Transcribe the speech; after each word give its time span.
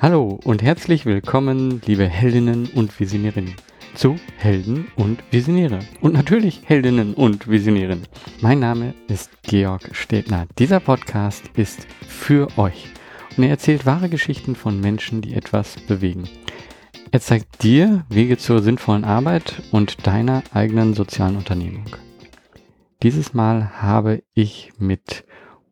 Hallo 0.00 0.38
und 0.44 0.62
herzlich 0.62 1.06
willkommen, 1.06 1.82
liebe 1.84 2.06
Heldinnen 2.06 2.68
und 2.68 3.00
Visionärinnen, 3.00 3.56
zu 3.96 4.14
Helden 4.36 4.86
und 4.94 5.24
Visionäre. 5.32 5.80
Und 6.00 6.14
natürlich 6.14 6.62
Heldinnen 6.66 7.14
und 7.14 7.48
Visionärinnen. 7.48 8.06
Mein 8.40 8.60
Name 8.60 8.94
ist 9.08 9.42
Georg 9.42 9.90
Stedner. 9.90 10.46
Dieser 10.56 10.78
Podcast 10.78 11.50
ist 11.56 11.88
für 12.06 12.46
euch. 12.56 12.86
Und 13.36 13.42
er 13.42 13.50
erzählt 13.50 13.86
wahre 13.86 14.08
Geschichten 14.08 14.54
von 14.54 14.80
Menschen, 14.80 15.20
die 15.20 15.34
etwas 15.34 15.74
bewegen. 15.80 16.28
Er 17.10 17.20
zeigt 17.20 17.64
dir 17.64 18.06
Wege 18.08 18.38
zur 18.38 18.62
sinnvollen 18.62 19.04
Arbeit 19.04 19.64
und 19.72 20.06
deiner 20.06 20.44
eigenen 20.54 20.94
sozialen 20.94 21.38
Unternehmung. 21.38 21.86
Dieses 23.02 23.34
Mal 23.34 23.82
habe 23.82 24.22
ich 24.32 24.70
mit 24.78 25.24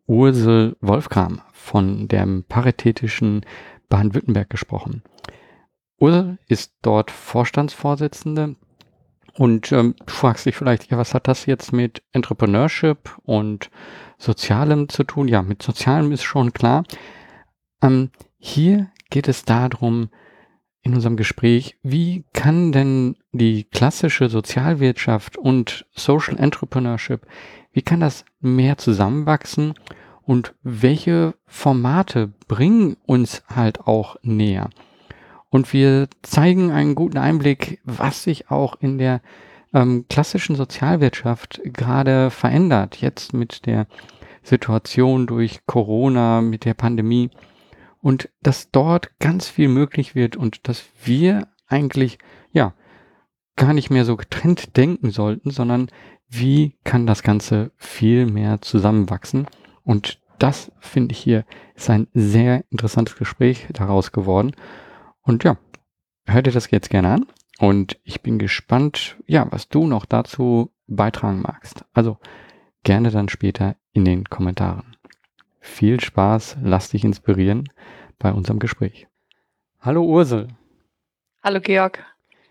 Ursel 0.08 0.76
Wolfgram 0.80 1.42
von 1.52 2.08
dem 2.08 2.44
paritätischen 2.48 3.44
Baden-Württemberg 3.88 4.50
gesprochen. 4.50 5.02
Ursel 5.98 6.38
ist 6.48 6.74
dort 6.82 7.10
Vorstandsvorsitzende 7.10 8.56
und 9.34 9.72
ähm, 9.72 9.94
du 10.04 10.12
fragst 10.12 10.46
dich 10.46 10.56
vielleicht, 10.56 10.90
ja, 10.90 10.98
was 10.98 11.14
hat 11.14 11.28
das 11.28 11.46
jetzt 11.46 11.72
mit 11.72 12.02
Entrepreneurship 12.12 13.16
und 13.22 13.70
Sozialem 14.18 14.88
zu 14.88 15.04
tun? 15.04 15.28
Ja, 15.28 15.42
mit 15.42 15.62
Sozialem 15.62 16.12
ist 16.12 16.24
schon 16.24 16.52
klar. 16.52 16.84
Ähm, 17.82 18.10
hier 18.38 18.90
geht 19.10 19.28
es 19.28 19.44
darum, 19.44 20.08
in 20.86 20.94
unserem 20.94 21.16
Gespräch, 21.16 21.76
wie 21.82 22.24
kann 22.32 22.70
denn 22.70 23.16
die 23.32 23.64
klassische 23.64 24.28
Sozialwirtschaft 24.28 25.36
und 25.36 25.84
Social 25.92 26.38
Entrepreneurship, 26.38 27.26
wie 27.72 27.82
kann 27.82 27.98
das 27.98 28.24
mehr 28.40 28.78
zusammenwachsen 28.78 29.74
und 30.26 30.54
welche 30.62 31.34
Formate 31.46 32.32
bringen 32.48 32.96
uns 33.06 33.44
halt 33.48 33.86
auch 33.86 34.16
näher. 34.22 34.70
Und 35.50 35.72
wir 35.72 36.08
zeigen 36.22 36.72
einen 36.72 36.96
guten 36.96 37.16
Einblick, 37.16 37.80
was 37.84 38.24
sich 38.24 38.50
auch 38.50 38.74
in 38.80 38.98
der 38.98 39.22
ähm, 39.72 40.04
klassischen 40.08 40.56
Sozialwirtschaft 40.56 41.60
gerade 41.64 42.30
verändert, 42.30 43.00
jetzt 43.00 43.32
mit 43.32 43.66
der 43.66 43.86
Situation 44.42 45.28
durch 45.28 45.60
Corona, 45.64 46.40
mit 46.40 46.64
der 46.64 46.74
Pandemie. 46.74 47.30
Und 48.00 48.28
dass 48.42 48.70
dort 48.72 49.18
ganz 49.20 49.48
viel 49.48 49.68
möglich 49.68 50.16
wird 50.16 50.36
und 50.36 50.68
dass 50.68 50.84
wir 51.04 51.46
eigentlich, 51.68 52.18
ja, 52.52 52.74
gar 53.54 53.72
nicht 53.72 53.90
mehr 53.90 54.04
so 54.04 54.16
getrennt 54.16 54.76
denken 54.76 55.10
sollten, 55.10 55.50
sondern 55.50 55.88
wie 56.28 56.76
kann 56.82 57.06
das 57.06 57.22
Ganze 57.22 57.70
viel 57.76 58.26
mehr 58.26 58.60
zusammenwachsen. 58.60 59.46
Und 59.86 60.20
das 60.38 60.72
finde 60.80 61.12
ich 61.12 61.18
hier 61.18 61.44
ist 61.76 61.88
ein 61.88 62.08
sehr 62.12 62.64
interessantes 62.70 63.16
Gespräch 63.16 63.68
daraus 63.72 64.10
geworden. 64.10 64.52
Und 65.22 65.44
ja, 65.44 65.56
hör 66.26 66.42
dir 66.42 66.50
das 66.50 66.70
jetzt 66.70 66.90
gerne 66.90 67.12
an. 67.12 67.26
Und 67.58 67.98
ich 68.02 68.20
bin 68.20 68.38
gespannt, 68.38 69.16
ja, 69.26 69.46
was 69.50 69.68
du 69.68 69.86
noch 69.86 70.04
dazu 70.04 70.72
beitragen 70.88 71.40
magst. 71.40 71.84
Also 71.94 72.18
gerne 72.82 73.10
dann 73.10 73.28
später 73.28 73.76
in 73.92 74.04
den 74.04 74.24
Kommentaren. 74.24 74.96
Viel 75.60 76.00
Spaß, 76.00 76.58
lass 76.62 76.90
dich 76.90 77.04
inspirieren 77.04 77.68
bei 78.18 78.32
unserem 78.32 78.58
Gespräch. 78.58 79.06
Hallo 79.80 80.04
Ursel. 80.04 80.48
Hallo 81.44 81.60
Georg. 81.60 82.04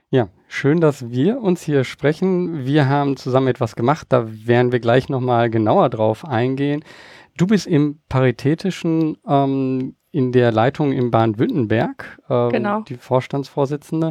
Ja, 0.09 0.30
schön, 0.47 0.80
dass 0.80 1.09
wir 1.09 1.42
uns 1.42 1.61
hier 1.64 1.83
sprechen. 1.83 2.66
Wir 2.66 2.88
haben 2.88 3.17
zusammen 3.17 3.47
etwas 3.47 3.75
gemacht, 3.75 4.08
da 4.09 4.25
werden 4.47 4.72
wir 4.72 4.80
gleich 4.80 5.09
nochmal 5.09 5.49
genauer 5.49 5.89
drauf 5.89 6.23
eingehen. 6.23 6.83
Du 7.38 7.47
bist 7.47 7.67
im 7.67 8.00
Paritätischen 8.08 9.17
ähm, 9.28 9.95
in 10.11 10.32
der 10.32 10.52
Leitung 10.52 10.93
in 10.93 11.11
Baden-Württemberg, 11.11 12.21
äh, 12.30 12.49
genau. 12.49 12.82
die 12.82 12.95
Vorstandsvorsitzende. 12.95 14.09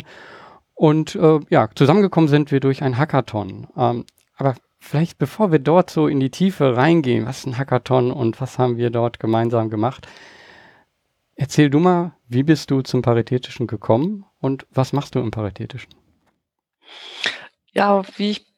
Und 0.74 1.14
äh, 1.14 1.40
ja, 1.48 1.70
zusammengekommen 1.74 2.28
sind 2.28 2.50
wir 2.50 2.60
durch 2.60 2.82
ein 2.82 2.98
Hackathon. 2.98 3.68
Ähm, 3.76 4.04
aber 4.36 4.56
vielleicht 4.78 5.18
bevor 5.18 5.52
wir 5.52 5.60
dort 5.60 5.88
so 5.88 6.06
in 6.08 6.20
die 6.20 6.30
Tiefe 6.30 6.76
reingehen, 6.76 7.24
was 7.24 7.38
ist 7.38 7.46
ein 7.46 7.56
Hackathon 7.56 8.10
und 8.10 8.40
was 8.40 8.58
haben 8.58 8.76
wir 8.76 8.90
dort 8.90 9.18
gemeinsam 9.18 9.70
gemacht, 9.70 10.06
erzähl 11.36 11.70
du 11.70 11.78
mal, 11.78 12.12
wie 12.28 12.42
bist 12.42 12.70
du 12.70 12.82
zum 12.82 13.00
Paritätischen 13.00 13.66
gekommen 13.66 14.26
und 14.40 14.66
was 14.70 14.92
machst 14.92 15.14
du 15.14 15.20
im 15.20 15.30
Paritätischen? 15.30 15.94
Ja, 17.72 18.02
wie 18.16 18.32
ich 18.32 18.53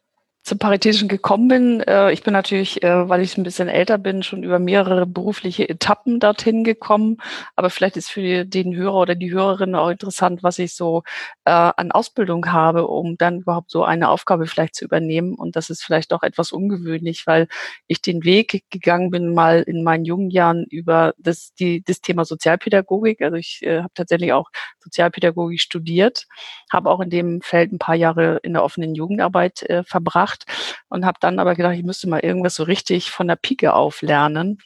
zum 0.46 0.58
Paritätischen 0.58 1.08
gekommen 1.08 1.48
bin. 1.48 1.80
Äh, 1.80 2.12
ich 2.12 2.22
bin 2.22 2.32
natürlich, 2.32 2.80
äh, 2.84 3.08
weil 3.08 3.20
ich 3.20 3.36
ein 3.36 3.42
bisschen 3.42 3.68
älter 3.68 3.98
bin, 3.98 4.22
schon 4.22 4.44
über 4.44 4.60
mehrere 4.60 5.04
berufliche 5.04 5.68
Etappen 5.68 6.20
dorthin 6.20 6.62
gekommen. 6.62 7.16
Aber 7.56 7.68
vielleicht 7.68 7.96
ist 7.96 8.10
für 8.10 8.44
den 8.44 8.76
Hörer 8.76 8.94
oder 8.94 9.14
die 9.16 9.32
Hörerin 9.32 9.74
auch 9.74 9.88
interessant, 9.88 10.44
was 10.44 10.60
ich 10.60 10.76
so 10.76 11.02
äh, 11.46 11.50
an 11.50 11.90
Ausbildung 11.90 12.52
habe, 12.52 12.86
um 12.86 13.18
dann 13.18 13.40
überhaupt 13.40 13.72
so 13.72 13.82
eine 13.82 14.08
Aufgabe 14.08 14.46
vielleicht 14.46 14.76
zu 14.76 14.84
übernehmen. 14.84 15.34
Und 15.34 15.56
das 15.56 15.68
ist 15.68 15.82
vielleicht 15.82 16.12
auch 16.12 16.22
etwas 16.22 16.52
ungewöhnlich, 16.52 17.26
weil 17.26 17.48
ich 17.88 18.00
den 18.00 18.22
Weg 18.22 18.62
gegangen 18.70 19.10
bin, 19.10 19.34
mal 19.34 19.62
in 19.62 19.82
meinen 19.82 20.04
jungen 20.04 20.30
Jahren 20.30 20.64
über 20.70 21.12
das, 21.18 21.54
die, 21.54 21.82
das 21.82 22.00
Thema 22.02 22.24
Sozialpädagogik. 22.24 23.20
Also 23.20 23.36
ich 23.36 23.62
äh, 23.62 23.78
habe 23.80 23.94
tatsächlich 23.94 24.32
auch 24.32 24.50
Sozialpädagogik 24.78 25.60
studiert, 25.60 26.26
habe 26.70 26.88
auch 26.88 27.00
in 27.00 27.10
dem 27.10 27.40
Feld 27.40 27.72
ein 27.72 27.80
paar 27.80 27.96
Jahre 27.96 28.38
in 28.44 28.52
der 28.52 28.62
offenen 28.62 28.94
Jugendarbeit 28.94 29.64
äh, 29.64 29.82
verbracht 29.82 30.35
gemacht 30.36 30.44
und 30.88 31.04
habe 31.04 31.18
dann 31.20 31.38
aber 31.38 31.54
gedacht, 31.54 31.74
ich 31.74 31.84
müsste 31.84 32.08
mal 32.08 32.20
irgendwas 32.20 32.54
so 32.54 32.64
richtig 32.64 33.10
von 33.10 33.28
der 33.28 33.36
Pike 33.36 33.72
auf 33.74 34.02
lernen 34.02 34.58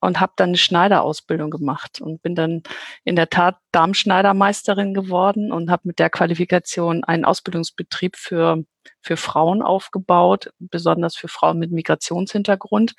und 0.00 0.20
habe 0.20 0.32
dann 0.36 0.50
eine 0.50 0.56
Schneiderausbildung 0.56 1.50
gemacht 1.50 2.00
und 2.00 2.22
bin 2.22 2.34
dann 2.34 2.62
in 3.04 3.16
der 3.16 3.30
Tat 3.30 3.56
Darmschneidermeisterin 3.72 4.94
geworden 4.94 5.52
und 5.52 5.70
habe 5.70 5.82
mit 5.88 5.98
der 5.98 6.10
Qualifikation 6.10 7.04
einen 7.04 7.24
Ausbildungsbetrieb 7.24 8.16
für 8.16 8.64
für 9.00 9.16
Frauen 9.16 9.62
aufgebaut, 9.62 10.52
besonders 10.58 11.16
für 11.16 11.28
Frauen 11.28 11.58
mit 11.58 11.72
Migrationshintergrund, 11.72 12.92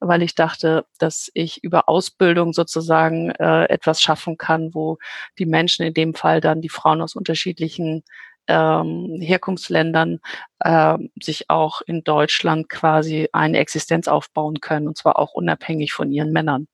weil 0.00 0.22
ich 0.22 0.34
dachte, 0.34 0.86
dass 0.98 1.30
ich 1.34 1.62
über 1.62 1.90
Ausbildung 1.90 2.54
sozusagen 2.54 3.32
äh, 3.32 3.64
etwas 3.64 4.00
schaffen 4.00 4.38
kann, 4.38 4.70
wo 4.72 4.96
die 5.38 5.44
Menschen, 5.44 5.84
in 5.84 5.92
dem 5.92 6.14
Fall 6.14 6.40
dann 6.40 6.62
die 6.62 6.70
Frauen 6.70 7.02
aus 7.02 7.14
unterschiedlichen 7.14 8.02
ähm, 8.48 9.18
Herkunftsländern 9.20 10.20
äh, 10.60 10.98
sich 11.20 11.50
auch 11.50 11.80
in 11.82 12.04
Deutschland 12.04 12.68
quasi 12.68 13.28
eine 13.32 13.58
Existenz 13.58 14.08
aufbauen 14.08 14.60
können 14.60 14.88
und 14.88 14.96
zwar 14.96 15.18
auch 15.18 15.32
unabhängig 15.34 15.92
von 15.92 16.12
ihren 16.12 16.32
Männern. 16.32 16.62
Und 16.62 16.68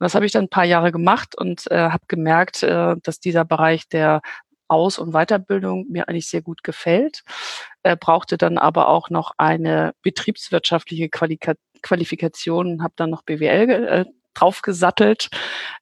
das 0.00 0.14
habe 0.14 0.26
ich 0.26 0.32
dann 0.32 0.44
ein 0.44 0.50
paar 0.50 0.64
Jahre 0.64 0.92
gemacht 0.92 1.36
und 1.36 1.70
äh, 1.70 1.90
habe 1.90 2.04
gemerkt, 2.08 2.62
äh, 2.62 2.96
dass 3.02 3.20
dieser 3.20 3.44
Bereich 3.44 3.88
der 3.88 4.20
aus- 4.68 4.98
und 4.98 5.12
Weiterbildung 5.12 5.86
mir 5.88 6.08
eigentlich 6.08 6.28
sehr 6.28 6.42
gut 6.42 6.62
gefällt, 6.62 7.22
äh, 7.82 7.96
brauchte 7.96 8.36
dann 8.36 8.58
aber 8.58 8.88
auch 8.88 9.10
noch 9.10 9.32
eine 9.38 9.94
betriebswirtschaftliche 10.02 11.08
Qualifikation, 11.08 12.82
habe 12.82 12.92
dann 12.96 13.10
noch 13.10 13.22
BWL 13.22 13.70
äh, 13.70 14.04
draufgesattelt. 14.38 15.28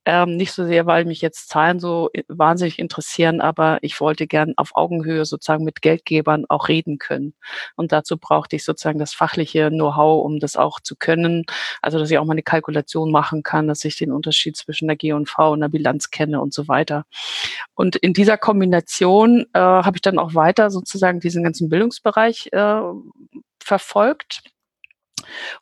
Ähm, 0.05 0.37
nicht 0.37 0.53
so 0.53 0.65
sehr, 0.65 0.87
weil 0.87 1.05
mich 1.05 1.21
jetzt 1.21 1.49
Zahlen 1.49 1.81
so 1.81 2.11
äh, 2.13 2.23
wahnsinnig 2.29 2.79
interessieren, 2.79 3.41
aber 3.41 3.79
ich 3.83 4.01
wollte 4.01 4.27
gern 4.27 4.55
auf 4.57 4.77
Augenhöhe 4.77 5.25
sozusagen 5.25 5.65
mit 5.65 5.83
Geldgebern 5.83 6.45
auch 6.49 6.69
reden 6.69 6.99
können. 6.99 7.35
Und 7.75 7.93
dazu 7.93 8.17
brauchte 8.17 8.57
ich 8.57 8.65
sozusagen 8.65 8.99
das 8.99 9.15
fachliche 9.15 9.69
Know-how, 9.71 10.25
um 10.25 10.39
das 10.39 10.57
auch 10.57 10.81
zu 10.81 10.97
können. 10.97 11.45
Also, 11.83 11.99
dass 11.99 12.11
ich 12.11 12.19
auch 12.19 12.25
mal 12.25 12.33
eine 12.33 12.43
Kalkulation 12.43 13.11
machen 13.11 13.43
kann, 13.43 13.67
dass 13.69 13.85
ich 13.85 13.97
den 13.97 14.13
Unterschied 14.13 14.57
zwischen 14.57 14.89
der 14.89 14.97
G&V 14.97 15.53
und 15.53 15.61
der 15.61 15.69
Bilanz 15.69 16.11
kenne 16.11 16.41
und 16.41 16.55
so 16.55 16.69
weiter. 16.69 17.05
Und 17.75 17.97
in 17.97 18.13
dieser 18.13 18.39
Kombination 18.39 19.47
äh, 19.53 19.59
habe 19.59 19.97
ich 19.97 20.03
dann 20.03 20.19
auch 20.19 20.35
weiter 20.35 20.71
sozusagen 20.71 21.21
diesen 21.21 21.43
ganzen 21.43 21.69
Bildungsbereich 21.69 22.49
äh, 22.53 22.81
verfolgt 23.61 24.43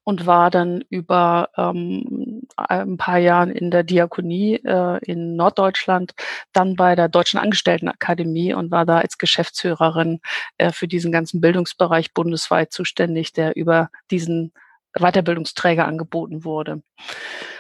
und 0.03 0.27
war 0.27 0.51
dann 0.51 0.85
über 0.89 1.51
ähm, 1.57 2.43
ein 2.57 2.97
paar 2.97 3.19
Jahren 3.19 3.51
in 3.51 3.71
der 3.71 3.83
Diakonie 3.83 4.57
äh, 4.65 4.99
in 5.05 5.37
Norddeutschland, 5.37 6.15
dann 6.53 6.77
bei 6.77 6.95
der 6.95 7.09
Deutschen 7.09 7.41
Angestelltenakademie 7.41 8.55
und 8.55 8.71
war 8.71 8.87
da 8.87 8.99
als 8.99 9.19
Geschäftsführerin 9.19 10.21
äh, 10.59 10.73
für 10.73 10.89
diesen 10.89 11.13
ganzen 11.13 11.41
Bildungsbereich 11.41 12.13
bundesweit 12.13 12.73
zuständig, 12.73 13.33
der 13.33 13.57
über 13.57 13.91
diesen 14.11 14.53
Weiterbildungsträger 14.99 15.87
angeboten 15.87 16.45
wurde. 16.45 16.83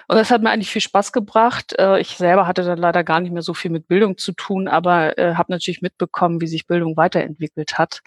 Und 0.06 0.16
das 0.16 0.30
hat 0.30 0.42
mir 0.42 0.50
eigentlich 0.50 0.70
viel 0.70 0.82
Spaß 0.82 1.12
gebracht. 1.12 1.74
Äh, 1.78 2.00
ich 2.00 2.16
selber 2.16 2.46
hatte 2.46 2.62
dann 2.62 2.78
leider 2.78 3.04
gar 3.04 3.20
nicht 3.20 3.32
mehr 3.32 3.42
so 3.42 3.54
viel 3.54 3.70
mit 3.70 3.88
Bildung 3.88 4.18
zu 4.18 4.32
tun, 4.32 4.68
aber 4.68 5.18
äh, 5.18 5.34
habe 5.34 5.52
natürlich 5.52 5.82
mitbekommen, 5.82 6.40
wie 6.40 6.46
sich 6.46 6.66
Bildung 6.66 6.96
weiterentwickelt 6.96 7.78
hat 7.78 8.00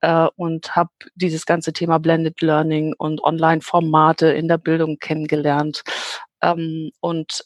äh, 0.00 0.26
und 0.36 0.74
habe 0.74 0.90
dieses 1.14 1.46
ganze 1.46 1.72
Thema 1.72 1.98
Blended 1.98 2.40
Learning 2.40 2.94
und 2.96 3.22
Online-Formate 3.22 4.28
in 4.28 4.48
der 4.48 4.58
Bildung 4.58 4.98
kennengelernt 4.98 5.82
ähm, 6.40 6.90
und 7.00 7.44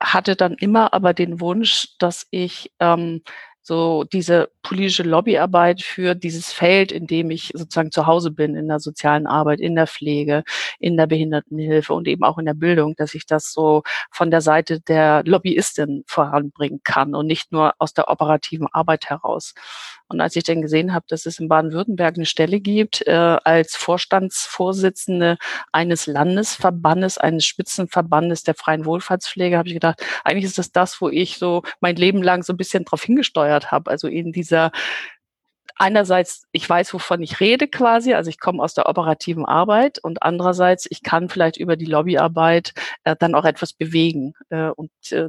hatte 0.00 0.36
dann 0.36 0.54
immer 0.54 0.92
aber 0.94 1.14
den 1.14 1.40
Wunsch, 1.40 1.96
dass 1.98 2.26
ich 2.30 2.72
ähm, 2.80 3.22
so 3.62 4.04
diese 4.04 4.50
politische 4.62 5.04
Lobbyarbeit 5.04 5.82
für 5.82 6.14
dieses 6.14 6.52
Feld, 6.52 6.92
in 6.92 7.06
dem 7.06 7.30
ich 7.30 7.52
sozusagen 7.54 7.92
zu 7.92 8.06
Hause 8.06 8.30
bin, 8.30 8.56
in 8.56 8.68
der 8.68 8.80
sozialen 8.80 9.26
Arbeit, 9.26 9.60
in 9.60 9.74
der 9.76 9.86
Pflege, 9.86 10.42
in 10.78 10.96
der 10.96 11.06
Behindertenhilfe 11.06 11.94
und 11.94 12.08
eben 12.08 12.24
auch 12.24 12.38
in 12.38 12.46
der 12.46 12.54
Bildung, 12.54 12.94
dass 12.96 13.14
ich 13.14 13.26
das 13.26 13.52
so 13.52 13.82
von 14.10 14.30
der 14.30 14.40
Seite 14.40 14.80
der 14.80 15.22
Lobbyistin 15.24 16.04
voranbringen 16.06 16.80
kann 16.82 17.14
und 17.14 17.26
nicht 17.26 17.52
nur 17.52 17.74
aus 17.78 17.94
der 17.94 18.08
operativen 18.08 18.66
Arbeit 18.72 19.08
heraus. 19.10 19.54
Und 20.12 20.20
als 20.20 20.36
ich 20.36 20.44
dann 20.44 20.62
gesehen 20.62 20.92
habe, 20.94 21.06
dass 21.08 21.26
es 21.26 21.38
in 21.38 21.48
Baden-Württemberg 21.48 22.16
eine 22.16 22.26
Stelle 22.26 22.60
gibt, 22.60 23.06
äh, 23.06 23.12
als 23.12 23.76
Vorstandsvorsitzende 23.76 25.38
eines 25.72 26.06
Landesverbandes, 26.06 27.18
eines 27.18 27.44
Spitzenverbandes 27.44 28.42
der 28.42 28.54
freien 28.54 28.84
Wohlfahrtspflege, 28.84 29.58
habe 29.58 29.68
ich 29.68 29.74
gedacht, 29.74 30.02
eigentlich 30.24 30.44
ist 30.44 30.58
das 30.58 30.72
das, 30.72 31.00
wo 31.00 31.08
ich 31.08 31.38
so 31.38 31.62
mein 31.80 31.96
Leben 31.96 32.22
lang 32.22 32.42
so 32.42 32.52
ein 32.52 32.56
bisschen 32.56 32.84
drauf 32.84 33.02
hingesteuert 33.02 33.70
habe. 33.72 33.90
Also 33.90 34.08
in 34.08 34.32
dieser 34.32 34.72
einerseits, 35.76 36.44
ich 36.52 36.68
weiß, 36.68 36.94
wovon 36.94 37.22
ich 37.22 37.40
rede 37.40 37.68
quasi, 37.68 38.14
also 38.14 38.30
ich 38.30 38.38
komme 38.38 38.62
aus 38.62 38.74
der 38.74 38.88
operativen 38.88 39.44
Arbeit 39.44 39.98
und 39.98 40.22
andererseits, 40.22 40.86
ich 40.88 41.02
kann 41.02 41.28
vielleicht 41.28 41.56
über 41.56 41.76
die 41.76 41.86
Lobbyarbeit 41.86 42.72
äh, 43.04 43.16
dann 43.18 43.34
auch 43.34 43.44
etwas 43.44 43.72
bewegen. 43.72 44.34
Äh, 44.50 44.68
und 44.68 44.90
äh, 45.10 45.28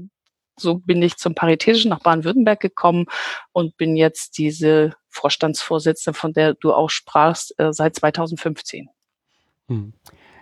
so 0.58 0.76
bin 0.76 1.02
ich 1.02 1.18
zum 1.18 1.36
Paritätischen 1.36 1.90
nach 1.90 2.00
Baden-Württemberg 2.00 2.60
gekommen 2.60 3.06
und 3.52 3.78
bin 3.78 3.96
jetzt 3.96 4.38
diese 4.38 4.96
Vorstandsvorsitzende, 5.10 6.18
von 6.18 6.34
der 6.34 6.54
du 6.54 6.74
auch 6.74 6.90
sprachst, 6.90 7.58
äh, 7.60 7.72
seit 7.72 7.96
2015. 7.96 8.90
Hm. 9.68 9.94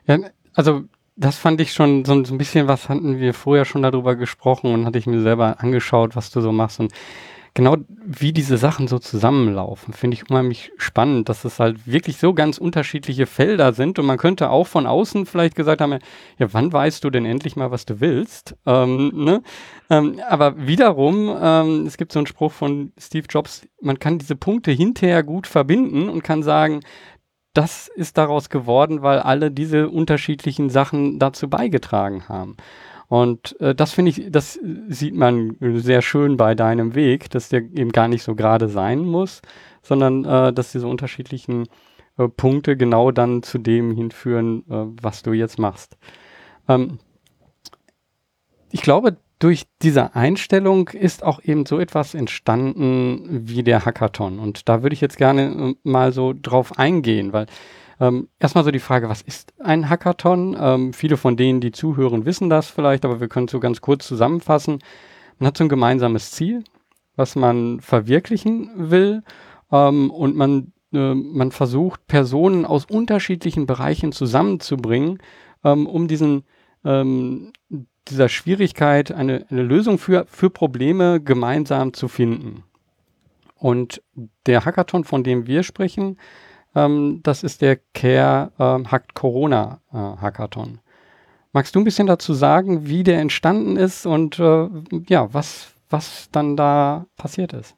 Ja, 0.07 0.19
also 0.53 0.83
das 1.15 1.37
fand 1.37 1.61
ich 1.61 1.73
schon 1.73 2.05
so, 2.05 2.13
ein 2.13 2.37
bisschen, 2.37 2.67
was 2.67 2.89
hatten 2.89 3.19
wir 3.19 3.33
vorher 3.33 3.65
schon 3.65 3.83
darüber 3.83 4.15
gesprochen 4.15 4.73
und 4.73 4.85
hatte 4.85 4.97
ich 4.97 5.07
mir 5.07 5.21
selber 5.21 5.59
angeschaut, 5.59 6.15
was 6.15 6.31
du 6.31 6.41
so 6.41 6.51
machst. 6.51 6.79
Und 6.79 6.93
genau 7.53 7.77
wie 8.05 8.31
diese 8.31 8.57
Sachen 8.57 8.87
so 8.87 8.97
zusammenlaufen, 8.99 9.93
finde 9.93 10.15
ich 10.15 10.29
unheimlich 10.29 10.71
spannend, 10.77 11.27
dass 11.27 11.43
es 11.43 11.59
halt 11.59 11.85
wirklich 11.85 12.17
so 12.17 12.33
ganz 12.33 12.57
unterschiedliche 12.57 13.25
Felder 13.25 13.73
sind 13.73 13.99
und 13.99 14.05
man 14.05 14.17
könnte 14.17 14.49
auch 14.49 14.67
von 14.67 14.85
außen 14.85 15.25
vielleicht 15.25 15.55
gesagt 15.55 15.81
haben, 15.81 15.99
ja, 16.37 16.53
wann 16.53 16.71
weißt 16.71 17.03
du 17.03 17.09
denn 17.09 17.25
endlich 17.25 17.55
mal, 17.55 17.71
was 17.71 17.85
du 17.85 17.99
willst? 17.99 18.55
Ähm, 18.65 19.11
ne? 19.13 19.43
ähm, 19.89 20.19
aber 20.29 20.65
wiederum, 20.65 21.35
ähm, 21.41 21.85
es 21.85 21.97
gibt 21.97 22.13
so 22.13 22.19
einen 22.19 22.27
Spruch 22.27 22.53
von 22.53 22.93
Steve 22.97 23.27
Jobs, 23.29 23.67
man 23.81 23.99
kann 23.99 24.17
diese 24.17 24.35
Punkte 24.35 24.71
hinterher 24.71 25.23
gut 25.23 25.47
verbinden 25.47 26.09
und 26.09 26.23
kann 26.23 26.43
sagen, 26.43 26.81
das 27.53 27.89
ist 27.89 28.17
daraus 28.17 28.49
geworden, 28.49 29.01
weil 29.01 29.19
alle 29.19 29.51
diese 29.51 29.89
unterschiedlichen 29.89 30.69
Sachen 30.69 31.19
dazu 31.19 31.49
beigetragen 31.49 32.29
haben. 32.29 32.55
Und 33.11 33.59
äh, 33.59 33.75
das 33.75 33.91
finde 33.91 34.11
ich, 34.11 34.31
das 34.31 34.57
sieht 34.87 35.15
man 35.15 35.57
sehr 35.59 36.01
schön 36.01 36.37
bei 36.37 36.55
deinem 36.55 36.95
Weg, 36.95 37.29
dass 37.29 37.49
der 37.49 37.59
eben 37.59 37.91
gar 37.91 38.07
nicht 38.07 38.23
so 38.23 38.35
gerade 38.35 38.69
sein 38.69 38.99
muss, 38.99 39.41
sondern 39.81 40.23
äh, 40.23 40.53
dass 40.53 40.71
diese 40.71 40.87
unterschiedlichen 40.87 41.67
äh, 42.17 42.29
Punkte 42.29 42.77
genau 42.77 43.11
dann 43.11 43.43
zu 43.43 43.57
dem 43.57 43.93
hinführen, 43.93 44.63
äh, 44.69 44.85
was 45.01 45.23
du 45.23 45.33
jetzt 45.33 45.59
machst. 45.59 45.97
Ähm, 46.69 46.99
ich 48.71 48.81
glaube, 48.81 49.17
durch 49.39 49.65
diese 49.81 50.15
Einstellung 50.15 50.87
ist 50.87 51.21
auch 51.21 51.43
eben 51.43 51.65
so 51.65 51.79
etwas 51.81 52.13
entstanden 52.13 53.27
wie 53.45 53.61
der 53.61 53.83
Hackathon. 53.83 54.39
Und 54.39 54.69
da 54.69 54.83
würde 54.83 54.93
ich 54.93 55.01
jetzt 55.01 55.17
gerne 55.17 55.73
äh, 55.73 55.75
mal 55.83 56.13
so 56.13 56.33
drauf 56.33 56.79
eingehen, 56.79 57.33
weil 57.33 57.47
ähm, 58.01 58.29
erstmal 58.39 58.63
so 58.63 58.71
die 58.71 58.79
Frage, 58.79 59.09
was 59.09 59.21
ist 59.21 59.53
ein 59.59 59.87
Hackathon? 59.87 60.57
Ähm, 60.59 60.91
viele 60.91 61.17
von 61.17 61.37
denen, 61.37 61.61
die 61.61 61.71
zuhören, 61.71 62.25
wissen 62.25 62.49
das 62.49 62.67
vielleicht, 62.67 63.05
aber 63.05 63.21
wir 63.21 63.27
können 63.27 63.45
es 63.45 63.51
so 63.51 63.59
ganz 63.59 63.79
kurz 63.79 64.07
zusammenfassen. 64.07 64.79
Man 65.37 65.47
hat 65.47 65.57
so 65.57 65.63
ein 65.63 65.69
gemeinsames 65.69 66.31
Ziel, 66.31 66.63
was 67.15 67.35
man 67.35 67.79
verwirklichen 67.79 68.71
will 68.75 69.21
ähm, 69.71 70.09
und 70.09 70.35
man, 70.35 70.73
äh, 70.91 71.13
man 71.13 71.51
versucht, 71.51 72.07
Personen 72.07 72.65
aus 72.65 72.85
unterschiedlichen 72.85 73.67
Bereichen 73.67 74.11
zusammenzubringen, 74.11 75.19
ähm, 75.63 75.85
um 75.85 76.07
diesen 76.07 76.43
ähm, 76.83 77.53
dieser 78.07 78.29
Schwierigkeit 78.29 79.11
eine, 79.11 79.45
eine 79.51 79.61
Lösung 79.61 79.99
für, 79.99 80.25
für 80.27 80.49
Probleme 80.49 81.21
gemeinsam 81.21 81.93
zu 81.93 82.07
finden. 82.07 82.63
Und 83.55 84.01
der 84.47 84.65
Hackathon, 84.65 85.03
von 85.03 85.23
dem 85.23 85.45
wir 85.45 85.61
sprechen, 85.61 86.17
ähm, 86.75 87.21
das 87.23 87.43
ist 87.43 87.61
der 87.61 87.77
Care 87.93 88.51
ähm, 88.59 88.91
Hackt 88.91 89.13
Corona 89.13 89.81
äh, 89.91 89.97
Hackathon. 89.97 90.79
Magst 91.53 91.75
du 91.75 91.81
ein 91.81 91.83
bisschen 91.83 92.07
dazu 92.07 92.33
sagen, 92.33 92.87
wie 92.87 93.03
der 93.03 93.19
entstanden 93.19 93.75
ist 93.75 94.05
und 94.05 94.39
äh, 94.39 94.69
ja, 95.07 95.33
was, 95.33 95.73
was 95.89 96.29
dann 96.31 96.55
da 96.55 97.05
passiert 97.17 97.53
ist? 97.53 97.75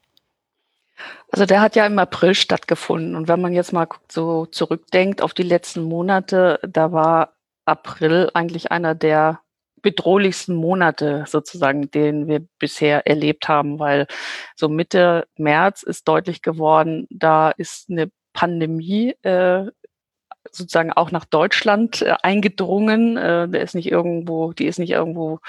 Also 1.32 1.46
der 1.46 1.62
hat 1.62 1.76
ja 1.76 1.86
im 1.88 1.98
April 1.98 2.36
stattgefunden 2.36 3.16
und 3.16 3.28
wenn 3.28 3.42
man 3.42 3.54
jetzt 3.54 3.74
mal 3.74 3.88
so 4.10 4.46
zurückdenkt 4.46 5.22
auf 5.22 5.34
die 5.34 5.44
letzten 5.44 5.82
Monate, 5.84 6.60
da 6.62 6.92
war 6.92 7.34
April 7.66 8.30
eigentlich 8.34 8.72
einer 8.72 8.94
der 8.94 9.40
bedrohlichsten 9.82 10.56
Monate 10.56 11.26
sozusagen, 11.28 11.92
den 11.92 12.28
wir 12.28 12.46
bisher 12.60 13.06
erlebt 13.06 13.48
haben, 13.48 13.80
weil 13.80 14.08
so 14.56 14.70
Mitte 14.70 15.28
März 15.38 15.84
ist 15.84 16.08
deutlich 16.08 16.42
geworden, 16.42 17.08
da 17.10 17.50
ist 17.52 17.90
eine 17.90 18.10
Pandemie 18.34 19.16
äh, 19.22 19.66
sozusagen 20.52 20.92
auch 20.92 21.12
nach 21.12 21.26
Deutschland 21.26 22.02
äh, 22.02 22.16
eingedrungen. 22.22 23.18
Äh, 23.18 23.48
der 23.50 23.62
ist 23.62 23.76
nicht 23.76 23.90
irgendwo, 23.92 24.54
die 24.54 24.66
ist 24.66 24.80
nicht 24.80 24.92
irgendwo 24.92 25.40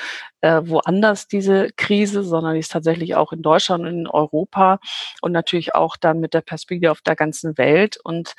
äh, 0.40 0.62
woanders 0.64 1.26
diese 1.28 1.70
Krise, 1.76 2.22
sondern 2.22 2.54
die 2.54 2.60
ist 2.60 2.72
tatsächlich 2.72 3.14
auch 3.14 3.32
in 3.32 3.42
Deutschland 3.42 3.84
und 3.84 4.00
in 4.00 4.06
Europa 4.06 4.78
und 5.20 5.32
natürlich 5.32 5.74
auch 5.74 5.96
dann 5.96 6.20
mit 6.20 6.34
der 6.34 6.42
Perspektive 6.42 6.90
auf 6.90 7.02
der 7.02 7.16
ganzen 7.16 7.58
Welt. 7.58 7.98
Und 8.02 8.34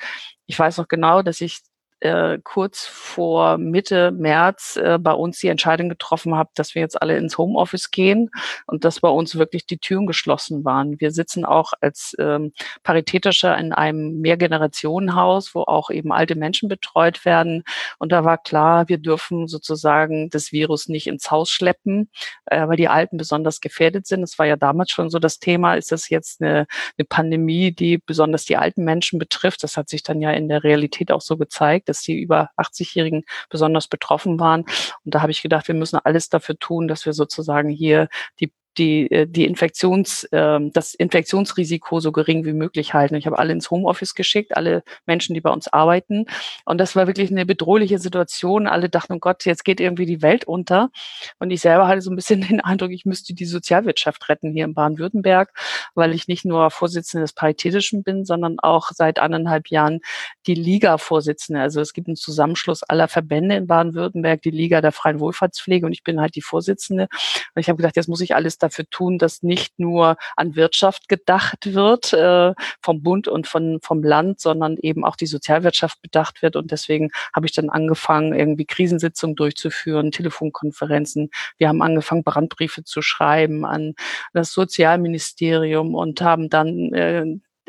ich 0.46 0.58
weiß 0.58 0.78
noch 0.78 0.88
genau, 0.88 1.22
dass 1.22 1.40
ich 1.40 1.60
äh, 2.06 2.38
kurz 2.42 2.86
vor 2.86 3.58
Mitte 3.58 4.10
März 4.12 4.76
äh, 4.76 4.98
bei 4.98 5.12
uns 5.12 5.38
die 5.38 5.48
Entscheidung 5.48 5.88
getroffen 5.88 6.34
habe, 6.36 6.50
dass 6.54 6.74
wir 6.74 6.82
jetzt 6.82 7.00
alle 7.00 7.16
ins 7.16 7.38
Homeoffice 7.38 7.90
gehen 7.90 8.30
und 8.66 8.84
dass 8.84 9.00
bei 9.00 9.08
uns 9.08 9.36
wirklich 9.36 9.66
die 9.66 9.78
Türen 9.78 10.06
geschlossen 10.06 10.64
waren. 10.64 11.00
Wir 11.00 11.10
sitzen 11.10 11.44
auch 11.44 11.72
als 11.80 12.14
ähm, 12.18 12.52
Paritätischer 12.82 13.56
in 13.58 13.72
einem 13.72 14.20
Mehrgenerationenhaus, 14.20 15.54
wo 15.54 15.62
auch 15.62 15.90
eben 15.90 16.12
alte 16.12 16.36
Menschen 16.36 16.68
betreut 16.68 17.24
werden. 17.24 17.64
Und 17.98 18.12
da 18.12 18.24
war 18.24 18.38
klar, 18.38 18.88
wir 18.88 18.98
dürfen 18.98 19.48
sozusagen 19.48 20.30
das 20.30 20.52
Virus 20.52 20.88
nicht 20.88 21.06
ins 21.06 21.30
Haus 21.30 21.50
schleppen, 21.50 22.10
äh, 22.46 22.66
weil 22.68 22.76
die 22.76 22.88
Alten 22.88 23.16
besonders 23.16 23.60
gefährdet 23.60 24.06
sind. 24.06 24.22
Es 24.22 24.38
war 24.38 24.46
ja 24.46 24.56
damals 24.56 24.90
schon 24.90 25.10
so 25.10 25.18
das 25.18 25.38
Thema, 25.38 25.74
ist 25.74 25.92
das 25.92 26.08
jetzt 26.08 26.40
eine, 26.40 26.66
eine 26.98 27.04
Pandemie, 27.08 27.72
die 27.72 27.98
besonders 27.98 28.44
die 28.44 28.56
alten 28.56 28.84
Menschen 28.84 29.18
betrifft. 29.18 29.62
Das 29.62 29.76
hat 29.76 29.88
sich 29.88 30.02
dann 30.02 30.20
ja 30.20 30.30
in 30.30 30.48
der 30.48 30.62
Realität 30.64 31.10
auch 31.10 31.20
so 31.20 31.36
gezeigt 31.36 31.88
dass 31.96 32.02
die 32.02 32.20
über 32.20 32.50
80-Jährigen 32.56 33.24
besonders 33.48 33.88
betroffen 33.88 34.38
waren. 34.38 34.62
Und 35.04 35.14
da 35.14 35.22
habe 35.22 35.32
ich 35.32 35.42
gedacht, 35.42 35.68
wir 35.68 35.74
müssen 35.74 35.98
alles 36.02 36.28
dafür 36.28 36.58
tun, 36.58 36.88
dass 36.88 37.06
wir 37.06 37.12
sozusagen 37.12 37.70
hier 37.70 38.08
die 38.40 38.52
die, 38.78 39.10
äh, 39.10 39.26
die 39.26 39.44
Infektions, 39.46 40.24
äh, 40.24 40.58
das 40.72 40.94
Infektionsrisiko 40.94 42.00
so 42.00 42.12
gering 42.12 42.44
wie 42.44 42.52
möglich 42.52 42.94
halten. 42.94 43.14
Ich 43.14 43.26
habe 43.26 43.38
alle 43.38 43.52
ins 43.52 43.70
Homeoffice 43.70 44.14
geschickt, 44.14 44.56
alle 44.56 44.82
Menschen, 45.06 45.34
die 45.34 45.40
bei 45.40 45.50
uns 45.50 45.68
arbeiten. 45.68 46.26
Und 46.64 46.78
das 46.78 46.96
war 46.96 47.06
wirklich 47.06 47.30
eine 47.30 47.46
bedrohliche 47.46 47.98
Situation. 47.98 48.66
Alle 48.66 48.88
dachten, 48.88 49.14
oh 49.14 49.18
Gott, 49.18 49.44
jetzt 49.44 49.64
geht 49.64 49.80
irgendwie 49.80 50.06
die 50.06 50.22
Welt 50.22 50.44
unter. 50.44 50.90
Und 51.38 51.50
ich 51.50 51.60
selber 51.60 51.88
hatte 51.88 52.00
so 52.00 52.10
ein 52.10 52.16
bisschen 52.16 52.40
den 52.48 52.60
Eindruck, 52.60 52.90
ich 52.90 53.04
müsste 53.04 53.34
die 53.34 53.44
Sozialwirtschaft 53.46 54.28
retten 54.28 54.52
hier 54.52 54.64
in 54.64 54.74
Baden-Württemberg, 54.74 55.52
weil 55.94 56.14
ich 56.14 56.28
nicht 56.28 56.44
nur 56.44 56.70
Vorsitzende 56.70 57.24
des 57.24 57.32
Paritätischen 57.32 58.02
bin, 58.02 58.24
sondern 58.24 58.58
auch 58.60 58.90
seit 58.92 59.18
anderthalb 59.18 59.68
Jahren 59.68 60.00
die 60.46 60.54
Liga-Vorsitzende. 60.54 61.60
Also 61.60 61.80
es 61.80 61.92
gibt 61.92 62.08
einen 62.08 62.16
Zusammenschluss 62.16 62.82
aller 62.82 63.08
Verbände 63.08 63.56
in 63.56 63.66
Baden-Württemberg, 63.66 64.42
die 64.42 64.50
Liga 64.50 64.80
der 64.80 64.92
freien 64.92 65.20
Wohlfahrtspflege 65.20 65.86
und 65.86 65.92
ich 65.92 66.02
bin 66.02 66.20
halt 66.20 66.34
die 66.34 66.42
Vorsitzende. 66.42 67.08
Und 67.54 67.60
ich 67.60 67.68
habe 67.68 67.76
gedacht, 67.76 67.96
jetzt 67.96 68.08
muss 68.08 68.20
ich 68.20 68.34
alles 68.34 68.58
dafür 68.66 68.88
tun, 68.90 69.18
dass 69.18 69.42
nicht 69.42 69.78
nur 69.78 70.16
an 70.36 70.56
Wirtschaft 70.56 71.08
gedacht 71.08 71.74
wird 71.74 72.12
äh, 72.12 72.54
vom 72.82 73.02
Bund 73.02 73.28
und 73.28 73.46
von, 73.46 73.78
vom 73.82 74.02
Land, 74.02 74.40
sondern 74.40 74.76
eben 74.76 75.04
auch 75.04 75.16
die 75.16 75.26
Sozialwirtschaft 75.26 76.02
bedacht 76.02 76.42
wird. 76.42 76.56
Und 76.56 76.70
deswegen 76.70 77.10
habe 77.34 77.46
ich 77.46 77.52
dann 77.52 77.70
angefangen, 77.70 78.34
irgendwie 78.34 78.66
Krisensitzungen 78.66 79.36
durchzuführen, 79.36 80.10
Telefonkonferenzen. 80.10 81.30
Wir 81.58 81.68
haben 81.68 81.82
angefangen, 81.82 82.24
Brandbriefe 82.24 82.84
zu 82.84 83.02
schreiben 83.02 83.64
an 83.64 83.94
das 84.32 84.52
Sozialministerium 84.52 85.94
und 85.94 86.20
haben 86.20 86.50
dann 86.50 86.92
äh, 86.92 87.24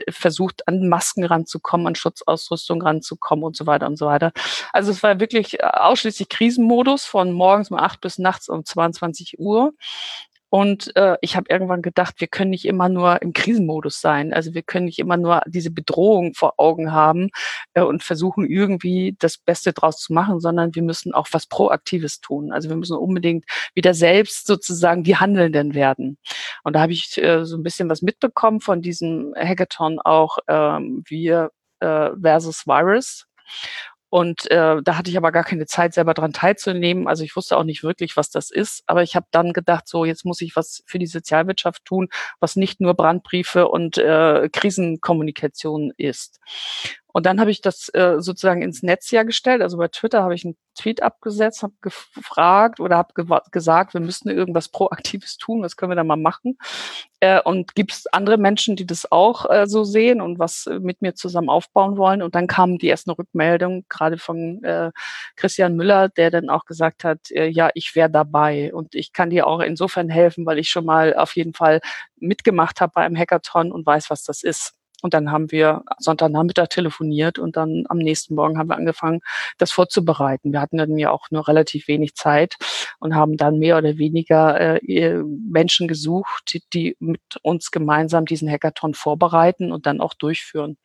versucht, 0.09 0.67
an 0.67 0.87
Masken 0.87 1.23
ranzukommen, 1.23 1.87
an 1.87 1.95
Schutzausrüstung 1.95 2.81
ranzukommen 2.81 3.43
und 3.43 3.55
so 3.55 3.65
weiter 3.65 3.87
und 3.87 3.97
so 3.97 4.05
weiter. 4.05 4.31
Also 4.73 4.91
es 4.91 5.03
war 5.03 5.19
wirklich 5.19 5.63
ausschließlich 5.63 6.29
Krisenmodus 6.29 7.05
von 7.05 7.31
morgens 7.31 7.71
um 7.71 7.77
acht 7.77 8.01
bis 8.01 8.17
nachts 8.17 8.49
um 8.49 8.65
22 8.65 9.39
Uhr. 9.39 9.73
Und 10.49 10.95
äh, 10.95 11.17
ich 11.21 11.35
habe 11.35 11.47
irgendwann 11.49 11.81
gedacht, 11.81 12.15
wir 12.19 12.27
können 12.27 12.51
nicht 12.51 12.65
immer 12.65 12.87
nur 12.87 13.21
im 13.21 13.33
Krisenmodus 13.33 13.99
sein. 13.99 14.33
Also 14.33 14.53
wir 14.53 14.63
können 14.63 14.85
nicht 14.85 14.99
immer 14.99 15.17
nur 15.17 15.41
diese 15.45 15.71
Bedrohung 15.71 16.33
vor 16.33 16.53
Augen 16.57 16.91
haben 16.93 17.29
äh, 17.73 17.81
und 17.81 18.03
versuchen 18.03 18.45
irgendwie 18.49 19.15
das 19.19 19.37
Beste 19.37 19.73
draus 19.73 19.97
zu 19.97 20.13
machen, 20.13 20.39
sondern 20.39 20.73
wir 20.73 20.83
müssen 20.83 21.13
auch 21.13 21.27
was 21.31 21.47
Proaktives 21.47 22.21
tun. 22.21 22.51
Also 22.53 22.69
wir 22.69 22.77
müssen 22.77 22.97
unbedingt 22.97 23.45
wieder 23.73 23.93
selbst 23.93 24.47
sozusagen 24.47 25.03
die 25.03 25.17
Handelnden 25.17 25.73
werden. 25.73 26.17
Und 26.63 26.73
da 26.73 26.81
habe 26.81 26.93
ich 26.93 27.17
äh, 27.21 27.45
so 27.45 27.57
ein 27.57 27.63
bisschen 27.63 27.89
was 27.89 28.01
mitbekommen 28.01 28.61
von 28.61 28.81
diesem 28.81 29.33
Hackathon 29.37 29.99
auch 29.99 30.37
ähm, 30.47 31.03
wir 31.07 31.51
äh, 31.79 32.09
versus 32.21 32.65
Virus. 32.65 33.27
Und 34.09 34.49
äh, 34.51 34.81
da 34.81 34.97
hatte 34.97 35.09
ich 35.09 35.17
aber 35.17 35.31
gar 35.31 35.43
keine 35.43 35.65
Zeit, 35.65 35.93
selber 35.93 36.13
dran 36.13 36.31
teilzunehmen. 36.31 37.07
Also 37.07 37.23
ich 37.23 37.35
wusste 37.35 37.57
auch 37.57 37.63
nicht 37.63 37.83
wirklich, 37.83 38.15
was 38.15 38.29
das 38.29 38.49
ist. 38.49 38.83
Aber 38.85 39.03
ich 39.03 39.15
habe 39.15 39.27
dann 39.31 39.51
gedacht, 39.51 39.87
so 39.87 40.05
jetzt 40.05 40.23
muss 40.25 40.41
ich 40.41 40.55
was 40.55 40.83
für 40.85 40.99
die 40.99 41.07
Sozialwirtschaft 41.07 41.83
tun, 41.83 42.07
was 42.39 42.55
nicht 42.55 42.79
nur 42.79 42.93
Brandbriefe 42.93 43.67
und 43.67 43.97
äh, 43.97 44.49
Krisenkommunikation 44.51 45.91
ist. 45.97 46.39
Und 47.17 47.25
dann 47.25 47.39
habe 47.39 47.49
ich 47.49 47.61
das 47.61 47.89
äh, 47.95 48.17
sozusagen 48.19 48.61
ins 48.61 48.83
Netz 48.83 49.09
ja 49.09 49.23
gestellt. 49.23 49.63
Also 49.63 49.77
bei 49.77 49.87
Twitter 49.87 50.21
habe 50.21 50.35
ich 50.35 50.45
einen 50.45 50.55
Tweet 50.75 51.01
abgesetzt, 51.01 51.63
habe 51.63 51.73
gefragt 51.81 52.79
oder 52.79 52.95
habe 52.95 53.15
ge 53.15 53.25
gesagt, 53.51 53.95
wir 53.95 54.01
müssten 54.01 54.29
irgendwas 54.29 54.69
Proaktives 54.69 55.39
tun, 55.39 55.63
was 55.63 55.75
können 55.75 55.89
wir 55.89 55.95
da 55.95 56.03
mal 56.03 56.15
machen. 56.15 56.59
Äh, 57.19 57.41
und 57.41 57.73
gibt 57.73 57.93
es 57.93 58.05
andere 58.05 58.37
Menschen, 58.37 58.75
die 58.75 58.85
das 58.85 59.11
auch 59.11 59.49
äh, 59.49 59.65
so 59.65 59.83
sehen 59.83 60.21
und 60.21 60.37
was 60.37 60.67
äh, 60.67 60.77
mit 60.77 61.01
mir 61.01 61.15
zusammen 61.15 61.49
aufbauen 61.49 61.97
wollen? 61.97 62.21
Und 62.21 62.35
dann 62.35 62.45
kamen 62.45 62.77
die 62.77 62.87
ersten 62.87 63.09
Rückmeldungen, 63.09 63.85
gerade 63.89 64.19
von 64.19 64.63
äh, 64.63 64.91
Christian 65.37 65.75
Müller, 65.75 66.09
der 66.09 66.29
dann 66.29 66.51
auch 66.51 66.65
gesagt 66.65 67.03
hat, 67.03 67.31
äh, 67.31 67.47
ja, 67.47 67.71
ich 67.73 67.95
wäre 67.95 68.11
dabei 68.11 68.71
und 68.75 68.93
ich 68.93 69.11
kann 69.11 69.31
dir 69.31 69.47
auch 69.47 69.61
insofern 69.61 70.09
helfen, 70.09 70.45
weil 70.45 70.59
ich 70.59 70.69
schon 70.69 70.85
mal 70.85 71.15
auf 71.15 71.35
jeden 71.35 71.55
Fall 71.55 71.81
mitgemacht 72.17 72.79
habe 72.79 72.91
bei 72.93 73.01
einem 73.01 73.17
Hackathon 73.17 73.71
und 73.71 73.87
weiß, 73.87 74.11
was 74.11 74.21
das 74.23 74.43
ist. 74.43 74.75
Und 75.03 75.13
dann 75.13 75.31
haben 75.31 75.51
wir 75.51 75.83
Sonntagnachmittag 75.99 76.69
telefoniert 76.69 77.37
und 77.37 77.55
dann 77.55 77.85
am 77.87 77.99
nächsten 77.99 78.35
Morgen 78.35 78.57
haben 78.57 78.69
wir 78.69 78.77
angefangen, 78.77 79.21
das 79.57 79.71
vorzubereiten. 79.71 80.51
Wir 80.51 80.61
hatten 80.61 80.77
dann 80.77 80.97
ja 80.97 81.11
auch 81.11 81.27
nur 81.29 81.47
relativ 81.47 81.87
wenig 81.87 82.15
Zeit 82.15 82.55
und 82.99 83.15
haben 83.15 83.37
dann 83.37 83.59
mehr 83.59 83.77
oder 83.77 83.97
weniger 83.97 84.79
äh, 84.81 85.23
Menschen 85.23 85.87
gesucht, 85.87 86.59
die, 86.73 86.95
mit 86.99 87.21
uns 87.43 87.69
gemeinsam 87.69 88.25
diesen 88.25 88.49
Hackathon 88.49 88.95
vorbereiten 88.95 89.71
und 89.71 89.85
dann 89.85 90.01
auch 90.01 90.15
durchführen. 90.15 90.77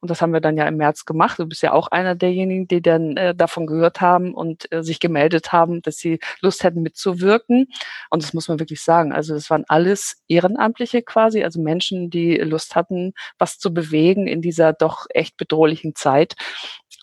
Und 0.00 0.10
das 0.10 0.22
haben 0.22 0.32
wir 0.32 0.40
dann 0.40 0.56
ja 0.56 0.66
im 0.66 0.76
März 0.76 1.04
gemacht. 1.04 1.38
Du 1.38 1.46
bist 1.46 1.62
ja 1.62 1.72
auch 1.72 1.88
einer 1.88 2.14
derjenigen, 2.14 2.68
die 2.68 2.80
dann 2.80 3.16
äh, 3.16 3.34
davon 3.34 3.66
gehört 3.66 4.00
haben 4.00 4.34
und 4.34 4.70
äh, 4.72 4.82
sich 4.82 5.00
gemeldet 5.00 5.52
haben, 5.52 5.82
dass 5.82 5.96
sie 5.96 6.20
Lust 6.40 6.62
hätten 6.62 6.82
mitzuwirken. 6.82 7.66
Und 8.10 8.22
das 8.22 8.34
muss 8.34 8.48
man 8.48 8.60
wirklich 8.60 8.82
sagen. 8.82 9.12
Also 9.12 9.34
das 9.34 9.50
waren 9.50 9.64
alles 9.68 10.22
Ehrenamtliche 10.28 11.02
quasi, 11.02 11.42
also 11.42 11.60
Menschen, 11.60 12.10
die 12.10 12.36
Lust 12.36 12.76
hatten, 12.76 13.14
was 13.38 13.47
was 13.48 13.58
zu 13.58 13.72
bewegen 13.72 14.26
in 14.26 14.42
dieser 14.42 14.72
doch 14.72 15.06
echt 15.10 15.36
bedrohlichen 15.36 15.94
Zeit. 15.94 16.36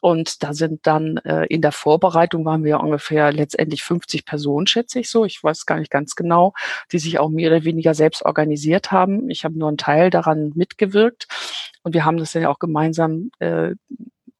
Und 0.01 0.43
da 0.43 0.53
sind 0.53 0.85
dann 0.85 1.17
äh, 1.17 1.45
in 1.47 1.61
der 1.61 1.71
Vorbereitung 1.71 2.45
waren 2.45 2.63
wir 2.63 2.79
ungefähr 2.79 3.31
letztendlich 3.31 3.81
50 3.81 4.25
Personen, 4.25 4.67
schätze 4.67 4.99
ich 4.99 5.09
so. 5.09 5.25
Ich 5.25 5.43
weiß 5.43 5.65
gar 5.65 5.79
nicht 5.79 5.89
ganz 5.89 6.15
genau, 6.15 6.53
die 6.91 6.99
sich 6.99 7.17
auch 7.17 7.29
mehr 7.29 7.49
oder 7.49 7.63
weniger 7.63 7.95
selbst 7.95 8.23
organisiert 8.23 8.91
haben. 8.91 9.29
Ich 9.31 9.43
habe 9.43 9.57
nur 9.57 9.67
einen 9.67 9.77
Teil 9.77 10.11
daran 10.11 10.51
mitgewirkt. 10.53 11.27
Und 11.81 11.93
wir 11.93 12.05
haben 12.05 12.17
das 12.17 12.33
dann 12.33 12.43
ja 12.43 12.49
auch 12.49 12.59
gemeinsam 12.59 13.31
äh, 13.39 13.71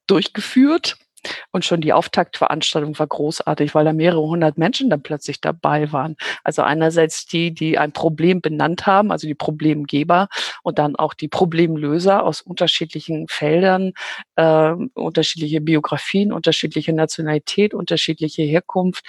durchgeführt. 0.06 0.98
Und 1.52 1.66
schon 1.66 1.82
die 1.82 1.94
Auftaktveranstaltung 1.94 2.98
war 3.00 3.08
großartig, 3.08 3.76
weil 3.76 3.86
da 3.86 3.94
mehrere 3.94 4.22
hundert 4.22 4.58
Menschen 4.58 4.90
dann 4.90 5.02
plötzlich 5.02 5.42
dabei 5.42 5.92
waren. 5.92 6.16
Also 6.44 6.62
einerseits 6.62 7.26
die, 7.26 7.54
die 7.54 7.78
ein 7.78 7.92
Problem 7.92 8.42
benannt 8.42 8.86
haben, 8.86 9.12
also 9.12 9.28
die 9.28 9.36
Problemgeber 9.36 10.28
und 10.64 10.80
dann 10.80 10.96
auch 10.96 11.14
die 11.14 11.28
Problemlöser 11.28 12.24
aus 12.24 12.42
unterschiedlichen 12.42 13.28
Feldern, 13.28 13.94
äh, 14.36 14.72
unterschiedliche 14.94 15.62
Biografien, 15.62 16.32
unterschiedliche 16.32 16.94
Nationalität, 16.94 17.74
unterschiedliche 17.74 18.44
Herkunft, 18.44 19.06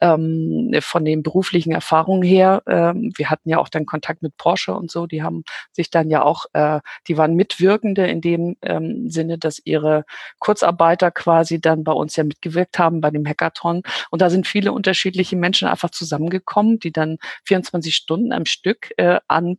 ähm, 0.00 0.74
von 0.80 1.04
den 1.04 1.22
beruflichen 1.22 1.72
Erfahrungen 1.72 2.22
her. 2.22 2.62
Ähm, 2.66 3.12
wir 3.16 3.30
hatten 3.30 3.48
ja 3.48 3.58
auch 3.58 3.68
dann 3.68 3.86
Kontakt 3.86 4.22
mit 4.22 4.36
Porsche 4.36 4.74
und 4.74 4.90
so, 4.90 5.06
die 5.06 5.22
haben 5.22 5.44
sich 5.72 5.90
dann 5.90 6.10
ja 6.10 6.22
auch, 6.22 6.46
äh, 6.52 6.80
die 7.06 7.16
waren 7.16 7.34
Mitwirkende 7.34 8.06
in 8.06 8.20
dem 8.20 8.56
ähm, 8.62 9.10
Sinne, 9.10 9.38
dass 9.38 9.60
ihre 9.64 10.04
Kurzarbeiter 10.38 11.10
quasi 11.10 11.57
dann 11.60 11.84
bei 11.84 11.92
uns 11.92 12.16
ja 12.16 12.24
mitgewirkt 12.24 12.78
haben 12.78 13.00
bei 13.00 13.10
dem 13.10 13.26
Hackathon. 13.26 13.82
Und 14.10 14.22
da 14.22 14.30
sind 14.30 14.46
viele 14.46 14.72
unterschiedliche 14.72 15.36
Menschen 15.36 15.68
einfach 15.68 15.90
zusammengekommen, 15.90 16.78
die 16.78 16.92
dann 16.92 17.18
24 17.44 17.94
Stunden 17.94 18.32
am 18.32 18.46
Stück 18.46 18.92
äh, 18.96 19.20
an 19.28 19.58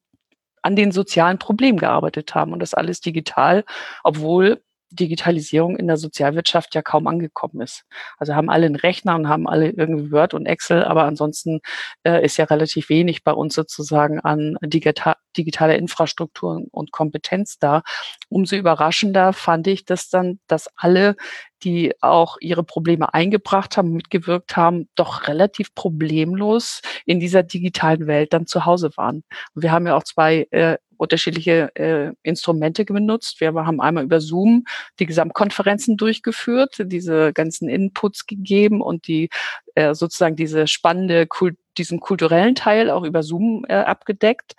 an 0.62 0.75
den 0.75 0.91
sozialen 0.91 1.39
Problemen 1.39 1.77
gearbeitet 1.77 2.36
haben 2.36 2.51
und 2.51 2.60
das 2.60 2.74
alles 2.74 3.00
digital, 3.00 3.63
obwohl 4.03 4.62
Digitalisierung 4.91 5.77
in 5.77 5.88
der 5.88 5.98
Sozialwirtschaft 5.98 6.75
ja 6.75 6.81
kaum 6.81 7.08
angekommen 7.08 7.62
ist. 7.62 7.84
Also 8.17 8.36
haben 8.36 8.50
alle 8.50 8.65
einen 8.65 8.75
Rechner 8.75 9.15
und 9.15 9.27
haben 9.27 9.48
alle 9.48 9.69
irgendwie 9.69 10.12
Word 10.12 10.34
und 10.34 10.46
Excel, 10.46 10.84
aber 10.84 11.03
ansonsten 11.03 11.60
äh, 12.03 12.24
ist 12.24 12.38
ja 12.38 12.46
relativ 12.46 12.89
wenig 12.89 13.24
bei 13.24 13.31
uns 13.31 13.55
sozusagen 13.55 14.19
an 14.19 14.58
digital, 14.62 15.15
digitaler 15.38 15.75
Infrastruktur 15.77 16.63
und 16.72 16.91
Kompetenz 16.91 17.60
da. 17.60 17.84
Umso 18.29 18.55
überraschender 18.55 19.34
fand 19.34 19.67
ich 19.67 19.86
das 19.86 20.10
dann, 20.10 20.39
dass 20.48 20.69
alle 20.75 21.15
die 21.63 21.93
auch 22.01 22.38
ihre 22.39 22.63
Probleme 22.63 23.13
eingebracht 23.13 23.77
haben, 23.77 23.91
mitgewirkt 23.91 24.55
haben, 24.55 24.88
doch 24.96 25.27
relativ 25.27 25.75
problemlos 25.75 26.81
in 27.05 27.19
dieser 27.19 27.43
digitalen 27.43 28.08
Welt 28.08 28.34
dann 28.34 28.48
zu 28.48 28.65
Hause 28.65 28.91
waren. 28.96 29.24
Und 29.53 29.63
wir 29.63 29.72
haben 29.72 29.88
ja 29.88 29.96
auch 29.96 30.03
zwei 30.03 30.48
äh, 30.51 30.77
unterschiedliche 31.00 31.74
äh, 31.75 32.12
Instrumente 32.24 32.86
benutzt. 32.86 33.39
Wir 33.39 33.53
haben 33.53 33.79
einmal 33.79 34.03
über 34.03 34.20
Zoom 34.20 34.65
die 35.00 35.06
Gesamtkonferenzen 35.06 35.98
durchgeführt, 35.98 36.75
diese 36.86 37.32
ganzen 37.34 37.70
Inputs 37.70 38.27
gegeben 38.27 38.82
und 38.82 39.08
die 39.08 39.29
äh, 39.75 39.94
sozusagen 39.94 40.36
diese 40.36 40.68
spannende, 40.68 41.25
Kult 41.25 41.58
diesen 41.77 42.01
kulturellen 42.01 42.56
Teil 42.56 42.89
auch 42.89 43.03
über 43.03 43.24
Zoom 43.24 43.65
äh, 43.70 43.74
abgedeckt 43.74 44.56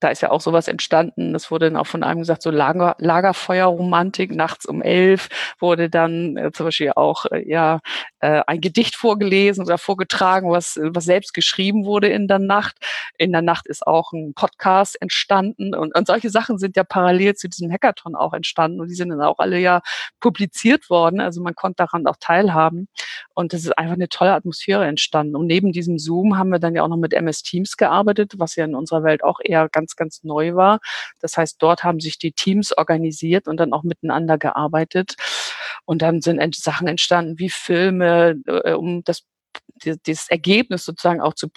da 0.00 0.08
ist 0.08 0.20
ja 0.20 0.30
auch 0.30 0.40
sowas 0.40 0.68
entstanden. 0.68 1.32
Das 1.32 1.50
wurde 1.50 1.66
dann 1.70 1.76
auch 1.76 1.86
von 1.86 2.02
einem 2.02 2.20
gesagt, 2.20 2.42
so 2.42 2.50
Lager, 2.50 2.96
Lagerfeuerromantik. 2.98 4.34
Nachts 4.34 4.66
um 4.66 4.82
elf 4.82 5.28
wurde 5.58 5.88
dann 5.88 6.36
äh, 6.36 6.52
zum 6.52 6.66
Beispiel 6.66 6.92
auch 6.94 7.24
äh, 7.26 7.48
ja 7.48 7.80
äh, 8.20 8.42
ein 8.46 8.60
Gedicht 8.60 8.96
vorgelesen 8.96 9.64
oder 9.64 9.78
vorgetragen, 9.78 10.50
was, 10.50 10.78
was 10.82 11.04
selbst 11.04 11.32
geschrieben 11.32 11.86
wurde 11.86 12.08
in 12.08 12.28
der 12.28 12.38
Nacht. 12.38 12.76
In 13.18 13.32
der 13.32 13.42
Nacht 13.42 13.66
ist 13.66 13.86
auch 13.86 14.12
ein 14.12 14.34
Podcast 14.34 15.00
entstanden 15.00 15.74
und, 15.74 15.94
und 15.94 16.06
solche 16.06 16.30
Sachen 16.30 16.58
sind 16.58 16.76
ja 16.76 16.84
parallel 16.84 17.34
zu 17.34 17.48
diesem 17.48 17.70
Hackathon 17.72 18.14
auch 18.14 18.34
entstanden 18.34 18.80
und 18.80 18.88
die 18.88 18.94
sind 18.94 19.08
dann 19.08 19.22
auch 19.22 19.38
alle 19.38 19.58
ja 19.58 19.80
publiziert 20.20 20.90
worden. 20.90 21.20
Also 21.20 21.40
man 21.40 21.54
konnte 21.54 21.76
daran 21.84 22.06
auch 22.06 22.16
teilhaben 22.20 22.88
und 23.34 23.54
es 23.54 23.64
ist 23.64 23.78
einfach 23.78 23.94
eine 23.94 24.08
tolle 24.08 24.32
Atmosphäre 24.34 24.86
entstanden. 24.86 25.36
Und 25.36 25.46
neben 25.46 25.72
diesem 25.72 25.98
Zoom 25.98 26.36
haben 26.36 26.50
wir 26.50 26.58
dann 26.58 26.74
ja 26.74 26.82
auch 26.82 26.88
noch 26.88 26.96
mit 26.96 27.14
MS 27.14 27.42
Teams 27.42 27.76
gearbeitet, 27.76 28.34
was 28.38 28.56
ja 28.56 28.64
in 28.64 28.74
unserer 28.74 29.04
Welt 29.04 29.24
auch 29.24 29.40
eher 29.42 29.68
ganz 29.70 29.85
ganz, 29.86 29.96
ganz 29.96 30.24
neu 30.24 30.54
war. 30.54 30.80
Das 31.20 31.36
heißt, 31.36 31.56
dort 31.60 31.84
haben 31.84 32.00
sich 32.00 32.18
die 32.18 32.32
Teams 32.32 32.76
organisiert 32.76 33.46
und 33.48 33.58
dann 33.58 33.72
auch 33.72 33.82
miteinander 33.82 34.38
gearbeitet. 34.38 35.14
Und 35.84 36.02
dann 36.02 36.20
sind 36.20 36.40
Sachen 36.56 36.88
entstanden 36.88 37.38
wie 37.38 37.50
Filme, 37.50 38.36
äh, 38.46 38.72
um 38.72 39.04
das 39.04 39.22
dieses 39.84 40.28
Ergebnis 40.28 40.84
sozusagen 40.84 41.20
auch 41.20 41.34
zu, 41.34 41.48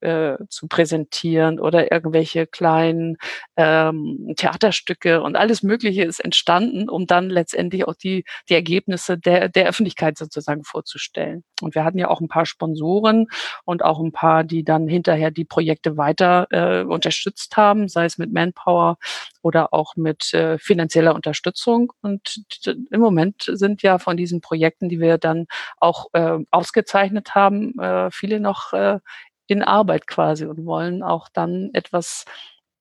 äh, 0.00 0.36
zu 0.48 0.68
präsentieren 0.68 1.60
oder 1.60 1.92
irgendwelche 1.92 2.46
kleinen 2.46 3.16
ähm, 3.56 4.32
Theaterstücke 4.36 5.22
und 5.22 5.36
alles 5.36 5.62
Mögliche 5.62 6.04
ist 6.04 6.20
entstanden, 6.20 6.88
um 6.88 7.06
dann 7.06 7.30
letztendlich 7.30 7.86
auch 7.86 7.94
die, 7.94 8.24
die 8.48 8.54
Ergebnisse 8.54 9.18
der, 9.18 9.48
der 9.48 9.68
Öffentlichkeit 9.68 10.18
sozusagen 10.18 10.64
vorzustellen. 10.64 11.44
Und 11.60 11.74
wir 11.74 11.84
hatten 11.84 11.98
ja 11.98 12.08
auch 12.08 12.20
ein 12.20 12.28
paar 12.28 12.46
Sponsoren 12.46 13.26
und 13.64 13.84
auch 13.84 14.00
ein 14.00 14.12
paar, 14.12 14.44
die 14.44 14.64
dann 14.64 14.88
hinterher 14.88 15.30
die 15.30 15.44
Projekte 15.44 15.96
weiter 15.96 16.46
äh, 16.50 16.82
unterstützt 16.84 17.56
haben, 17.56 17.88
sei 17.88 18.04
es 18.06 18.18
mit 18.18 18.32
Manpower 18.32 18.96
oder 19.42 19.72
auch 19.72 19.96
mit 19.96 20.32
äh, 20.34 20.58
finanzieller 20.58 21.14
Unterstützung. 21.14 21.92
Und 22.02 22.42
im 22.90 23.00
Moment 23.00 23.44
sind 23.46 23.82
ja 23.82 23.98
von 23.98 24.16
diesen 24.16 24.40
Projekten, 24.40 24.88
die 24.88 25.00
wir 25.00 25.18
dann 25.18 25.46
auch 25.78 26.06
äh, 26.12 26.38
ausgezeichnet 26.50 27.34
haben, 27.34 27.59
äh, 27.78 28.10
viele 28.10 28.40
noch 28.40 28.72
äh, 28.72 28.98
in 29.46 29.62
Arbeit 29.62 30.06
quasi 30.06 30.46
und 30.46 30.64
wollen 30.64 31.02
auch 31.02 31.28
dann 31.28 31.70
etwas 31.72 32.24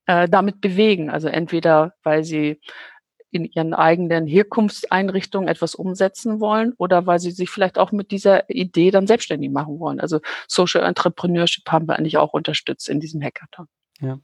äh, 0.05 0.27
damit 0.29 0.62
bewegen. 0.62 1.09
Also 1.09 1.27
entweder, 1.27 1.93
weil 2.03 2.24
sie 2.24 2.59
in 3.31 3.45
ihren 3.45 3.74
eigenen 3.74 4.25
Herkunftseinrichtungen 4.25 5.48
etwas 5.48 5.75
umsetzen 5.75 6.39
wollen 6.39 6.74
oder 6.77 7.05
weil 7.05 7.19
sie 7.19 7.31
sich 7.31 7.50
vielleicht 7.50 7.77
auch 7.77 7.91
mit 7.91 8.12
dieser 8.12 8.50
Idee 8.50 8.91
dann 8.91 9.07
selbstständig 9.07 9.51
machen 9.51 9.79
wollen. 9.79 10.00
Also 10.00 10.19
Social 10.48 10.83
Entrepreneurship 10.83 11.69
haben 11.69 11.88
wir 11.88 11.98
eigentlich 11.98 12.17
auch 12.17 12.33
unterstützt 12.33 12.89
in 12.89 13.00
diesem 13.00 13.21
Hackathon. 13.21 13.67
Ja. 14.01 14.19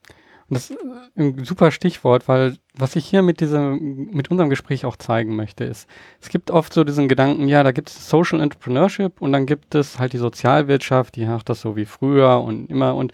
Und 0.48 0.56
das 0.56 0.70
ist 0.70 0.78
ein 1.18 1.44
super 1.44 1.72
Stichwort, 1.72 2.28
weil 2.28 2.58
was 2.76 2.96
ich 2.96 3.06
hier 3.06 3.24
mit 3.24 3.40
diesem, 3.40 4.12
mit 4.12 4.30
unserem 4.30 4.50
Gespräch 4.50 4.86
auch 4.86 4.96
zeigen 4.96 5.36
möchte, 5.36 5.64
ist, 5.64 5.88
es 6.22 6.30
gibt 6.30 6.52
oft 6.52 6.72
so 6.74 6.84
diesen 6.84 7.08
Gedanken, 7.08 7.48
ja, 7.48 7.64
da 7.64 7.72
gibt 7.72 7.90
es 7.90 8.10
Social 8.10 8.42
Entrepreneurship 8.42 9.22
und 9.22 9.32
dann 9.32 9.48
gibt 9.48 9.74
es 9.74 9.98
halt 9.98 10.14
die 10.14 10.18
Sozialwirtschaft, 10.20 11.16
die 11.16 11.26
macht 11.26 11.50
das 11.50 11.62
so 11.62 11.76
wie 11.76 11.86
früher 11.86 12.42
und 12.42 12.70
immer 12.70 12.96
und 12.96 13.12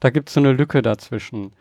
Da 0.00 0.10
gibt 0.10 0.28
es 0.30 0.34
so 0.34 0.40
eine 0.40 0.52
Lücke 0.52 0.82
dazwischen. 0.82 1.52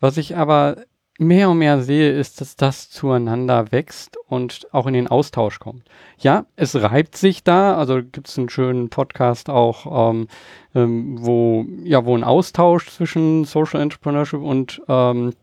Was 0.00 0.16
ich 0.16 0.36
aber 0.36 0.76
mehr 1.20 1.50
und 1.50 1.58
mehr 1.58 1.82
sehe, 1.82 2.10
ist, 2.12 2.40
dass 2.40 2.56
das 2.56 2.88
zueinander 2.88 3.70
wächst 3.72 4.16
und 4.28 4.66
auch 4.72 4.86
in 4.86 4.94
den 4.94 5.06
Austausch 5.06 5.58
kommt. 5.58 5.84
Ja, 6.18 6.46
es 6.56 6.74
reibt 6.74 7.14
sich 7.16 7.44
da, 7.44 7.76
also 7.76 7.96
gibt 7.96 8.28
es 8.28 8.38
einen 8.38 8.48
schönen 8.48 8.88
Podcast 8.88 9.50
auch, 9.50 10.10
ähm, 10.10 10.28
ähm, 10.74 11.18
wo, 11.20 11.66
ja, 11.84 12.06
wo 12.06 12.16
ein 12.16 12.24
Austausch 12.24 12.88
zwischen 12.88 13.44
Social 13.44 13.82
Entrepreneurship 13.82 14.40
und 14.40 14.80
ähm, 14.88 15.34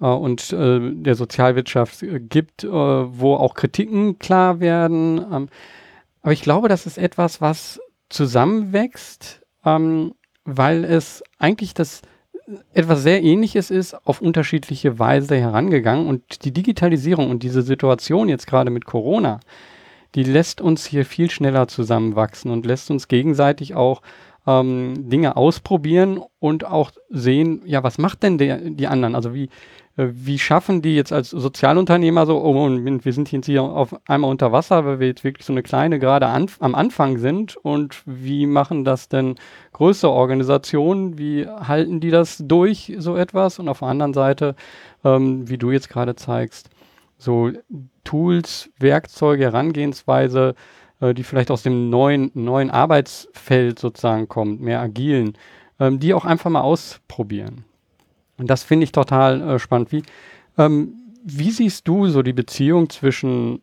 äh, 0.00 0.06
und 0.06 0.52
äh, 0.52 0.80
der 0.92 1.14
Sozialwirtschaft 1.14 2.02
äh, 2.02 2.18
gibt, 2.18 2.64
äh, 2.64 2.68
wo 2.68 3.36
auch 3.36 3.54
Kritiken 3.54 4.18
klar 4.18 4.58
werden. 4.58 5.24
Ähm, 5.32 5.48
aber 6.22 6.32
ich 6.32 6.42
glaube, 6.42 6.68
das 6.68 6.86
ist 6.86 6.98
etwas, 6.98 7.40
was 7.40 7.80
zusammenwächst, 8.08 9.42
ähm, 9.64 10.14
weil 10.44 10.84
es 10.84 11.22
eigentlich 11.38 11.72
das 11.72 12.02
etwas 12.74 13.02
sehr 13.02 13.22
Ähnliches 13.22 13.70
ist, 13.70 13.94
auf 14.06 14.20
unterschiedliche 14.20 14.98
Weise 14.98 15.36
herangegangen. 15.36 16.06
Und 16.06 16.44
die 16.44 16.52
Digitalisierung 16.52 17.30
und 17.30 17.42
diese 17.42 17.62
Situation 17.62 18.28
jetzt 18.28 18.46
gerade 18.46 18.70
mit 18.70 18.84
Corona, 18.84 19.40
die 20.14 20.24
lässt 20.24 20.60
uns 20.60 20.84
hier 20.84 21.04
viel 21.04 21.30
schneller 21.30 21.68
zusammenwachsen 21.68 22.50
und 22.50 22.66
lässt 22.66 22.90
uns 22.90 23.08
gegenseitig 23.08 23.74
auch 23.74 24.02
ähm, 24.46 25.08
Dinge 25.08 25.36
ausprobieren 25.36 26.20
und 26.38 26.64
auch 26.64 26.90
sehen, 27.10 27.62
ja, 27.64 27.82
was 27.82 27.98
macht 27.98 28.22
denn 28.22 28.38
der, 28.38 28.58
die 28.58 28.88
anderen? 28.88 29.14
Also 29.14 29.34
wie, 29.34 29.48
äh, 29.96 30.08
wie 30.12 30.38
schaffen 30.38 30.82
die 30.82 30.96
jetzt 30.96 31.12
als 31.12 31.30
Sozialunternehmer 31.30 32.26
so, 32.26 32.42
oh, 32.42 32.68
wir 32.68 33.12
sind 33.12 33.30
jetzt 33.30 33.46
hier 33.46 33.62
auf 33.62 33.94
einmal 34.08 34.30
unter 34.30 34.50
Wasser, 34.50 34.84
weil 34.84 35.00
wir 35.00 35.06
jetzt 35.08 35.24
wirklich 35.24 35.46
so 35.46 35.52
eine 35.52 35.62
kleine 35.62 35.98
gerade 35.98 36.26
anf 36.26 36.56
am 36.60 36.74
Anfang 36.74 37.18
sind 37.18 37.56
und 37.56 38.02
wie 38.06 38.46
machen 38.46 38.84
das 38.84 39.08
denn 39.08 39.36
größere 39.72 40.10
Organisationen, 40.10 41.18
wie 41.18 41.46
halten 41.46 42.00
die 42.00 42.10
das 42.10 42.42
durch, 42.44 42.94
so 42.98 43.16
etwas? 43.16 43.58
Und 43.58 43.68
auf 43.68 43.80
der 43.80 43.88
anderen 43.88 44.14
Seite, 44.14 44.56
ähm, 45.04 45.48
wie 45.48 45.58
du 45.58 45.70
jetzt 45.70 45.88
gerade 45.88 46.16
zeigst, 46.16 46.70
so 47.18 47.52
Tools, 48.02 48.70
Werkzeuge, 48.78 49.44
Herangehensweise, 49.44 50.54
äh, 51.02 51.14
die 51.14 51.24
vielleicht 51.24 51.50
aus 51.50 51.62
dem 51.62 51.90
neuen, 51.90 52.30
neuen 52.34 52.70
Arbeitsfeld 52.70 53.78
sozusagen 53.78 54.28
kommt, 54.28 54.60
mehr 54.60 54.80
agilen, 54.80 55.36
ähm, 55.80 55.98
die 55.98 56.14
auch 56.14 56.24
einfach 56.24 56.48
mal 56.48 56.60
ausprobieren. 56.60 57.64
Und 58.38 58.48
das 58.48 58.62
finde 58.62 58.84
ich 58.84 58.92
total 58.92 59.42
äh, 59.42 59.58
spannend. 59.58 59.92
Wie, 59.92 60.02
ähm, 60.56 60.94
wie 61.24 61.50
siehst 61.50 61.86
du 61.88 62.06
so 62.06 62.22
die 62.22 62.32
Beziehung 62.32 62.88
zwischen 62.88 63.62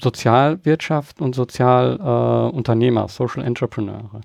Sozialwirtschaft 0.00 1.20
und 1.20 1.34
Sozialunternehmer, 1.34 3.04
äh, 3.04 3.08
Social 3.08 3.44
Entrepreneure? 3.44 4.20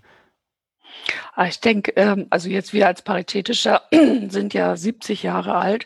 Ah, 1.35 1.47
ich 1.47 1.59
denke, 1.59 1.93
ähm, 1.95 2.27
also 2.29 2.49
jetzt 2.49 2.73
wir 2.73 2.87
als 2.87 3.01
Paritätischer 3.01 3.81
sind 4.29 4.53
ja 4.53 4.75
70 4.75 5.23
Jahre 5.23 5.55
alt 5.55 5.85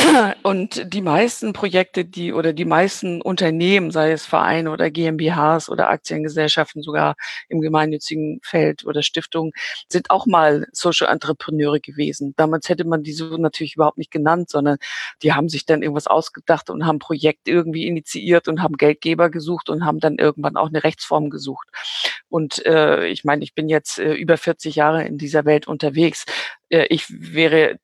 und 0.42 0.92
die 0.92 1.02
meisten 1.02 1.52
Projekte, 1.52 2.04
die 2.04 2.32
oder 2.32 2.52
die 2.52 2.64
meisten 2.64 3.20
Unternehmen, 3.20 3.90
sei 3.90 4.12
es 4.12 4.26
Vereine 4.26 4.70
oder 4.70 4.90
GmbHs 4.90 5.68
oder 5.68 5.90
Aktiengesellschaften, 5.90 6.82
sogar 6.82 7.16
im 7.48 7.60
gemeinnützigen 7.60 8.40
Feld 8.42 8.84
oder 8.84 9.02
Stiftungen, 9.02 9.52
sind 9.88 10.10
auch 10.10 10.26
mal 10.26 10.66
Social 10.72 11.08
Entrepreneure 11.08 11.80
gewesen. 11.80 12.34
Damals 12.36 12.68
hätte 12.68 12.84
man 12.84 13.02
die 13.02 13.12
so 13.12 13.36
natürlich 13.36 13.76
überhaupt 13.76 13.98
nicht 13.98 14.10
genannt, 14.10 14.50
sondern 14.50 14.78
die 15.22 15.32
haben 15.32 15.48
sich 15.48 15.66
dann 15.66 15.82
irgendwas 15.82 16.06
ausgedacht 16.06 16.70
und 16.70 16.86
haben 16.86 16.96
ein 16.96 17.00
Projekt 17.00 17.48
irgendwie 17.48 17.86
initiiert 17.86 18.48
und 18.48 18.62
haben 18.62 18.76
Geldgeber 18.76 19.30
gesucht 19.30 19.70
und 19.70 19.84
haben 19.84 20.00
dann 20.00 20.16
irgendwann 20.16 20.56
auch 20.56 20.68
eine 20.68 20.84
Rechtsform 20.84 21.30
gesucht. 21.30 21.68
Und 22.28 22.64
äh, 22.66 23.06
ich 23.06 23.24
meine, 23.24 23.42
ich 23.42 23.54
bin 23.54 23.68
jetzt 23.68 23.98
äh, 23.98 24.14
über 24.14 24.36
40 24.36 24.76
Jahre 24.76 25.04
in 25.04 25.18
dieser 25.18 25.44
Welt 25.44 25.66
unterwegs. 25.68 26.24
Äh, 26.68 26.86
ich 26.88 27.06
wäre 27.08 27.78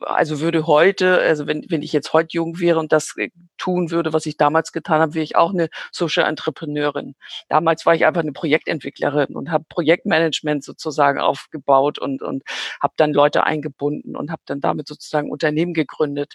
also 0.00 0.40
würde 0.40 0.66
heute, 0.66 1.18
also 1.18 1.46
wenn, 1.46 1.64
wenn 1.68 1.82
ich 1.82 1.92
jetzt 1.92 2.12
heute 2.12 2.28
jung 2.32 2.58
wäre 2.58 2.78
und 2.78 2.92
das 2.92 3.16
äh, 3.16 3.30
tun 3.58 3.90
würde, 3.90 4.12
was 4.12 4.26
ich 4.26 4.36
damals 4.36 4.72
getan 4.72 5.00
habe, 5.00 5.14
wäre 5.14 5.24
ich 5.24 5.36
auch 5.36 5.52
eine 5.52 5.68
Social 5.92 6.26
Entrepreneurin. 6.26 7.14
Damals 7.48 7.86
war 7.86 7.94
ich 7.94 8.06
einfach 8.06 8.22
eine 8.22 8.32
Projektentwicklerin 8.32 9.36
und 9.36 9.50
habe 9.50 9.64
Projektmanagement 9.68 10.64
sozusagen 10.64 11.20
aufgebaut 11.20 11.98
und, 11.98 12.22
und 12.22 12.42
habe 12.80 12.94
dann 12.96 13.12
Leute 13.12 13.44
eingebunden 13.44 14.16
und 14.16 14.30
habe 14.30 14.42
dann 14.46 14.60
damit 14.60 14.88
sozusagen 14.88 15.30
Unternehmen 15.30 15.74
gegründet. 15.74 16.34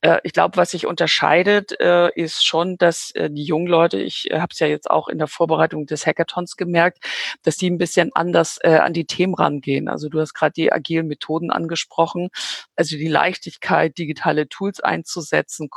Äh, 0.00 0.18
ich 0.22 0.32
glaube, 0.32 0.56
was 0.56 0.70
sich 0.70 0.86
unterscheidet, 0.86 1.78
äh, 1.80 2.10
ist 2.14 2.44
schon, 2.44 2.76
dass 2.76 3.10
äh, 3.12 3.30
die 3.30 3.42
jungen 3.42 3.66
Leute, 3.66 4.00
ich 4.00 4.28
habe 4.32 4.48
es 4.52 4.60
ja 4.60 4.66
jetzt 4.66 4.90
auch 4.90 5.08
in 5.08 5.18
der 5.18 5.26
Vorbereitung 5.26 5.86
des 5.86 6.06
Hackathons 6.06 6.56
gemerkt, 6.56 7.04
dass 7.42 7.56
die 7.56 7.70
ein 7.70 7.78
bisschen 7.78 8.10
anders 8.14 8.58
an 8.62 8.92
die 8.92 9.06
Themen 9.06 9.34
rangehen. 9.34 9.88
Also 9.88 10.08
du 10.08 10.20
hast 10.20 10.34
gerade 10.34 10.52
die 10.52 10.72
agilen 10.72 11.06
Methoden 11.06 11.50
angesprochen, 11.50 12.28
also 12.76 12.96
die 12.96 13.08
Leichtigkeit, 13.08 13.96
digitale 13.98 14.48
Tools 14.48 14.80
einzusetzen, 14.80 15.68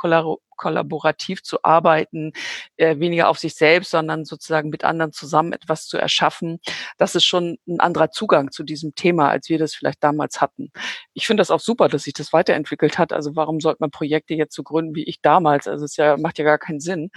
kollaborativ 0.56 1.42
zu 1.42 1.62
arbeiten, 1.62 2.32
äh, 2.76 2.98
weniger 2.98 3.28
auf 3.28 3.38
sich 3.38 3.54
selbst, 3.54 3.90
sondern 3.90 4.24
sozusagen 4.24 4.70
mit 4.70 4.84
anderen 4.84 5.12
zusammen 5.12 5.52
etwas 5.52 5.86
zu 5.86 5.98
erschaffen. 5.98 6.58
Das 6.98 7.14
ist 7.14 7.24
schon 7.24 7.58
ein 7.66 7.80
anderer 7.80 8.10
Zugang 8.10 8.50
zu 8.50 8.62
diesem 8.62 8.94
Thema, 8.94 9.30
als 9.30 9.48
wir 9.48 9.58
das 9.58 9.74
vielleicht 9.74 10.02
damals 10.02 10.40
hatten. 10.40 10.70
Ich 11.14 11.26
finde 11.26 11.40
das 11.40 11.50
auch 11.50 11.60
super, 11.60 11.88
dass 11.88 12.04
sich 12.04 12.14
das 12.14 12.32
weiterentwickelt 12.32 12.98
hat. 12.98 13.12
Also 13.12 13.36
warum 13.36 13.60
sollte 13.60 13.78
man 13.80 13.90
Projekte 13.90 14.34
jetzt 14.34 14.54
so 14.54 14.62
gründen 14.62 14.94
wie 14.94 15.04
ich 15.04 15.20
damals? 15.20 15.68
Also 15.68 15.84
es 15.84 15.96
ja, 15.96 16.16
macht 16.16 16.38
ja 16.38 16.44
gar 16.44 16.58
keinen 16.58 16.80
Sinn. 16.80 17.10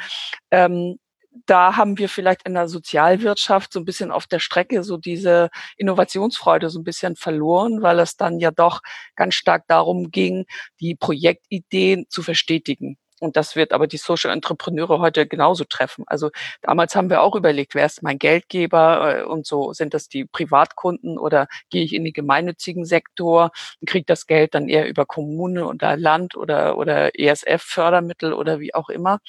Ähm, 0.52 0.98
da 1.46 1.76
haben 1.76 1.98
wir 1.98 2.10
vielleicht 2.10 2.48
in 2.48 2.54
der 2.54 2.68
Sozialwirtschaft 2.68 3.74
so 3.74 3.80
ein 3.80 3.86
bisschen 3.86 4.12
auf 4.12 4.28
der 4.28 4.40
Strecke 4.40 4.84
so 4.84 4.98
diese 4.98 5.50
Innovationsfreude 5.78 6.70
so 6.70 6.80
ein 6.80 6.84
bisschen 6.84 7.16
verloren, 7.16 7.82
weil 7.82 8.00
es 8.00 8.16
dann 8.18 8.40
ja 8.40 8.52
doch 8.52 8.82
ganz 9.16 9.36
stark 9.36 9.66
darum 9.68 10.12
ging, 10.12 10.46
die 10.80 10.96
Projektideen 10.96 12.06
zu 12.10 12.24
verstetigen. 12.24 12.98
Und 13.22 13.38
das 13.38 13.56
wird 13.56 13.72
aber 13.72 13.88
die 13.88 13.98
Social 13.98 14.32
Entrepreneure 14.32 15.00
heute 15.00 15.26
genauso 15.28 15.64
treffen. 15.64 16.04
Also 16.08 16.32
damals 16.62 16.96
haben 16.96 17.10
wir 17.10 17.22
auch 17.22 17.36
überlegt, 17.36 17.76
wer 17.76 17.86
ist 17.86 18.04
mein 18.04 18.20
Geldgeber 18.20 19.20
äh, 19.20 19.24
und 19.24 19.48
so 19.48 19.74
sind 19.74 19.94
das 19.94 20.10
die 20.10 20.26
Privatkunden 20.26 21.18
oder 21.18 21.48
gehe 21.70 21.84
ich 21.84 21.94
in 21.94 22.04
den 22.04 22.14
gemeinnützigen 22.14 22.86
Sektor 22.86 23.52
und 23.80 23.90
kriege 23.90 24.06
das 24.06 24.28
Geld 24.28 24.54
dann 24.54 24.68
eher 24.68 24.88
über 24.88 25.06
Kommune 25.06 25.66
oder 25.66 25.96
Land 25.98 26.36
oder, 26.36 26.78
oder 26.78 27.18
ESF-Fördermittel 27.18 28.34
oder 28.34 28.60
wie 28.60 28.74
auch 28.74 28.90
immer. 28.90 29.20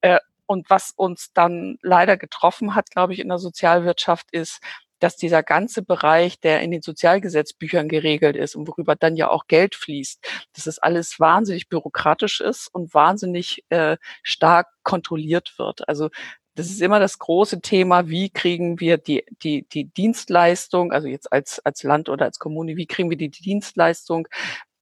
Äh, 0.00 0.18
und 0.46 0.70
was 0.70 0.92
uns 0.96 1.32
dann 1.34 1.76
leider 1.82 2.16
getroffen 2.16 2.74
hat, 2.74 2.90
glaube 2.90 3.12
ich, 3.12 3.18
in 3.18 3.28
der 3.28 3.38
Sozialwirtschaft 3.38 4.30
ist, 4.30 4.60
dass 4.98 5.16
dieser 5.16 5.42
ganze 5.42 5.82
Bereich, 5.82 6.40
der 6.40 6.60
in 6.62 6.70
den 6.70 6.82
Sozialgesetzbüchern 6.82 7.88
geregelt 7.88 8.36
ist 8.36 8.56
und 8.56 8.68
worüber 8.68 8.96
dann 8.96 9.16
ja 9.16 9.30
auch 9.30 9.46
Geld 9.46 9.74
fließt, 9.74 10.26
dass 10.54 10.64
das 10.64 10.78
alles 10.78 11.20
wahnsinnig 11.20 11.68
bürokratisch 11.68 12.40
ist 12.40 12.68
und 12.72 12.94
wahnsinnig 12.94 13.64
äh, 13.70 13.96
stark 14.22 14.68
kontrolliert 14.82 15.54
wird. 15.58 15.88
Also 15.88 16.10
das 16.54 16.70
ist 16.70 16.80
immer 16.80 16.98
das 16.98 17.18
große 17.18 17.60
Thema, 17.60 18.08
wie 18.08 18.30
kriegen 18.30 18.80
wir 18.80 18.96
die, 18.96 19.24
die, 19.42 19.66
die 19.68 19.84
Dienstleistung, 19.84 20.90
also 20.90 21.06
jetzt 21.06 21.30
als, 21.30 21.60
als 21.64 21.82
Land 21.82 22.08
oder 22.08 22.24
als 22.24 22.38
Kommune, 22.38 22.76
wie 22.76 22.86
kriegen 22.86 23.10
wir 23.10 23.18
die 23.18 23.30
Dienstleistung 23.30 24.26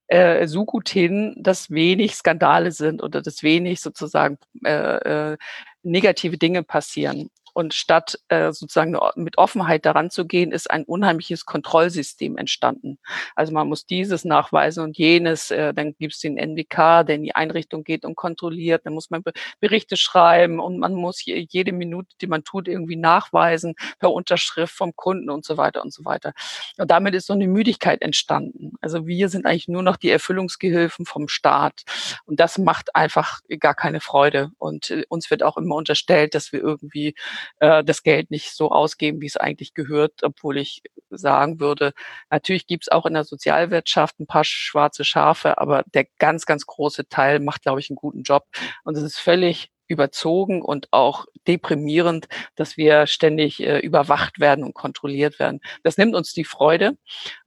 äh, 0.07 0.47
so 0.47 0.65
gut 0.65 0.89
hin, 0.89 1.35
dass 1.37 1.71
wenig 1.71 2.15
Skandale 2.15 2.71
sind 2.71 3.03
oder 3.03 3.23
dass 3.23 3.43
wenig 3.43 3.81
sozusagen 3.81 4.39
äh, 4.65 5.33
äh, 5.33 5.37
negative 5.83 6.39
Dinge 6.39 6.63
passieren. 6.63 7.31
Und 7.55 7.73
statt 7.73 8.19
äh, 8.29 8.53
sozusagen 8.53 8.99
mit 9.15 9.39
Offenheit 9.39 9.87
daran 9.87 10.11
zu 10.11 10.27
gehen, 10.27 10.53
ist 10.53 10.71
ein 10.71 10.85
unheimliches 10.85 11.47
Kontrollsystem 11.47 12.37
entstanden. 12.37 12.99
Also 13.35 13.53
man 13.53 13.69
muss 13.69 13.87
dieses 13.87 14.25
nachweisen 14.25 14.85
und 14.85 14.99
jenes, 14.99 15.51
äh, 15.51 15.73
dann 15.73 15.95
gibt 15.99 16.15
es 16.15 16.21
den 16.21 16.37
NWK, 16.37 17.05
der 17.07 17.17
in 17.17 17.23
die 17.23 17.35
Einrichtung 17.35 17.85
geht 17.85 18.05
und 18.05 18.17
kontrolliert, 18.17 18.85
dann 18.85 18.93
muss 18.93 19.11
man 19.11 19.23
Berichte 19.61 19.97
schreiben 19.97 20.61
und 20.61 20.79
man 20.79 20.95
muss 20.95 21.23
jede 21.25 21.73
Minute, 21.73 22.15
die 22.21 22.27
man 22.27 22.45
tut, 22.45 22.69
irgendwie 22.69 22.97
nachweisen 22.97 23.75
per 23.99 24.13
Unterschrift 24.13 24.75
vom 24.75 24.95
Kunden 24.97 25.31
und 25.31 25.45
so 25.45 25.57
weiter 25.57 25.83
und 25.83 25.93
so 25.93 26.05
weiter. 26.05 26.33
Und 26.77 26.91
damit 26.91 27.15
ist 27.15 27.27
so 27.27 27.33
eine 27.33 27.47
Müdigkeit 27.47 28.03
entstanden. 28.03 28.73
Also 28.81 29.07
wir 29.07 29.29
sind 29.29 29.47
eigentlich 29.47 29.69
nur 29.69 29.83
noch 29.83 29.97
die 29.97 30.11
Erfüllungsgehilfen 30.11 31.07
vom 31.07 31.29
Staat. 31.29 31.85
Und 32.27 32.41
das 32.41 32.59
macht 32.59 32.95
einfach 32.97 33.41
gar 33.61 33.75
keine 33.75 34.01
Freude. 34.01 34.51
Und 34.59 34.91
äh, 34.91 35.05
uns 35.09 35.31
wird 35.31 35.43
auch 35.43 35.57
immer 35.57 35.77
unterstellt, 35.77 36.35
dass 36.35 36.53
wir 36.53 36.61
irgendwie 36.61 37.15
äh, 37.61 37.85
das 37.85 38.03
Geld 38.03 38.31
nicht 38.31 38.53
so 38.55 38.71
ausgeben, 38.71 39.21
wie 39.21 39.27
es 39.27 39.37
eigentlich 39.37 39.75
gehört, 39.75 40.23
obwohl 40.23 40.59
ich 40.59 40.83
sagen 41.11 41.61
würde, 41.61 41.93
natürlich 42.31 42.67
gibt 42.67 42.85
es 42.85 42.89
auch 42.93 43.07
in 43.07 43.15
der 43.15 43.25
Sozialwirtschaft 43.25 44.19
ein 44.21 44.27
paar 44.27 44.45
schwarze 44.45 45.05
Schafe, 45.05 45.59
aber 45.59 45.85
der 45.95 46.07
ganz, 46.19 46.47
ganz 46.47 46.67
große 46.67 47.09
Teil 47.09 47.41
macht, 47.41 47.63
glaube 47.63 47.81
ich, 47.81 47.91
einen 47.91 47.97
guten 47.97 48.23
Job. 48.23 48.45
Und 48.85 48.97
es 48.97 49.03
ist 49.03 49.19
völlig 49.19 49.71
überzogen 49.87 50.63
und 50.63 50.89
auch 50.93 51.27
deprimierend, 51.47 52.27
dass 52.57 52.77
wir 52.77 53.07
ständig 53.07 53.61
äh, 53.61 53.79
überwacht 53.81 54.41
werden 54.41 54.65
und 54.65 54.75
kontrolliert 54.75 55.39
werden. 55.39 55.61
Das 55.83 55.99
nimmt 55.99 56.15
uns 56.15 56.33
die 56.33 56.45
Freude. 56.45 56.97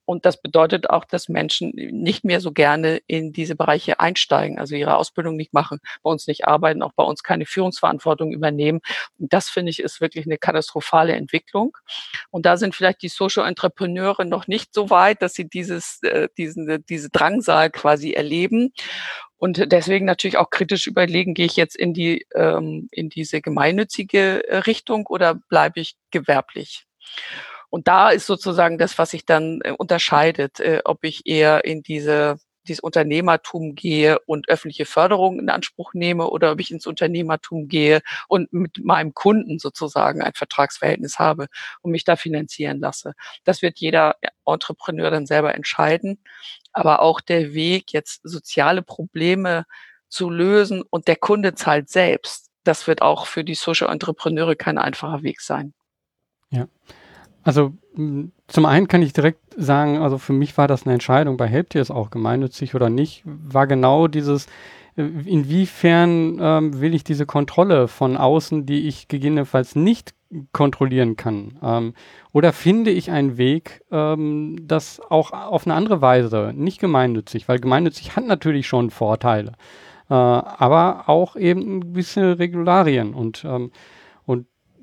Und 0.08 0.26
das 0.26 0.42
bedeutet 0.42 0.90
auch, 0.90 1.04
dass 1.04 1.28
Menschen 1.28 1.74
nicht 1.76 2.24
mehr 2.24 2.40
so 2.40 2.54
gerne 2.54 3.02
in 3.08 3.34
diese 3.34 3.58
Bereiche 3.58 4.00
einsteigen, 4.00 4.58
also 4.58 4.74
ihre 4.74 4.96
Ausbildung 4.96 5.36
nicht 5.36 5.54
machen, 5.54 5.80
bei 6.02 6.10
uns 6.10 6.28
nicht 6.28 6.48
arbeiten, 6.48 6.82
auch 6.82 6.94
bei 6.94 7.04
uns 7.04 7.24
keine 7.24 7.46
Führungsverantwortung 7.46 8.32
übernehmen. 8.32 8.80
Und 9.20 9.34
das 9.34 9.50
finde 9.50 9.70
ich 9.70 9.82
ist 9.82 10.00
wirklich 10.00 10.26
eine 10.26 10.38
katastrophale 10.38 11.12
Entwicklung. 11.14 11.78
Und 12.30 12.46
da 12.46 12.56
sind 12.56 12.74
vielleicht 12.74 13.02
die 13.02 13.10
Social 13.10 13.46
Entrepreneure 13.46 14.24
noch 14.24 14.48
nicht 14.48 14.74
so 14.74 14.90
weit, 14.90 15.22
dass 15.22 15.34
sie 15.34 15.50
dieses, 15.50 16.02
äh, 16.04 16.30
diesen, 16.38 16.86
diese 16.86 17.10
Drangsal 17.10 17.70
quasi 17.70 18.14
erleben. 18.14 18.72
Und 19.36 19.74
deswegen 19.74 20.06
natürlich 20.06 20.38
auch 20.38 20.50
kritisch 20.52 20.88
überlegen, 20.88 21.34
gehe 21.34 21.48
ich 21.48 21.58
jetzt 21.58 21.76
in 21.76 21.94
die 21.94 22.26
ähm, 22.34 22.88
in 22.92 23.10
diese 23.10 23.42
gemeinnützige 23.42 24.48
äh, 24.48 24.58
Richtung 24.60 25.06
oder 25.08 25.36
bleibe 25.36 25.82
ich 25.82 25.98
gewerblich? 26.12 26.86
Und 27.70 27.88
da 27.88 28.10
ist 28.10 28.26
sozusagen 28.26 28.78
das, 28.78 28.98
was 28.98 29.12
sich 29.12 29.26
dann 29.26 29.60
äh, 29.64 29.72
unterscheidet, 29.72 30.60
äh, 30.60 30.82
ob 30.86 31.04
ich 31.04 31.26
eher 31.26 31.66
in 31.66 31.84
diese 31.84 32.40
dieses 32.68 32.80
Unternehmertum 32.82 33.76
gehe 33.76 34.20
und 34.26 34.50
öffentliche 34.50 34.86
Förderung 34.86 35.40
in 35.40 35.50
Anspruch 35.50 35.94
nehme 35.94 36.30
oder 36.30 36.52
ob 36.52 36.60
ich 36.60 36.72
ins 36.72 36.86
Unternehmertum 36.86 37.68
gehe 37.68 38.02
und 38.28 38.52
mit 38.54 38.84
meinem 38.84 39.14
Kunden 39.14 39.60
sozusagen 39.60 40.22
ein 40.22 40.34
Vertragsverhältnis 40.34 41.20
habe 41.20 41.48
und 41.82 41.92
mich 41.92 42.04
da 42.04 42.16
finanzieren 42.16 42.80
lasse. 42.80 43.14
Das 43.44 43.62
wird 43.62 43.80
jeder 43.80 44.16
Entrepreneur 44.46 45.10
dann 45.12 45.26
selber 45.26 45.56
entscheiden. 45.56 46.20
Aber 46.74 47.02
auch 47.02 47.22
der 47.22 47.54
Weg, 47.54 47.94
jetzt 47.94 48.22
soziale 48.24 48.82
Probleme 48.82 49.66
zu 50.10 50.30
lösen 50.30 50.84
und 50.90 51.08
der 51.08 51.16
Kunde 51.16 51.56
zahlt 51.56 51.90
selbst, 51.90 52.50
das 52.64 52.88
wird 52.88 53.02
auch 53.02 53.28
für 53.28 53.44
die 53.44 53.56
Social 53.56 53.92
Entrepreneure 53.92 54.56
kein 54.56 54.78
einfacher 54.78 55.24
Weg 55.24 55.42
sein. 55.42 55.74
Ja. 56.50 56.68
Also 57.48 57.72
zum 58.48 58.66
einen 58.66 58.90
kann 58.90 59.02
ich 59.02 59.14
direkt 59.14 59.40
sagen, 59.56 60.00
also 60.00 60.18
für 60.18 60.34
mich 60.34 60.58
war 60.58 60.68
das 60.68 60.84
eine 60.84 60.96
Entscheidung, 60.96 61.38
bei 61.38 61.48
Helptier 61.48 61.82
ist 61.82 61.92
auch 61.92 62.10
gemeinnützig 62.10 62.76
oder 62.76 62.90
nicht, 62.90 63.24
war 63.24 63.68
genau 63.68 64.10
dieses, 64.10 64.48
äh, 64.98 65.04
inwiefern 65.04 66.40
ähm, 66.42 66.82
will 66.82 66.94
ich 66.94 67.06
diese 67.06 67.26
Kontrolle 67.26 67.88
von 67.88 68.18
außen, 68.18 68.66
die 68.66 68.90
ich 68.90 69.08
gegebenenfalls 69.08 69.78
nicht 69.78 70.14
kontrollieren 70.52 71.16
kann? 71.16 71.58
Ähm, 71.64 71.94
oder 72.34 72.52
finde 72.52 72.92
ich 72.92 73.12
einen 73.12 73.38
Weg, 73.38 73.82
ähm, 73.92 74.58
das 74.68 75.00
auch 75.10 75.32
auf 75.32 75.66
eine 75.66 75.76
andere 75.76 76.02
Weise, 76.02 76.52
nicht 76.54 76.82
gemeinnützig, 76.82 77.48
weil 77.48 77.60
gemeinnützig 77.60 78.18
hat 78.18 78.26
natürlich 78.26 78.68
schon 78.68 78.90
Vorteile, 78.90 79.54
äh, 80.10 80.14
aber 80.16 81.08
auch 81.08 81.38
eben 81.38 81.78
ein 81.78 81.94
bisschen 81.94 82.34
Regularien 82.34 83.14
und 83.14 83.46
ähm, 83.46 83.72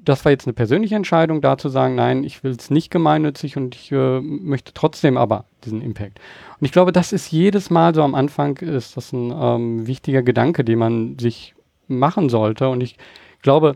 das 0.05 0.25
war 0.25 0.33
jetzt 0.33 0.47
eine 0.47 0.53
persönliche 0.53 0.95
Entscheidung, 0.95 1.41
da 1.41 1.57
zu 1.57 1.69
sagen, 1.69 1.95
nein, 1.95 2.25
ich 2.25 2.45
will 2.45 2.53
es 2.53 2.71
nicht 2.71 2.91
gemeinnützig 2.91 3.57
und 3.57 3.75
ich 3.75 3.91
äh, 3.93 4.21
möchte 4.21 4.73
trotzdem 4.75 5.17
aber 5.17 5.47
diesen 5.65 5.81
Impact. 5.81 6.21
Und 6.61 6.65
ich 6.67 6.73
glaube, 6.73 6.93
das 6.93 7.13
ist 7.13 7.31
jedes 7.31 7.71
Mal 7.71 7.95
so 7.95 8.03
am 8.03 8.15
Anfang, 8.15 8.59
ist 8.59 8.97
das 8.97 9.13
ein 9.13 9.33
ähm, 9.35 9.87
wichtiger 9.87 10.23
Gedanke, 10.23 10.65
den 10.65 10.79
man 10.79 11.19
sich 11.19 11.55
machen 11.89 12.29
sollte. 12.29 12.69
Und 12.69 12.83
ich 12.83 12.97
glaube, 13.43 13.75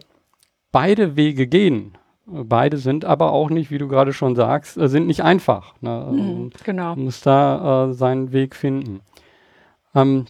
beide 0.72 1.16
Wege 1.16 1.46
gehen. 1.46 1.96
Beide 2.26 2.76
sind 2.76 3.06
aber 3.06 3.32
auch 3.32 3.48
nicht, 3.48 3.70
wie 3.70 3.78
du 3.78 3.88
gerade 3.88 4.12
schon 4.12 4.36
sagst, 4.36 4.76
äh, 4.76 4.88
sind 4.88 5.06
nicht 5.06 5.22
einfach. 5.22 5.74
Ne? 5.80 6.08
Mhm, 6.10 6.18
ähm, 6.18 6.50
genau. 6.64 6.90
Man 6.90 7.04
muss 7.04 7.22
da 7.22 7.88
äh, 7.88 7.94
seinen 7.94 8.32
Weg 8.32 8.54
finden. 8.54 9.00
Ähm, 9.94 10.26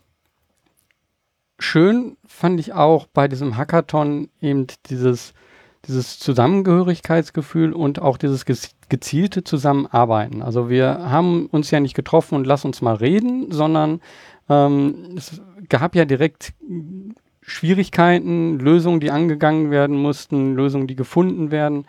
schön 1.58 2.16
fand 2.24 2.60
ich 2.60 2.72
auch 2.72 3.06
bei 3.06 3.26
diesem 3.26 3.56
Hackathon 3.56 4.28
eben 4.40 4.68
dieses 4.86 5.34
dieses 5.86 6.18
Zusammengehörigkeitsgefühl 6.18 7.72
und 7.72 8.00
auch 8.00 8.16
dieses 8.16 8.44
gezielte 8.88 9.44
Zusammenarbeiten. 9.44 10.42
Also 10.42 10.68
wir 10.68 11.10
haben 11.10 11.46
uns 11.46 11.70
ja 11.70 11.80
nicht 11.80 11.94
getroffen 11.94 12.34
und 12.34 12.46
lass 12.46 12.64
uns 12.64 12.82
mal 12.82 12.96
reden, 12.96 13.50
sondern 13.50 14.00
ähm, 14.48 15.14
es 15.16 15.40
gab 15.68 15.94
ja 15.94 16.04
direkt 16.04 16.52
Schwierigkeiten, 17.40 18.58
Lösungen, 18.58 19.00
die 19.00 19.10
angegangen 19.10 19.70
werden 19.70 19.96
mussten, 19.96 20.54
Lösungen, 20.54 20.86
die 20.86 20.96
gefunden 20.96 21.50
werden 21.50 21.86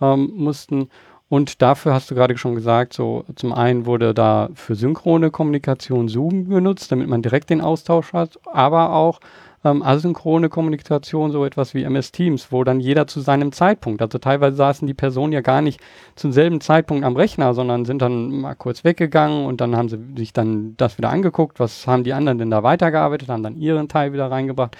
ähm, 0.00 0.32
mussten. 0.34 0.88
Und 1.28 1.60
dafür 1.60 1.92
hast 1.92 2.10
du 2.10 2.14
gerade 2.14 2.36
schon 2.38 2.54
gesagt, 2.54 2.94
so 2.94 3.24
zum 3.36 3.52
einen 3.52 3.84
wurde 3.84 4.14
da 4.14 4.48
für 4.54 4.74
synchrone 4.74 5.30
Kommunikation 5.30 6.08
Zoom 6.08 6.48
genutzt, 6.48 6.90
damit 6.90 7.08
man 7.08 7.22
direkt 7.22 7.50
den 7.50 7.60
Austausch 7.60 8.12
hat, 8.14 8.38
aber 8.46 8.94
auch 8.94 9.20
ähm, 9.64 9.82
asynchrone 9.82 10.48
Kommunikation, 10.48 11.32
so 11.32 11.44
etwas 11.44 11.74
wie 11.74 11.82
MS 11.82 12.12
Teams, 12.12 12.52
wo 12.52 12.64
dann 12.64 12.80
jeder 12.80 13.06
zu 13.06 13.20
seinem 13.20 13.52
Zeitpunkt, 13.52 14.02
also 14.02 14.18
teilweise 14.18 14.56
saßen 14.56 14.86
die 14.86 14.94
Personen 14.94 15.32
ja 15.32 15.40
gar 15.40 15.62
nicht 15.62 15.80
zum 16.14 16.32
selben 16.32 16.60
Zeitpunkt 16.60 17.04
am 17.04 17.16
Rechner, 17.16 17.54
sondern 17.54 17.84
sind 17.84 18.02
dann 18.02 18.40
mal 18.40 18.54
kurz 18.54 18.84
weggegangen 18.84 19.46
und 19.46 19.60
dann 19.60 19.76
haben 19.76 19.88
sie 19.88 19.98
sich 20.16 20.32
dann 20.32 20.76
das 20.76 20.98
wieder 20.98 21.10
angeguckt, 21.10 21.60
was 21.60 21.86
haben 21.86 22.04
die 22.04 22.12
anderen 22.12 22.38
denn 22.38 22.50
da 22.50 22.62
weitergearbeitet, 22.62 23.28
haben 23.28 23.42
dann 23.42 23.56
ihren 23.56 23.88
Teil 23.88 24.12
wieder 24.12 24.30
reingebracht. 24.30 24.76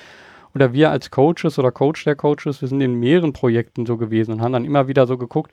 Oder 0.54 0.72
wir 0.72 0.90
als 0.90 1.10
Coaches 1.10 1.58
oder 1.58 1.70
Coach 1.70 2.04
der 2.04 2.16
Coaches, 2.16 2.60
wir 2.60 2.68
sind 2.68 2.80
in 2.80 2.94
mehreren 2.94 3.32
Projekten 3.32 3.84
so 3.86 3.96
gewesen 3.96 4.32
und 4.32 4.40
haben 4.40 4.52
dann 4.52 4.64
immer 4.64 4.88
wieder 4.88 5.06
so 5.06 5.18
geguckt, 5.18 5.52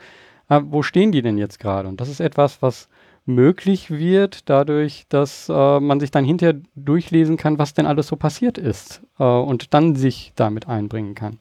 äh, 0.49 0.61
wo 0.63 0.83
stehen 0.83 1.11
die 1.11 1.21
denn 1.21 1.38
jetzt 1.38 1.59
gerade? 1.59 1.89
Und 1.89 1.99
das 1.99 2.09
ist 2.09 2.19
etwas, 2.19 2.61
was 2.61 2.88
möglich 3.25 3.89
wird, 3.89 4.49
dadurch, 4.49 5.05
dass 5.09 5.49
äh, 5.49 5.79
man 5.79 5.99
sich 5.99 6.11
dann 6.11 6.25
hinterher 6.25 6.61
durchlesen 6.75 7.38
kann, 7.38 7.57
was 7.57 7.73
denn 7.73 7.85
alles 7.85 8.07
so 8.07 8.15
passiert 8.15 8.57
ist 8.57 9.01
äh, 9.19 9.23
und 9.23 9.73
dann 9.73 9.95
sich 9.95 10.33
damit 10.35 10.67
einbringen 10.67 11.15
kann. 11.15 11.39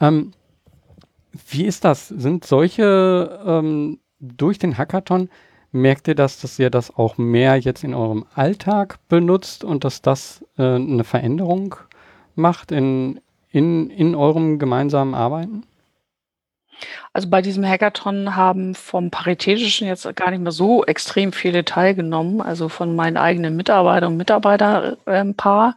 Ähm, 0.00 0.32
wie 1.48 1.64
ist 1.64 1.84
das? 1.84 2.08
Sind 2.08 2.44
solche 2.44 3.40
ähm, 3.44 3.98
durch 4.20 4.58
den 4.58 4.78
Hackathon, 4.78 5.28
merkt 5.72 6.06
ihr 6.06 6.14
das, 6.14 6.40
dass 6.40 6.58
ihr 6.58 6.70
das 6.70 6.96
auch 6.96 7.18
mehr 7.18 7.56
jetzt 7.56 7.82
in 7.82 7.94
eurem 7.94 8.24
Alltag 8.34 8.98
benutzt 9.08 9.64
und 9.64 9.82
dass 9.82 10.00
das 10.00 10.44
äh, 10.56 10.76
eine 10.76 11.02
Veränderung 11.02 11.74
macht 12.36 12.70
in, 12.70 13.20
in, 13.50 13.90
in 13.90 14.14
eurem 14.14 14.60
gemeinsamen 14.60 15.14
Arbeiten? 15.14 15.64
Also 17.12 17.28
bei 17.30 17.42
diesem 17.42 17.64
Hackathon 17.64 18.36
haben 18.36 18.74
vom 18.74 19.10
Paritätischen 19.10 19.86
jetzt 19.86 20.04
gar 20.16 20.30
nicht 20.30 20.40
mehr 20.40 20.52
so 20.52 20.84
extrem 20.84 21.32
viele 21.32 21.64
teilgenommen, 21.64 22.40
also 22.40 22.68
von 22.68 22.94
meinen 22.96 23.16
eigenen 23.16 23.56
Mitarbeiter 23.56 24.08
und 24.08 24.16
Mitarbeiterpaar. 24.16 25.76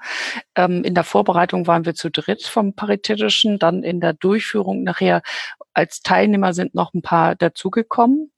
Ähm, 0.56 0.84
in 0.84 0.96
der 0.96 1.04
Vorbereitung 1.04 1.68
waren 1.68 1.86
wir 1.86 1.96
zu 1.96 2.10
dritt 2.10 2.44
vom 2.44 2.74
Paritätischen, 2.74 3.60
dann 3.60 3.84
in 3.84 4.00
der 4.00 4.14
Durchführung 4.14 4.84
nachher 4.84 5.22
als 5.74 6.02
Teilnehmer 6.02 6.54
sind 6.54 6.74
noch 6.74 6.94
ein 6.94 7.02
paar 7.04 7.36
dazugekommen. 7.36 8.32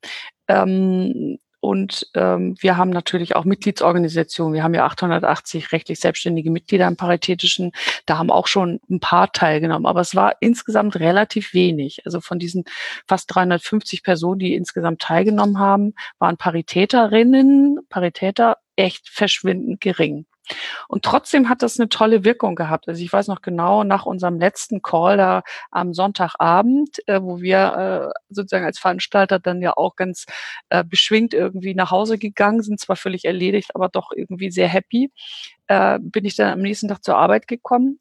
Ähm, 0.48 1.40
und 1.62 2.08
ähm, 2.16 2.56
wir 2.60 2.78
haben 2.78 2.90
natürlich 2.90 3.36
auch 3.36 3.44
Mitgliedsorganisationen. 3.44 4.54
Wir 4.54 4.64
haben 4.64 4.74
ja 4.74 4.86
880 4.86 5.74
rechtlich 5.74 6.00
selbstständige 6.00 6.52
Mitglieder 6.52 6.88
im 6.88 6.96
Paritätischen. 6.96 7.72
Da 8.06 8.18
haben 8.18 8.32
auch 8.32 8.48
schon 8.48 8.80
ein 8.90 9.02
paar 9.02 9.32
teilgenommen. 9.34 9.86
Aber 9.86 10.00
es 10.00 10.16
war 10.16 10.38
insgesamt 10.40 11.00
relativ 11.00 11.54
wenig. 11.54 12.06
Also 12.06 12.22
von 12.22 12.40
diesen 12.40 12.64
fast 13.08 13.34
350 13.36 14.04
Personen, 14.04 14.40
die 14.40 14.56
insgesamt 14.56 15.02
teilgenommen 15.02 15.60
haben, 15.60 15.96
waren 16.18 16.38
Paritäterinnen, 16.38 17.80
Paritäter 17.90 18.58
echt 18.78 19.10
verschwindend 19.10 19.82
gering. 19.82 20.26
Und 20.88 21.04
trotzdem 21.04 21.50
hat 21.50 21.62
das 21.62 21.80
eine 21.80 21.90
tolle 21.90 22.24
Wirkung 22.24 22.56
gehabt. 22.56 22.88
Also 22.88 23.02
ich 23.02 23.12
weiß 23.12 23.28
noch 23.28 23.42
genau, 23.42 23.84
nach 23.84 24.06
unserem 24.06 24.40
letzten 24.40 24.82
Call 24.82 25.18
da 25.18 25.44
am 25.72 25.94
Sonntagabend, 25.94 27.00
äh, 27.08 27.22
wo 27.22 27.42
wir 27.42 28.14
äh, 28.14 28.20
sozusagen 28.30 28.66
als 28.66 28.80
Veranstalter 28.80 29.40
dann 29.40 29.62
ja 29.62 29.76
auch 29.78 29.96
ganz 29.96 30.26
äh, 30.70 30.84
beschwingt 30.84 31.34
irgendwie 31.34 31.76
nach 31.76 31.92
Hause 31.92 32.18
gegangen 32.18 32.62
sind, 32.62 32.80
zwar 32.80 32.96
völlig 32.96 33.26
erledigt, 33.26 33.76
aber 33.76 33.90
doch 33.90 34.12
irgendwie 34.16 34.52
sehr 34.52 34.68
happy, 34.68 35.12
äh, 35.68 36.00
bin 36.02 36.26
ich 36.26 36.36
dann 36.36 36.52
am 36.52 36.62
nächsten 36.62 36.88
Tag 36.88 37.04
zur 37.04 37.18
Arbeit 37.18 37.48
gekommen 37.48 38.00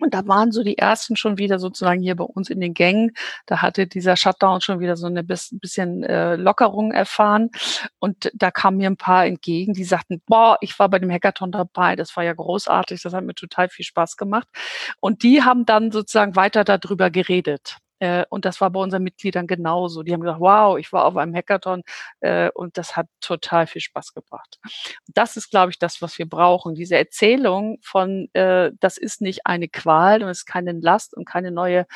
und 0.00 0.14
da 0.14 0.26
waren 0.26 0.52
so 0.52 0.62
die 0.62 0.78
ersten 0.78 1.16
schon 1.16 1.38
wieder 1.38 1.58
sozusagen 1.58 2.00
hier 2.00 2.16
bei 2.16 2.24
uns 2.24 2.50
in 2.50 2.60
den 2.60 2.74
Gängen. 2.74 3.12
Da 3.46 3.62
hatte 3.62 3.86
dieser 3.86 4.16
Shutdown 4.16 4.60
schon 4.60 4.80
wieder 4.80 4.96
so 4.96 5.06
eine 5.06 5.24
bisschen 5.24 6.04
äh, 6.04 6.36
Lockerung 6.36 6.92
erfahren. 6.92 7.50
Und 7.98 8.30
da 8.34 8.50
kamen 8.50 8.76
mir 8.78 8.88
ein 8.88 8.96
paar 8.96 9.26
entgegen, 9.26 9.74
die 9.74 9.84
sagten, 9.84 10.22
boah, 10.26 10.58
ich 10.60 10.78
war 10.78 10.88
bei 10.88 10.98
dem 10.98 11.10
Hackathon 11.10 11.52
dabei, 11.52 11.96
das 11.96 12.16
war 12.16 12.24
ja 12.24 12.32
großartig, 12.32 13.02
das 13.02 13.12
hat 13.12 13.24
mir 13.24 13.34
total 13.34 13.68
viel 13.68 13.84
Spaß 13.84 14.16
gemacht. 14.16 14.48
Und 15.00 15.22
die 15.22 15.42
haben 15.42 15.66
dann 15.66 15.90
sozusagen 15.90 16.36
weiter 16.36 16.64
darüber 16.64 17.10
geredet. 17.10 17.78
Äh, 17.98 18.24
und 18.30 18.44
das 18.44 18.60
war 18.60 18.70
bei 18.70 18.80
unseren 18.80 19.02
Mitgliedern 19.02 19.46
genauso. 19.46 20.02
Die 20.02 20.12
haben 20.12 20.20
gesagt, 20.20 20.40
wow, 20.40 20.78
ich 20.78 20.92
war 20.92 21.04
auf 21.04 21.16
einem 21.16 21.34
Hackathon 21.34 21.82
äh, 22.20 22.50
und 22.54 22.78
das 22.78 22.96
hat 22.96 23.06
total 23.20 23.66
viel 23.66 23.80
Spaß 23.80 24.14
gebracht. 24.14 24.58
Das 25.08 25.36
ist, 25.36 25.50
glaube 25.50 25.70
ich, 25.70 25.78
das, 25.78 26.00
was 26.02 26.18
wir 26.18 26.28
brauchen. 26.28 26.74
Diese 26.74 26.96
Erzählung 26.96 27.78
von, 27.82 28.28
äh, 28.34 28.70
das 28.80 28.98
ist 28.98 29.20
nicht 29.20 29.46
eine 29.46 29.68
Qual 29.68 30.22
und 30.22 30.28
es 30.28 30.38
ist 30.38 30.46
keine 30.46 30.72
Last 30.72 31.14
und 31.16 31.24
keine 31.24 31.50
neue 31.50 31.86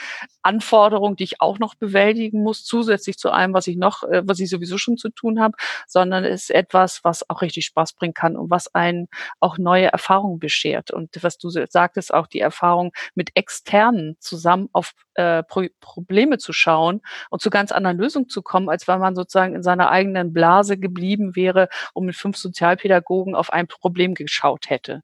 Anforderung, 0.42 1.16
die 1.16 1.24
ich 1.24 1.40
auch 1.40 1.58
noch 1.58 1.74
bewältigen 1.74 2.42
muss, 2.42 2.64
zusätzlich 2.64 3.18
zu 3.18 3.30
allem, 3.30 3.54
was 3.54 3.66
ich 3.66 3.76
noch, 3.76 4.02
äh, 4.04 4.22
was 4.26 4.40
ich 4.40 4.50
sowieso 4.50 4.78
schon 4.78 4.96
zu 4.96 5.10
tun 5.10 5.40
habe, 5.40 5.54
sondern 5.86 6.24
ist 6.24 6.50
etwas, 6.50 7.04
was 7.04 7.28
auch 7.30 7.42
richtig 7.42 7.66
Spaß 7.66 7.94
bringen 7.94 8.14
kann 8.14 8.36
und 8.36 8.50
was 8.50 8.74
einen 8.74 9.08
auch 9.40 9.58
neue 9.58 9.86
Erfahrungen 9.86 10.38
beschert. 10.38 10.90
Und 10.90 11.10
was 11.22 11.38
du 11.38 11.50
sagtest, 11.50 12.12
auch 12.12 12.26
die 12.26 12.40
Erfahrung 12.40 12.92
mit 13.14 13.30
externen 13.34 14.16
zusammen 14.20 14.68
auf 14.72 14.92
äh, 15.14 15.42
Probleme 15.92 16.38
zu 16.38 16.54
schauen 16.54 17.02
und 17.28 17.42
zu 17.42 17.50
ganz 17.50 17.70
anderen 17.70 17.98
Lösungen 17.98 18.28
zu 18.30 18.40
kommen, 18.40 18.70
als 18.70 18.88
wenn 18.88 18.98
man 18.98 19.14
sozusagen 19.14 19.54
in 19.54 19.62
seiner 19.62 19.90
eigenen 19.90 20.32
Blase 20.32 20.78
geblieben 20.78 21.36
wäre 21.36 21.68
und 21.92 22.06
mit 22.06 22.16
fünf 22.16 22.38
Sozialpädagogen 22.38 23.34
auf 23.34 23.52
ein 23.52 23.66
Problem 23.66 24.14
geschaut 24.14 24.70
hätte. 24.70 25.02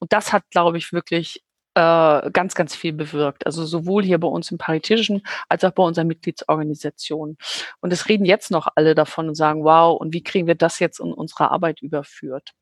Und 0.00 0.12
das 0.12 0.32
hat, 0.32 0.42
glaube 0.50 0.76
ich, 0.78 0.92
wirklich 0.92 1.44
äh, 1.74 2.30
ganz, 2.32 2.54
ganz 2.56 2.74
viel 2.74 2.92
bewirkt. 2.92 3.46
Also 3.46 3.64
sowohl 3.64 4.02
hier 4.02 4.18
bei 4.18 4.28
uns 4.28 4.50
im 4.50 4.58
Paritätischen 4.58 5.22
als 5.48 5.62
auch 5.64 5.72
bei 5.72 5.84
unseren 5.84 6.08
Mitgliedsorganisationen. 6.08 7.36
Und 7.80 7.92
es 7.92 8.08
reden 8.08 8.24
jetzt 8.24 8.50
noch 8.50 8.68
alle 8.74 8.94
davon 8.96 9.28
und 9.28 9.36
sagen, 9.36 9.64
wow, 9.64 9.96
und 10.00 10.12
wie 10.12 10.22
kriegen 10.22 10.48
wir 10.48 10.56
das 10.56 10.80
jetzt 10.80 10.98
in 10.98 11.12
unsere 11.12 11.50
Arbeit 11.52 11.80
überführt? 11.80 12.54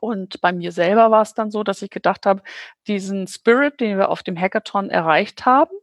Und 0.00 0.40
bei 0.40 0.52
mir 0.52 0.72
selber 0.72 1.10
war 1.10 1.22
es 1.22 1.34
dann 1.34 1.50
so, 1.50 1.62
dass 1.64 1.82
ich 1.82 1.90
gedacht 1.90 2.26
habe, 2.26 2.42
diesen 2.86 3.26
Spirit, 3.26 3.80
den 3.80 3.98
wir 3.98 4.10
auf 4.10 4.22
dem 4.22 4.38
Hackathon 4.38 4.90
erreicht 4.90 5.46
haben, 5.46 5.74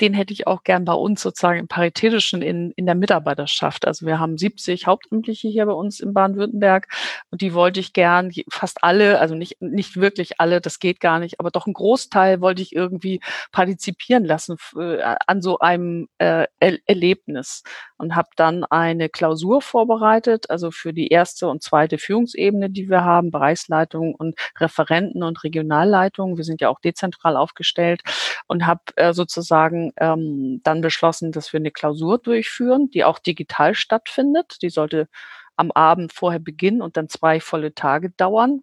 den 0.00 0.14
hätte 0.14 0.32
ich 0.32 0.46
auch 0.46 0.64
gern 0.64 0.84
bei 0.84 0.92
uns 0.92 1.22
sozusagen 1.22 1.60
im 1.60 1.68
Paritätischen 1.68 2.42
in, 2.42 2.72
in 2.72 2.86
der 2.86 2.94
Mitarbeiterschaft. 2.94 3.86
Also 3.86 4.06
wir 4.06 4.18
haben 4.18 4.36
70 4.36 4.86
Hauptamtliche 4.86 5.48
hier 5.48 5.66
bei 5.66 5.72
uns 5.72 6.00
in 6.00 6.12
Baden-Württemberg 6.12 6.88
und 7.30 7.40
die 7.40 7.54
wollte 7.54 7.80
ich 7.80 7.92
gern, 7.92 8.32
fast 8.50 8.82
alle, 8.82 9.20
also 9.20 9.34
nicht, 9.34 9.60
nicht 9.60 9.96
wirklich 9.96 10.40
alle, 10.40 10.60
das 10.60 10.78
geht 10.78 11.00
gar 11.00 11.18
nicht, 11.18 11.40
aber 11.40 11.50
doch 11.50 11.66
ein 11.66 11.72
Großteil 11.72 12.40
wollte 12.40 12.62
ich 12.62 12.74
irgendwie 12.74 13.20
partizipieren 13.52 14.24
lassen 14.24 14.56
äh, 14.76 15.16
an 15.26 15.42
so 15.42 15.58
einem 15.58 16.08
äh, 16.18 16.46
er 16.60 16.78
Erlebnis 16.86 17.62
und 17.98 18.14
habe 18.14 18.28
dann 18.36 18.64
eine 18.64 19.08
Klausur 19.08 19.62
vorbereitet, 19.62 20.50
also 20.50 20.70
für 20.70 20.92
die 20.92 21.08
erste 21.08 21.48
und 21.48 21.62
zweite 21.62 21.98
Führungsebene, 21.98 22.70
die 22.70 22.88
wir 22.88 23.04
haben, 23.04 23.30
Bereichsleitungen 23.30 24.14
und 24.14 24.38
Referenten 24.58 25.22
und 25.22 25.42
Regionalleitungen. 25.44 26.36
Wir 26.36 26.44
sind 26.44 26.60
ja 26.60 26.68
auch 26.68 26.80
dezentral 26.80 27.36
aufgestellt 27.36 28.02
und 28.46 28.66
habe 28.66 28.80
äh, 28.96 29.12
sozusagen 29.28 29.92
ähm, 29.98 30.60
dann 30.62 30.80
beschlossen, 30.80 31.32
dass 31.32 31.52
wir 31.52 31.60
eine 31.60 31.70
Klausur 31.70 32.18
durchführen, 32.18 32.90
die 32.90 33.04
auch 33.04 33.18
digital 33.18 33.74
stattfindet. 33.74 34.58
Die 34.62 34.70
sollte 34.70 35.08
am 35.56 35.70
Abend 35.72 36.12
vorher 36.12 36.40
beginnen 36.40 36.82
und 36.82 36.96
dann 36.96 37.08
zwei 37.08 37.40
volle 37.40 37.74
Tage 37.74 38.10
dauern. 38.10 38.62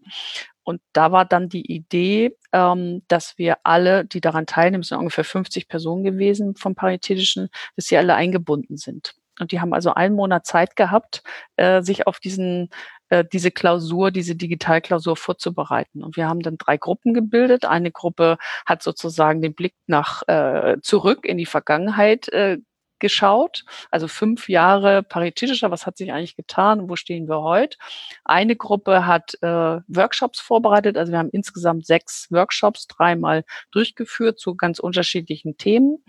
Und 0.64 0.82
da 0.94 1.12
war 1.12 1.26
dann 1.26 1.50
die 1.50 1.74
Idee, 1.74 2.38
ähm, 2.54 3.04
dass 3.08 3.38
wir 3.38 3.58
alle, 3.64 4.06
die 4.06 4.22
daran 4.22 4.46
teilnehmen, 4.46 4.82
es 4.82 4.90
sind 4.90 5.00
ungefähr 5.00 5.26
50 5.26 5.68
Personen 5.68 6.04
gewesen 6.04 6.56
vom 6.56 6.76
Paritätischen, 6.76 7.50
dass 7.76 7.86
sie 7.86 7.98
alle 7.98 8.16
eingebunden 8.16 8.78
sind. 8.78 9.16
Und 9.40 9.52
die 9.52 9.60
haben 9.60 9.74
also 9.74 9.94
einen 9.94 10.16
Monat 10.16 10.46
Zeit 10.46 10.76
gehabt, 10.76 11.24
äh, 11.58 11.82
sich 11.82 12.08
auf 12.08 12.20
diesen 12.20 12.70
äh, 13.10 13.24
diese 13.32 13.52
Klausur, 13.52 14.12
diese 14.12 14.36
Digitalklausur 14.36 15.16
vorzubereiten. 15.18 16.04
Und 16.04 16.18
wir 16.18 16.28
haben 16.28 16.42
dann 16.42 16.58
drei 16.58 16.78
Gruppen 16.78 17.14
gebildet. 17.14 17.66
Eine 17.66 17.92
Gruppe 17.92 18.38
hat 18.66 18.84
sozusagen 18.84 19.42
den 19.42 19.54
Blick 19.54 19.76
nach 19.88 20.24
äh, 20.28 20.78
zurück 20.82 21.26
in 21.26 21.38
die 21.38 21.46
Vergangenheit 21.46 22.30
äh, 22.30 22.58
geschaut, 23.04 23.66
also 23.92 24.08
fünf 24.08 24.48
Jahre 24.48 25.04
paritätischer, 25.04 25.70
was 25.72 25.86
hat 25.86 25.98
sich 25.98 26.14
eigentlich 26.14 26.38
getan, 26.38 26.90
wo 26.90 26.96
stehen 26.96 27.28
wir 27.28 27.42
heute. 27.42 27.78
Eine 28.24 28.56
Gruppe 28.56 29.06
hat 29.06 29.36
äh, 29.42 29.82
Workshops 29.88 30.40
vorbereitet, 30.40 30.98
also 30.98 31.12
wir 31.12 31.20
haben 31.20 31.30
insgesamt 31.30 31.86
sechs 31.86 32.32
Workshops 32.32 32.88
dreimal 32.88 33.44
durchgeführt 33.72 34.40
zu 34.40 34.56
ganz 34.56 34.80
unterschiedlichen 34.80 35.58
Themen. 35.58 36.04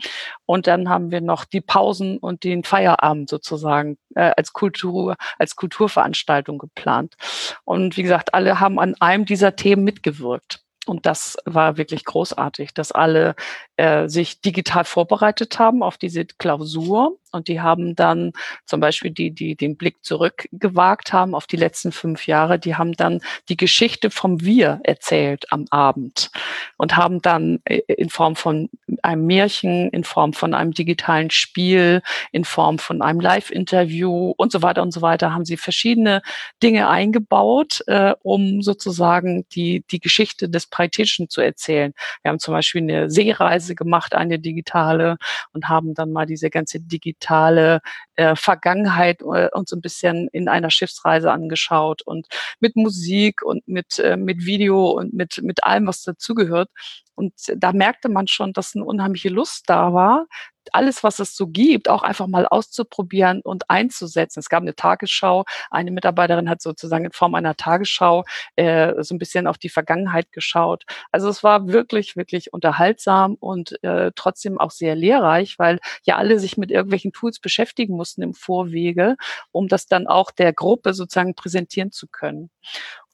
Und 0.46 0.68
dann 0.68 0.88
haben 0.88 1.10
wir 1.10 1.20
noch 1.20 1.44
die 1.44 1.60
Pausen 1.60 2.18
und 2.18 2.44
den 2.44 2.62
Feierabend 2.62 3.28
sozusagen 3.28 3.98
äh, 4.14 4.30
als 4.36 4.52
Kultur, 4.52 5.16
als 5.36 5.56
Kulturveranstaltung 5.56 6.58
geplant. 6.58 7.16
Und 7.64 7.96
wie 7.96 8.04
gesagt, 8.04 8.34
alle 8.34 8.60
haben 8.60 8.78
an 8.78 8.94
einem 9.00 9.24
dieser 9.24 9.56
Themen 9.56 9.82
mitgewirkt. 9.82 10.63
Und 10.86 11.06
das 11.06 11.36
war 11.44 11.76
wirklich 11.76 12.04
großartig, 12.04 12.74
dass 12.74 12.92
alle 12.92 13.34
äh, 13.76 14.08
sich 14.08 14.40
digital 14.40 14.84
vorbereitet 14.84 15.58
haben 15.58 15.82
auf 15.82 15.98
diese 15.98 16.24
Klausur. 16.24 17.18
Und 17.32 17.48
die 17.48 17.60
haben 17.60 17.96
dann 17.96 18.32
zum 18.64 18.78
Beispiel 18.78 19.10
die, 19.10 19.32
die 19.32 19.56
den 19.56 19.76
Blick 19.76 20.04
zurückgewagt 20.04 21.12
haben 21.12 21.34
auf 21.34 21.48
die 21.48 21.56
letzten 21.56 21.90
fünf 21.90 22.28
Jahre, 22.28 22.60
die 22.60 22.76
haben 22.76 22.92
dann 22.92 23.20
die 23.48 23.56
Geschichte 23.56 24.10
vom 24.10 24.42
Wir 24.42 24.80
erzählt 24.84 25.50
am 25.50 25.66
Abend 25.70 26.30
und 26.76 26.96
haben 26.96 27.20
dann 27.22 27.60
äh, 27.64 27.80
in 27.88 28.08
Form 28.08 28.36
von 28.36 28.70
einem 29.02 29.26
Märchen, 29.26 29.90
in 29.90 30.04
Form 30.04 30.32
von 30.32 30.54
einem 30.54 30.72
digitalen 30.72 31.30
Spiel, 31.30 32.02
in 32.30 32.44
Form 32.44 32.78
von 32.78 33.02
einem 33.02 33.18
Live-Interview 33.18 34.32
und 34.36 34.52
so 34.52 34.62
weiter 34.62 34.82
und 34.82 34.92
so 34.92 35.02
weiter, 35.02 35.34
haben 35.34 35.44
sie 35.44 35.56
verschiedene 35.56 36.22
Dinge 36.62 36.88
eingebaut, 36.88 37.80
äh, 37.88 38.14
um 38.22 38.62
sozusagen 38.62 39.44
die, 39.50 39.84
die 39.90 39.98
Geschichte 39.98 40.48
des 40.48 40.66
Paritätischen 40.74 41.28
zu 41.28 41.40
erzählen. 41.40 41.92
Wir 42.22 42.30
haben 42.30 42.38
zum 42.38 42.54
Beispiel 42.54 42.82
eine 42.82 43.10
Seereise 43.10 43.74
gemacht, 43.74 44.14
eine 44.14 44.38
digitale, 44.38 45.16
und 45.52 45.68
haben 45.68 45.94
dann 45.94 46.12
mal 46.12 46.26
diese 46.26 46.50
ganze 46.50 46.80
digitale 46.80 47.04
digitale 47.14 47.80
äh, 48.16 48.36
Vergangenheit 48.36 49.20
äh, 49.22 49.48
uns 49.52 49.72
ein 49.72 49.80
bisschen 49.80 50.28
in 50.32 50.48
einer 50.48 50.70
Schiffsreise 50.70 51.32
angeschaut 51.32 52.02
und 52.02 52.26
mit 52.60 52.76
Musik 52.76 53.42
und 53.42 53.66
mit, 53.66 53.98
äh, 53.98 54.16
mit 54.16 54.44
Video 54.44 54.90
und 54.90 55.14
mit, 55.14 55.40
mit 55.42 55.64
allem, 55.64 55.86
was 55.86 56.02
dazugehört. 56.02 56.70
Und 57.14 57.32
da 57.56 57.72
merkte 57.72 58.08
man 58.08 58.26
schon, 58.26 58.52
dass 58.52 58.74
eine 58.74 58.84
unheimliche 58.84 59.28
Lust 59.28 59.64
da 59.66 59.92
war, 59.92 60.26
alles, 60.72 61.02
was 61.02 61.18
es 61.18 61.36
so 61.36 61.46
gibt, 61.46 61.88
auch 61.88 62.02
einfach 62.02 62.26
mal 62.26 62.46
auszuprobieren 62.46 63.40
und 63.42 63.70
einzusetzen. 63.70 64.40
Es 64.40 64.48
gab 64.48 64.62
eine 64.62 64.74
Tagesschau. 64.74 65.44
Eine 65.70 65.90
Mitarbeiterin 65.90 66.48
hat 66.48 66.62
sozusagen 66.62 67.04
in 67.06 67.12
Form 67.12 67.34
einer 67.34 67.56
Tagesschau 67.56 68.24
äh, 68.56 68.94
so 69.02 69.14
ein 69.14 69.18
bisschen 69.18 69.46
auf 69.46 69.58
die 69.58 69.68
Vergangenheit 69.68 70.32
geschaut. 70.32 70.84
Also 71.12 71.28
es 71.28 71.42
war 71.42 71.68
wirklich, 71.68 72.16
wirklich 72.16 72.52
unterhaltsam 72.52 73.34
und 73.34 73.82
äh, 73.82 74.12
trotzdem 74.14 74.58
auch 74.58 74.70
sehr 74.70 74.94
lehrreich, 74.94 75.58
weil 75.58 75.80
ja 76.04 76.16
alle 76.16 76.38
sich 76.38 76.56
mit 76.56 76.70
irgendwelchen 76.70 77.12
Tools 77.12 77.40
beschäftigen 77.40 77.96
mussten 77.96 78.22
im 78.22 78.34
Vorwege, 78.34 79.16
um 79.52 79.68
das 79.68 79.86
dann 79.86 80.06
auch 80.06 80.30
der 80.30 80.52
Gruppe 80.52 80.94
sozusagen 80.94 81.34
präsentieren 81.34 81.92
zu 81.92 82.06
können. 82.08 82.50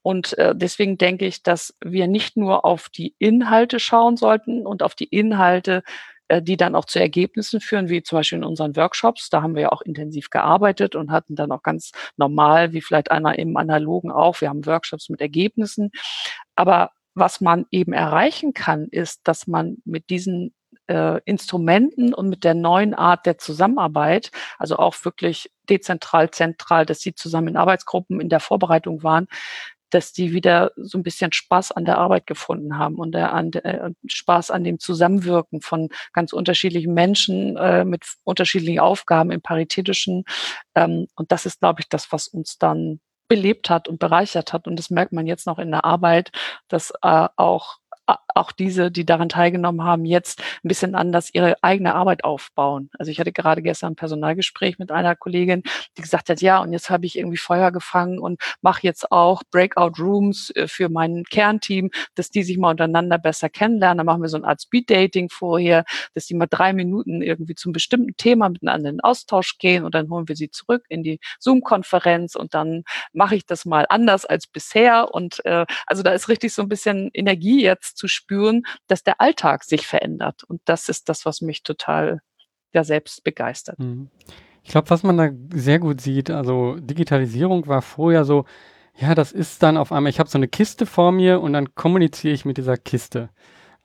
Und 0.03 0.37
äh, 0.39 0.55
deswegen 0.57 0.99
denke 0.99 1.27
ich, 1.27 1.43
dass 1.43 1.75
wir 1.85 2.09
nicht 2.09 2.37
nur 2.37 2.65
auf 2.65 2.89
die 2.89 3.15
Inhalte 3.19 3.81
schauen 3.81 4.17
sollten 4.17 4.67
und 4.67 4.83
auf 4.83 4.95
die 4.95 5.05
Inhalte, 5.05 5.83
äh, 6.29 6.41
die 6.41 6.57
dann 6.57 6.75
auch 6.75 6.85
zu 6.85 7.01
Ergebnissen 7.01 7.61
führen, 7.61 7.89
wie 7.89 8.03
zum 8.03 8.19
Beispiel 8.19 8.39
in 8.39 8.45
unseren 8.45 8.77
Workshops. 8.77 9.31
Da 9.31 9.43
haben 9.43 9.55
wir 9.55 9.63
ja 9.63 9.73
auch 9.73 9.83
intensiv 9.83 10.31
gearbeitet 10.31 10.95
und 10.95 11.11
hatten 11.11 11.35
dann 11.35 11.53
auch 11.53 11.63
ganz 11.63 11.91
normal, 12.17 12.73
wie 12.73 12.81
vielleicht 12.81 13.11
einer 13.11 13.39
im 13.39 13.57
Analogen 13.57 14.11
auch, 14.13 14.41
wir 14.41 14.49
haben 14.49 14.65
Workshops 14.65 15.09
mit 15.09 15.21
Ergebnissen. 15.21 15.91
Aber 16.57 16.93
was 17.15 17.41
man 17.41 17.67
eben 17.71 17.93
erreichen 17.93 18.55
kann, 18.55 18.87
ist, 18.91 19.21
dass 19.25 19.47
man 19.47 19.79
mit 19.85 20.09
diesen 20.09 20.55
äh, 20.87 21.21
Instrumenten 21.25 22.15
und 22.15 22.29
mit 22.29 22.45
der 22.45 22.55
neuen 22.55 22.95
Art 22.95 23.27
der 23.27 23.39
Zusammenarbeit, 23.39 24.31
also 24.59 24.77
auch 24.77 24.95
wirklich 25.05 25.51
dezentral, 25.69 26.31
zentral, 26.31 26.87
dass 26.87 27.01
sie 27.01 27.15
zusammen 27.15 27.49
in 27.49 27.57
Arbeitsgruppen 27.57 28.21
in 28.21 28.29
der 28.29 28.41
Vorbereitung 28.41 29.03
waren, 29.03 29.27
dass 29.91 30.13
die 30.13 30.33
wieder 30.33 30.73
so 30.77 30.99
ein 30.99 31.03
bisschen 31.03 31.33
Spaß 31.33 31.73
an 31.73 31.85
der 31.85 31.99
Arbeit 31.99 32.27
gefunden 32.27 32.79
haben 32.79 32.97
und 32.97 33.13
der, 33.13 33.33
an, 33.33 33.53
äh, 33.53 33.91
Spaß 34.07 34.51
an 34.51 34.65
dem 34.65 34.79
Zusammenwirken 34.79 35.61
von 35.61 35.89
ganz 36.13 36.33
unterschiedlichen 36.33 36.95
Menschen 36.95 37.57
äh, 37.57 37.85
mit 37.85 38.05
unterschiedlichen 38.25 38.81
Aufgaben 38.81 39.31
im 39.31 39.43
Paritätischen. 39.43 40.25
Ähm, 40.75 41.07
und 41.17 41.33
das 41.33 41.47
ist, 41.47 41.61
glaube 41.61 41.81
ich, 41.81 41.89
das, 41.89 42.13
was 42.13 42.29
uns 42.29 42.59
dann 42.59 43.01
belebt 43.29 43.71
hat 43.71 43.89
und 43.89 43.99
bereichert 43.99 44.53
hat. 44.53 44.67
Und 44.67 44.77
das 44.77 44.91
merkt 44.91 45.13
man 45.13 45.27
jetzt 45.27 45.47
noch 45.47 45.59
in 45.59 45.71
der 45.71 45.85
Arbeit, 45.85 46.31
dass 46.69 46.93
äh, 47.03 47.29
auch 47.37 47.77
auch 48.35 48.53
diese, 48.53 48.91
die 48.91 49.05
daran 49.05 49.29
teilgenommen 49.29 49.85
haben, 49.85 50.05
jetzt 50.05 50.41
ein 50.65 50.69
bisschen 50.69 50.95
anders 50.95 51.31
ihre 51.33 51.57
eigene 51.63 51.95
Arbeit 51.95 52.25
aufbauen. 52.25 52.91
Also 52.99 53.11
ich 53.11 53.21
hatte 53.21 53.33
gerade 53.33 53.63
gestern 53.63 53.93
ein 53.93 53.97
Personalgespräch 53.97 54.79
mit 54.79 54.91
einer 54.91 55.17
Kollegin, 55.17 55.63
die 55.97 56.03
gesagt 56.03 56.29
hat, 56.29 56.41
ja, 56.41 56.61
und 56.61 56.73
jetzt 56.73 56.91
habe 56.91 57.07
ich 57.07 57.19
irgendwie 57.19 57.37
Feuer 57.37 57.71
gefangen 57.73 58.19
und 58.19 58.41
mache 58.63 58.81
jetzt 58.83 59.11
auch 59.11 59.43
Breakout 59.51 59.93
Rooms 59.99 60.51
äh, 60.55 60.67
für 60.69 60.89
mein 60.89 61.25
Kernteam, 61.25 61.91
dass 62.15 62.31
die 62.31 62.43
sich 62.43 62.59
mal 62.59 62.71
untereinander 62.71 63.19
besser 63.19 63.49
kennenlernen. 63.49 63.99
Dann 63.99 64.07
machen 64.07 64.23
wir 64.23 64.29
so 64.29 64.37
eine 64.37 64.47
Art 64.47 64.63
Speed 64.63 64.91
Dating 64.91 65.29
vorher, 65.31 65.85
dass 66.15 66.27
die 66.27 66.35
mal 66.35 66.47
drei 66.47 66.73
Minuten 66.73 67.23
irgendwie 67.23 67.55
zum 67.55 67.73
bestimmten 67.73 68.17
Thema 68.17 68.49
miteinander 68.49 68.91
in 68.91 68.97
den 68.97 69.01
Austausch 69.01 69.59
gehen 69.59 69.85
und 69.85 69.95
dann 69.95 70.09
holen 70.11 70.29
wir 70.29 70.37
sie 70.37 70.51
zurück 70.51 70.85
in 70.89 71.03
die 71.03 71.21
Zoom-Konferenz 71.39 72.35
und 72.35 72.55
dann 72.55 72.85
mache 73.13 73.37
ich 73.37 73.47
das 73.47 73.65
mal 73.65 73.87
anders 73.89 74.25
als 74.25 74.47
bisher. 74.47 75.13
Und 75.13 75.45
äh, 75.45 75.67
also 75.87 76.03
da 76.03 76.13
ist 76.13 76.29
richtig 76.29 76.53
so 76.53 76.63
ein 76.63 76.69
bisschen 76.69 77.11
Energie 77.13 77.63
jetzt 77.63 77.97
zu 78.01 78.09
spüren, 78.09 78.63
dass 78.87 79.03
der 79.03 79.21
Alltag 79.21 79.65
sich 79.65 79.87
verändert. 79.87 80.43
Und 80.45 80.61
das 80.65 80.89
ist 80.89 81.09
das, 81.09 81.27
was 81.27 81.43
mich 81.43 81.63
total 81.63 82.21
ja 82.73 82.83
selbst 82.83 83.23
begeistert. 83.23 83.79
Mhm. 83.79 84.09
Ich 84.63 84.71
glaube, 84.71 84.91
was 84.91 85.03
man 85.03 85.17
da 85.17 85.31
sehr 85.55 85.79
gut 85.79 86.01
sieht, 86.01 86.31
also 86.31 86.77
Digitalisierung 86.77 87.67
war 87.67 87.83
vorher 87.83 88.25
so, 88.25 88.45
ja, 88.97 89.15
das 89.15 89.33
ist 89.33 89.63
dann 89.63 89.77
auf 89.77 89.93
einmal, 89.93 90.11
ich 90.11 90.19
habe 90.19 90.29
so 90.29 90.39
eine 90.39 90.49
Kiste 90.49 90.87
vor 90.87 91.13
mir 91.13 91.41
und 91.41 91.53
dann 91.53 91.75
kommuniziere 91.75 92.35
ich 92.35 92.45
mit 92.45 92.59
dieser 92.59 92.77
Kiste, 92.77 93.31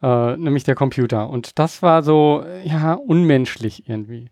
äh, 0.02 0.38
nämlich 0.38 0.64
der 0.64 0.76
Computer. 0.76 1.30
Und 1.30 1.60
das 1.60 1.82
war 1.82 2.04
so, 2.04 2.46
ja, 2.64 2.94
unmenschlich 2.94 3.88
irgendwie. 3.88 4.30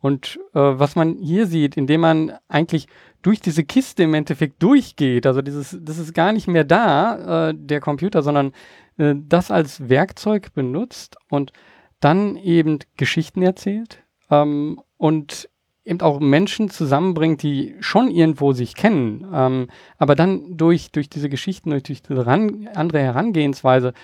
Und 0.00 0.38
äh, 0.54 0.60
was 0.60 0.94
man 0.94 1.16
hier 1.18 1.46
sieht, 1.46 1.76
indem 1.76 2.02
man 2.02 2.32
eigentlich 2.48 2.86
durch 3.22 3.40
diese 3.40 3.64
Kiste 3.64 4.04
im 4.04 4.14
Endeffekt 4.14 4.62
durchgeht, 4.62 5.26
also 5.26 5.42
dieses, 5.42 5.76
das 5.80 5.98
ist 5.98 6.14
gar 6.14 6.32
nicht 6.32 6.48
mehr 6.48 6.64
da, 6.64 7.48
äh, 7.50 7.54
der 7.56 7.80
Computer, 7.80 8.22
sondern 8.22 8.52
äh, 8.98 9.14
das 9.16 9.50
als 9.50 9.88
Werkzeug 9.88 10.54
benutzt 10.54 11.16
und 11.28 11.52
dann 12.00 12.36
eben 12.36 12.78
Geschichten 12.96 13.42
erzählt 13.42 14.02
ähm, 14.30 14.80
und 14.96 15.48
eben 15.84 16.00
auch 16.00 16.20
Menschen 16.20 16.68
zusammenbringt, 16.68 17.42
die 17.42 17.76
schon 17.80 18.10
irgendwo 18.10 18.52
sich 18.52 18.74
kennen, 18.74 19.26
ähm, 19.32 19.68
aber 19.98 20.14
dann 20.14 20.56
durch, 20.56 20.90
durch 20.90 21.08
diese 21.08 21.28
Geschichten, 21.28 21.70
durch, 21.70 21.84
durch 21.84 22.02
diese 22.02 22.26
ran, 22.26 22.68
andere 22.74 23.00
Herangehensweise, 23.00 23.94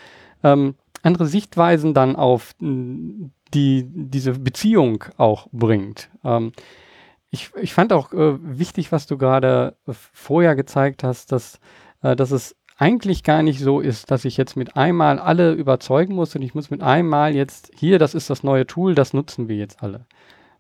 ähm, 0.45 0.75
andere 1.03 1.27
Sichtweisen 1.27 1.95
dann 1.95 2.15
auf 2.15 2.55
die, 2.61 3.85
diese 3.85 4.33
Beziehung 4.33 5.05
auch 5.17 5.49
bringt. 5.51 6.11
Ähm, 6.25 6.53
ich, 7.33 7.51
ich 7.57 7.73
fand 7.73 7.93
auch 7.95 8.13
äh, 8.13 8.37
wichtig, 8.59 8.93
was 8.93 9.07
du 9.07 9.17
gerade 9.17 9.77
vorher 10.13 10.55
gezeigt 10.55 11.03
hast, 11.03 11.33
dass, 11.33 11.59
äh, 12.03 12.15
dass 12.15 12.31
es 12.31 12.55
eigentlich 12.77 13.23
gar 13.23 13.43
nicht 13.43 13.59
so 13.59 13.81
ist, 13.81 14.11
dass 14.11 14.27
ich 14.27 14.37
jetzt 14.37 14.55
mit 14.55 14.77
einmal 14.77 15.19
alle 15.19 15.53
überzeugen 15.53 16.15
muss 16.15 16.37
und 16.37 16.43
ich 16.43 16.55
muss 16.55 16.71
mit 16.71 16.83
einmal 16.83 17.35
jetzt, 17.35 17.71
hier, 17.75 17.99
das 17.99 18.15
ist 18.15 18.29
das 18.29 18.43
neue 18.43 18.67
Tool, 18.67 18.95
das 18.95 19.15
nutzen 19.15 19.49
wir 19.49 19.57
jetzt 19.57 19.83
alle. 19.83 20.07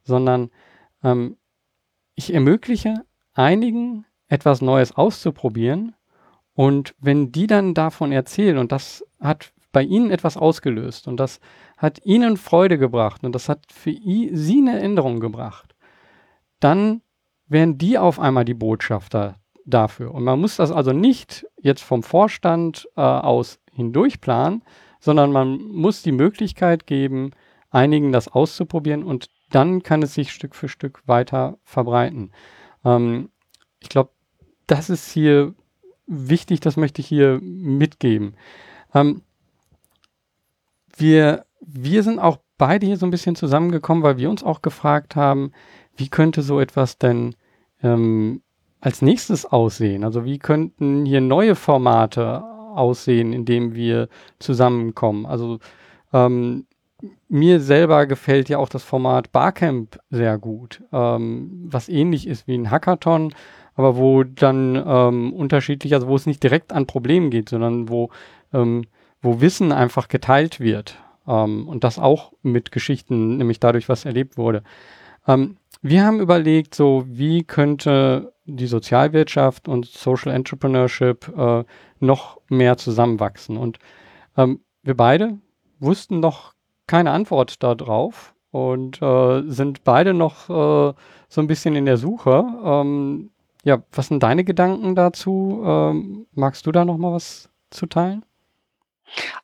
Sondern 0.02 0.50
ähm, 1.04 1.36
ich 2.14 2.32
ermögliche 2.32 2.94
einigen 3.34 4.06
etwas 4.28 4.62
Neues 4.62 4.96
auszuprobieren 4.96 5.94
und 6.54 6.94
wenn 6.98 7.32
die 7.32 7.46
dann 7.46 7.74
davon 7.74 8.12
erzählen 8.12 8.56
und 8.56 8.72
das 8.72 9.04
hat 9.20 9.52
bei 9.72 9.82
ihnen 9.82 10.10
etwas 10.10 10.38
ausgelöst 10.38 11.06
und 11.06 11.18
das 11.18 11.38
hat 11.76 12.04
ihnen 12.04 12.38
Freude 12.38 12.78
gebracht 12.78 13.24
und 13.24 13.34
das 13.34 13.50
hat 13.50 13.60
für 13.72 13.92
sie 13.92 14.58
eine 14.58 14.80
Änderung 14.80 15.20
gebracht, 15.20 15.71
dann 16.62 17.02
wären 17.46 17.78
die 17.78 17.98
auf 17.98 18.18
einmal 18.18 18.44
die 18.44 18.54
Botschafter 18.54 19.36
dafür. 19.64 20.12
Und 20.14 20.24
man 20.24 20.40
muss 20.40 20.56
das 20.56 20.72
also 20.72 20.92
nicht 20.92 21.46
jetzt 21.60 21.82
vom 21.82 22.02
Vorstand 22.02 22.88
äh, 22.96 23.00
aus 23.00 23.60
hindurch 23.72 24.20
planen, 24.20 24.62
sondern 25.00 25.32
man 25.32 25.58
muss 25.58 26.02
die 26.02 26.12
Möglichkeit 26.12 26.86
geben, 26.86 27.32
einigen 27.70 28.12
das 28.12 28.28
auszuprobieren 28.28 29.02
und 29.02 29.28
dann 29.50 29.82
kann 29.82 30.02
es 30.02 30.14
sich 30.14 30.32
Stück 30.32 30.54
für 30.54 30.68
Stück 30.68 31.02
weiter 31.06 31.58
verbreiten. 31.64 32.32
Ähm, 32.84 33.30
ich 33.80 33.88
glaube, 33.88 34.10
das 34.66 34.90
ist 34.90 35.10
hier 35.10 35.54
wichtig, 36.06 36.60
das 36.60 36.76
möchte 36.76 37.00
ich 37.00 37.06
hier 37.06 37.40
mitgeben. 37.42 38.36
Ähm, 38.94 39.22
wir, 40.96 41.46
wir 41.60 42.02
sind 42.02 42.18
auch 42.18 42.38
beide 42.58 42.86
hier 42.86 42.96
so 42.96 43.06
ein 43.06 43.10
bisschen 43.10 43.34
zusammengekommen, 43.34 44.02
weil 44.02 44.18
wir 44.18 44.30
uns 44.30 44.42
auch 44.42 44.62
gefragt 44.62 45.16
haben, 45.16 45.52
wie 45.96 46.08
könnte 46.08 46.42
so 46.42 46.60
etwas 46.60 46.98
denn 46.98 47.34
ähm, 47.82 48.42
als 48.80 49.02
nächstes 49.02 49.46
aussehen? 49.46 50.04
Also 50.04 50.24
wie 50.24 50.38
könnten 50.38 51.04
hier 51.04 51.20
neue 51.20 51.54
Formate 51.54 52.42
aussehen, 52.74 53.32
in 53.32 53.44
denen 53.44 53.74
wir 53.74 54.08
zusammenkommen? 54.38 55.26
Also 55.26 55.58
ähm, 56.12 56.66
mir 57.28 57.60
selber 57.60 58.06
gefällt 58.06 58.48
ja 58.48 58.58
auch 58.58 58.68
das 58.68 58.82
Format 58.82 59.32
Barcamp 59.32 59.98
sehr 60.10 60.38
gut, 60.38 60.82
ähm, 60.92 61.66
was 61.66 61.88
ähnlich 61.88 62.26
ist 62.26 62.46
wie 62.46 62.56
ein 62.56 62.70
Hackathon, 62.70 63.34
aber 63.74 63.96
wo 63.96 64.22
dann 64.22 64.82
ähm, 64.86 65.32
unterschiedlich, 65.32 65.94
also 65.94 66.08
wo 66.08 66.16
es 66.16 66.26
nicht 66.26 66.42
direkt 66.42 66.72
an 66.72 66.86
Problemen 66.86 67.30
geht, 67.30 67.48
sondern 67.48 67.88
wo, 67.88 68.10
ähm, 68.52 68.84
wo 69.20 69.40
Wissen 69.40 69.72
einfach 69.72 70.08
geteilt 70.08 70.60
wird 70.60 70.98
ähm, 71.26 71.68
und 71.68 71.84
das 71.84 71.98
auch 71.98 72.32
mit 72.42 72.72
Geschichten, 72.72 73.38
nämlich 73.38 73.60
dadurch, 73.60 73.88
was 73.88 74.04
erlebt 74.04 74.36
wurde. 74.36 74.62
Ähm, 75.26 75.56
wir 75.82 76.04
haben 76.04 76.20
überlegt, 76.20 76.74
so 76.74 77.04
wie 77.06 77.42
könnte 77.42 78.32
die 78.44 78.66
Sozialwirtschaft 78.66 79.68
und 79.68 79.86
Social 79.86 80.32
Entrepreneurship 80.32 81.32
äh, 81.36 81.64
noch 82.00 82.40
mehr 82.48 82.76
zusammenwachsen. 82.76 83.56
Und 83.56 83.78
ähm, 84.36 84.60
wir 84.82 84.96
beide 84.96 85.38
wussten 85.80 86.20
noch 86.20 86.54
keine 86.86 87.10
Antwort 87.10 87.62
darauf 87.62 88.34
und 88.50 89.00
äh, 89.00 89.42
sind 89.46 89.84
beide 89.84 90.14
noch 90.14 90.48
äh, 90.48 90.94
so 91.28 91.40
ein 91.40 91.46
bisschen 91.46 91.74
in 91.74 91.86
der 91.86 91.96
Suche. 91.96 92.44
Ähm, 92.64 93.30
ja, 93.64 93.82
was 93.92 94.08
sind 94.08 94.22
deine 94.22 94.44
Gedanken 94.44 94.94
dazu? 94.94 95.62
Ähm, 95.64 96.26
magst 96.32 96.66
du 96.66 96.72
da 96.72 96.84
noch 96.84 96.98
mal 96.98 97.12
was 97.12 97.48
zu 97.70 97.86
teilen? 97.86 98.24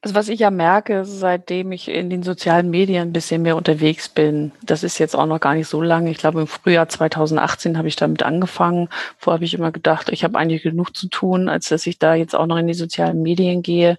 Also 0.00 0.14
was 0.14 0.28
ich 0.28 0.40
ja 0.40 0.50
merke, 0.50 1.04
seitdem 1.04 1.72
ich 1.72 1.88
in 1.88 2.10
den 2.10 2.22
sozialen 2.22 2.70
Medien 2.70 3.08
ein 3.08 3.12
bisschen 3.12 3.42
mehr 3.42 3.56
unterwegs 3.56 4.08
bin, 4.08 4.52
das 4.62 4.82
ist 4.82 4.98
jetzt 4.98 5.14
auch 5.14 5.26
noch 5.26 5.40
gar 5.40 5.54
nicht 5.54 5.68
so 5.68 5.82
lange. 5.82 6.10
Ich 6.10 6.18
glaube, 6.18 6.40
im 6.40 6.46
Frühjahr 6.46 6.88
2018 6.88 7.76
habe 7.76 7.88
ich 7.88 7.96
damit 7.96 8.22
angefangen. 8.22 8.88
Vorher 9.18 9.36
habe 9.38 9.44
ich 9.44 9.54
immer 9.54 9.72
gedacht, 9.72 10.08
ich 10.10 10.24
habe 10.24 10.38
eigentlich 10.38 10.62
genug 10.62 10.96
zu 10.96 11.08
tun, 11.08 11.48
als 11.48 11.68
dass 11.68 11.86
ich 11.86 11.98
da 11.98 12.14
jetzt 12.14 12.34
auch 12.34 12.46
noch 12.46 12.56
in 12.56 12.66
die 12.66 12.74
sozialen 12.74 13.22
Medien 13.22 13.62
gehe. 13.62 13.98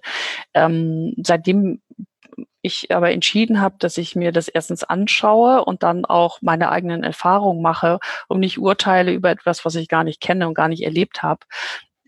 Ähm, 0.54 1.14
seitdem 1.22 1.80
ich 2.62 2.90
aber 2.94 3.10
entschieden 3.10 3.60
habe, 3.60 3.76
dass 3.78 3.96
ich 3.98 4.16
mir 4.16 4.32
das 4.32 4.48
erstens 4.48 4.84
anschaue 4.84 5.64
und 5.64 5.82
dann 5.82 6.04
auch 6.04 6.42
meine 6.42 6.70
eigenen 6.70 7.02
Erfahrungen 7.04 7.62
mache 7.62 7.98
und 8.28 8.40
nicht 8.40 8.58
urteile 8.58 9.12
über 9.12 9.30
etwas, 9.30 9.64
was 9.64 9.74
ich 9.76 9.88
gar 9.88 10.04
nicht 10.04 10.20
kenne 10.20 10.46
und 10.46 10.54
gar 10.54 10.68
nicht 10.68 10.82
erlebt 10.82 11.22
habe. 11.22 11.40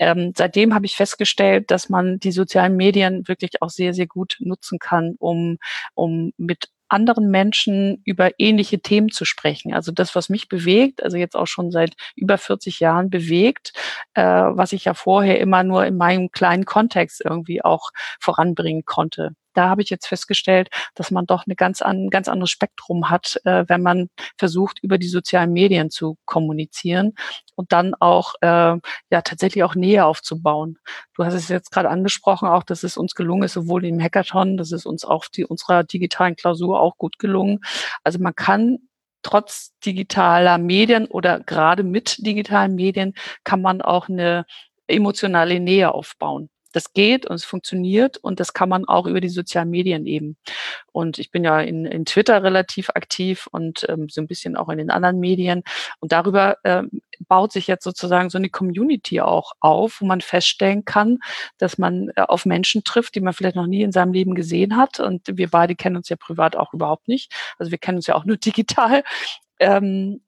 Ähm, 0.02 0.32
seitdem 0.36 0.74
habe 0.74 0.84
ich 0.84 0.96
festgestellt, 0.96 1.70
dass 1.70 1.88
man 1.88 2.18
die 2.18 2.32
sozialen 2.32 2.76
Medien 2.76 3.28
wirklich 3.28 3.62
auch 3.62 3.70
sehr, 3.70 3.94
sehr 3.94 4.08
gut 4.08 4.36
nutzen 4.40 4.80
kann, 4.80 5.14
um, 5.20 5.58
um 5.94 6.32
mit 6.36 6.70
anderen 6.88 7.30
Menschen 7.30 8.02
über 8.04 8.32
ähnliche 8.38 8.80
Themen 8.80 9.10
zu 9.10 9.24
sprechen. 9.24 9.72
Also 9.72 9.92
das, 9.92 10.16
was 10.16 10.28
mich 10.28 10.48
bewegt, 10.48 11.04
also 11.04 11.16
jetzt 11.16 11.36
auch 11.36 11.46
schon 11.46 11.70
seit 11.70 11.94
über 12.16 12.36
40 12.36 12.80
Jahren 12.80 13.10
bewegt, 13.10 13.72
äh, 14.14 14.22
was 14.24 14.72
ich 14.72 14.84
ja 14.86 14.94
vorher 14.94 15.38
immer 15.38 15.62
nur 15.62 15.86
in 15.86 15.96
meinem 15.96 16.32
kleinen 16.32 16.64
Kontext 16.64 17.22
irgendwie 17.24 17.64
auch 17.64 17.90
voranbringen 18.20 18.84
konnte 18.84 19.36
da 19.54 19.68
habe 19.68 19.82
ich 19.82 19.90
jetzt 19.90 20.06
festgestellt, 20.06 20.68
dass 20.94 21.10
man 21.10 21.26
doch 21.26 21.44
eine 21.46 21.56
ganz 21.56 21.82
ein 21.82 22.10
ganz 22.10 22.28
anderes 22.28 22.50
Spektrum 22.50 23.10
hat, 23.10 23.40
äh, 23.44 23.64
wenn 23.68 23.82
man 23.82 24.08
versucht, 24.38 24.78
über 24.82 24.98
die 24.98 25.08
sozialen 25.08 25.52
Medien 25.52 25.90
zu 25.90 26.16
kommunizieren 26.24 27.14
und 27.54 27.72
dann 27.72 27.94
auch 27.94 28.34
äh, 28.40 28.46
ja 28.46 29.22
tatsächlich 29.22 29.64
auch 29.64 29.74
Nähe 29.74 30.04
aufzubauen. 30.04 30.78
Du 31.16 31.24
hast 31.24 31.34
es 31.34 31.48
jetzt 31.48 31.70
gerade 31.70 31.90
angesprochen, 31.90 32.48
auch 32.48 32.62
dass 32.62 32.82
es 32.82 32.96
uns 32.96 33.14
gelungen 33.14 33.44
ist, 33.44 33.54
sowohl 33.54 33.84
im 33.84 34.00
Hackathon, 34.00 34.56
das 34.56 34.72
ist 34.72 34.86
uns 34.86 35.04
auch 35.04 35.26
die 35.26 35.44
unserer 35.44 35.84
digitalen 35.84 36.36
Klausur 36.36 36.80
auch 36.80 36.96
gut 36.98 37.18
gelungen. 37.18 37.60
Also 38.04 38.18
man 38.18 38.34
kann 38.34 38.78
trotz 39.22 39.72
digitaler 39.84 40.58
Medien 40.58 41.06
oder 41.06 41.40
gerade 41.40 41.82
mit 41.84 42.26
digitalen 42.26 42.74
Medien 42.74 43.14
kann 43.44 43.62
man 43.62 43.82
auch 43.82 44.08
eine 44.08 44.44
emotionale 44.88 45.60
Nähe 45.60 45.92
aufbauen 45.94 46.50
das 46.72 46.92
geht 46.92 47.26
und 47.26 47.36
es 47.36 47.44
funktioniert 47.44 48.18
und 48.18 48.40
das 48.40 48.52
kann 48.52 48.68
man 48.68 48.86
auch 48.86 49.06
über 49.06 49.20
die 49.20 49.28
sozialen 49.28 49.70
Medien 49.70 50.06
eben. 50.06 50.36
Und 50.92 51.18
ich 51.18 51.30
bin 51.30 51.44
ja 51.44 51.60
in, 51.60 51.84
in 51.86 52.04
Twitter 52.04 52.42
relativ 52.42 52.90
aktiv 52.90 53.48
und 53.50 53.86
ähm, 53.88 54.08
so 54.08 54.20
ein 54.20 54.26
bisschen 54.26 54.56
auch 54.56 54.68
in 54.68 54.78
den 54.78 54.90
anderen 54.90 55.20
Medien. 55.20 55.62
Und 56.00 56.12
darüber 56.12 56.58
ähm, 56.64 57.02
baut 57.28 57.52
sich 57.52 57.66
jetzt 57.66 57.84
sozusagen 57.84 58.30
so 58.30 58.38
eine 58.38 58.50
Community 58.50 59.20
auch 59.20 59.52
auf, 59.60 60.00
wo 60.00 60.06
man 60.06 60.20
feststellen 60.20 60.84
kann, 60.84 61.18
dass 61.58 61.78
man 61.78 62.10
äh, 62.16 62.22
auf 62.22 62.46
Menschen 62.46 62.84
trifft, 62.84 63.14
die 63.14 63.20
man 63.20 63.32
vielleicht 63.32 63.56
noch 63.56 63.66
nie 63.66 63.82
in 63.82 63.92
seinem 63.92 64.12
Leben 64.12 64.34
gesehen 64.34 64.76
hat. 64.76 65.00
Und 65.00 65.22
wir 65.26 65.48
beide 65.48 65.74
kennen 65.74 65.96
uns 65.96 66.08
ja 66.08 66.16
privat 66.16 66.56
auch 66.56 66.72
überhaupt 66.74 67.08
nicht. 67.08 67.32
Also 67.58 67.70
wir 67.70 67.78
kennen 67.78 67.98
uns 67.98 68.06
ja 68.06 68.14
auch 68.14 68.24
nur 68.24 68.36
digital. 68.38 69.04
Ähm, 69.58 70.20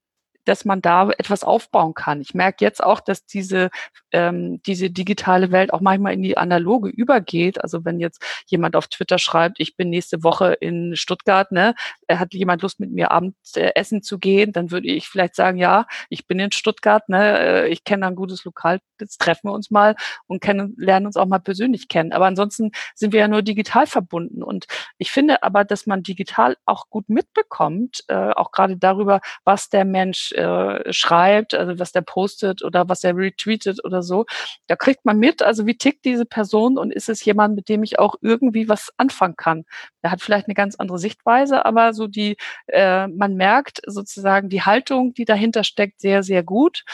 dass 0.44 0.64
man 0.64 0.80
da 0.82 1.10
etwas 1.10 1.44
aufbauen 1.44 1.94
kann. 1.94 2.20
Ich 2.20 2.34
merke 2.34 2.64
jetzt 2.64 2.82
auch, 2.82 3.00
dass 3.00 3.26
diese, 3.26 3.70
ähm, 4.12 4.60
diese 4.66 4.90
digitale 4.90 5.50
Welt 5.50 5.72
auch 5.72 5.80
manchmal 5.80 6.14
in 6.14 6.22
die 6.22 6.36
analoge 6.36 6.88
übergeht. 6.88 7.62
Also 7.62 7.84
wenn 7.84 8.00
jetzt 8.00 8.22
jemand 8.46 8.76
auf 8.76 8.88
Twitter 8.88 9.18
schreibt, 9.18 9.60
ich 9.60 9.76
bin 9.76 9.90
nächste 9.90 10.22
Woche 10.22 10.52
in 10.54 10.96
Stuttgart, 10.96 11.50
ne, 11.52 11.74
hat 12.10 12.34
jemand 12.34 12.62
Lust 12.62 12.80
mit 12.80 12.90
mir 12.90 13.10
abends 13.10 13.56
äh, 13.56 13.72
essen 13.74 14.02
zu 14.02 14.18
gehen, 14.18 14.52
dann 14.52 14.70
würde 14.70 14.88
ich 14.88 15.08
vielleicht 15.08 15.34
sagen, 15.34 15.58
ja, 15.58 15.86
ich 16.08 16.26
bin 16.26 16.38
in 16.38 16.52
Stuttgart, 16.52 17.08
ne, 17.08 17.38
äh, 17.38 17.68
ich 17.68 17.84
kenne 17.84 18.06
ein 18.06 18.14
gutes 18.14 18.44
Lokal, 18.44 18.80
jetzt 19.00 19.20
treffen 19.20 19.48
wir 19.48 19.52
uns 19.52 19.70
mal 19.70 19.96
und 20.26 20.40
kennen, 20.40 20.74
lernen 20.76 21.06
uns 21.06 21.16
auch 21.16 21.26
mal 21.26 21.38
persönlich 21.38 21.88
kennen. 21.88 22.12
Aber 22.12 22.26
ansonsten 22.26 22.70
sind 22.94 23.12
wir 23.12 23.20
ja 23.20 23.28
nur 23.28 23.42
digital 23.42 23.86
verbunden. 23.86 24.42
Und 24.42 24.66
ich 24.98 25.10
finde 25.10 25.42
aber, 25.42 25.64
dass 25.64 25.86
man 25.86 26.02
digital 26.02 26.56
auch 26.64 26.88
gut 26.90 27.08
mitbekommt, 27.08 28.04
äh, 28.08 28.30
auch 28.30 28.52
gerade 28.52 28.76
darüber, 28.76 29.20
was 29.44 29.68
der 29.68 29.84
Mensch 29.84 30.32
äh, 30.34 30.92
schreibt, 30.92 31.54
also 31.54 31.78
was 31.78 31.92
der 31.92 32.02
postet 32.02 32.62
oder 32.64 32.88
was 32.88 33.04
er 33.04 33.16
retweetet 33.16 33.84
oder 33.84 34.02
so. 34.02 34.26
Da 34.66 34.76
kriegt 34.76 35.04
man 35.04 35.18
mit, 35.18 35.42
also 35.42 35.66
wie 35.66 35.76
tickt 35.76 36.04
diese 36.04 36.26
Person 36.26 36.78
und 36.78 36.92
ist 36.92 37.08
es 37.08 37.24
jemand, 37.24 37.56
mit 37.56 37.68
dem 37.68 37.82
ich 37.82 37.98
auch 37.98 38.16
irgendwie 38.20 38.68
was 38.68 38.90
anfangen 38.96 39.36
kann. 39.36 39.64
Der 40.02 40.10
hat 40.10 40.20
vielleicht 40.20 40.46
eine 40.46 40.54
ganz 40.54 40.76
andere 40.76 40.98
Sichtweise, 40.98 41.64
aber 41.64 41.94
so 41.94 42.06
die, 42.06 42.36
äh, 42.66 43.06
man 43.08 43.34
merkt 43.34 43.80
sozusagen 43.86 44.48
die 44.48 44.62
Haltung, 44.62 45.14
die 45.14 45.24
dahinter 45.24 45.64
steckt, 45.64 46.00
sehr, 46.00 46.22
sehr 46.22 46.42
gut. 46.42 46.84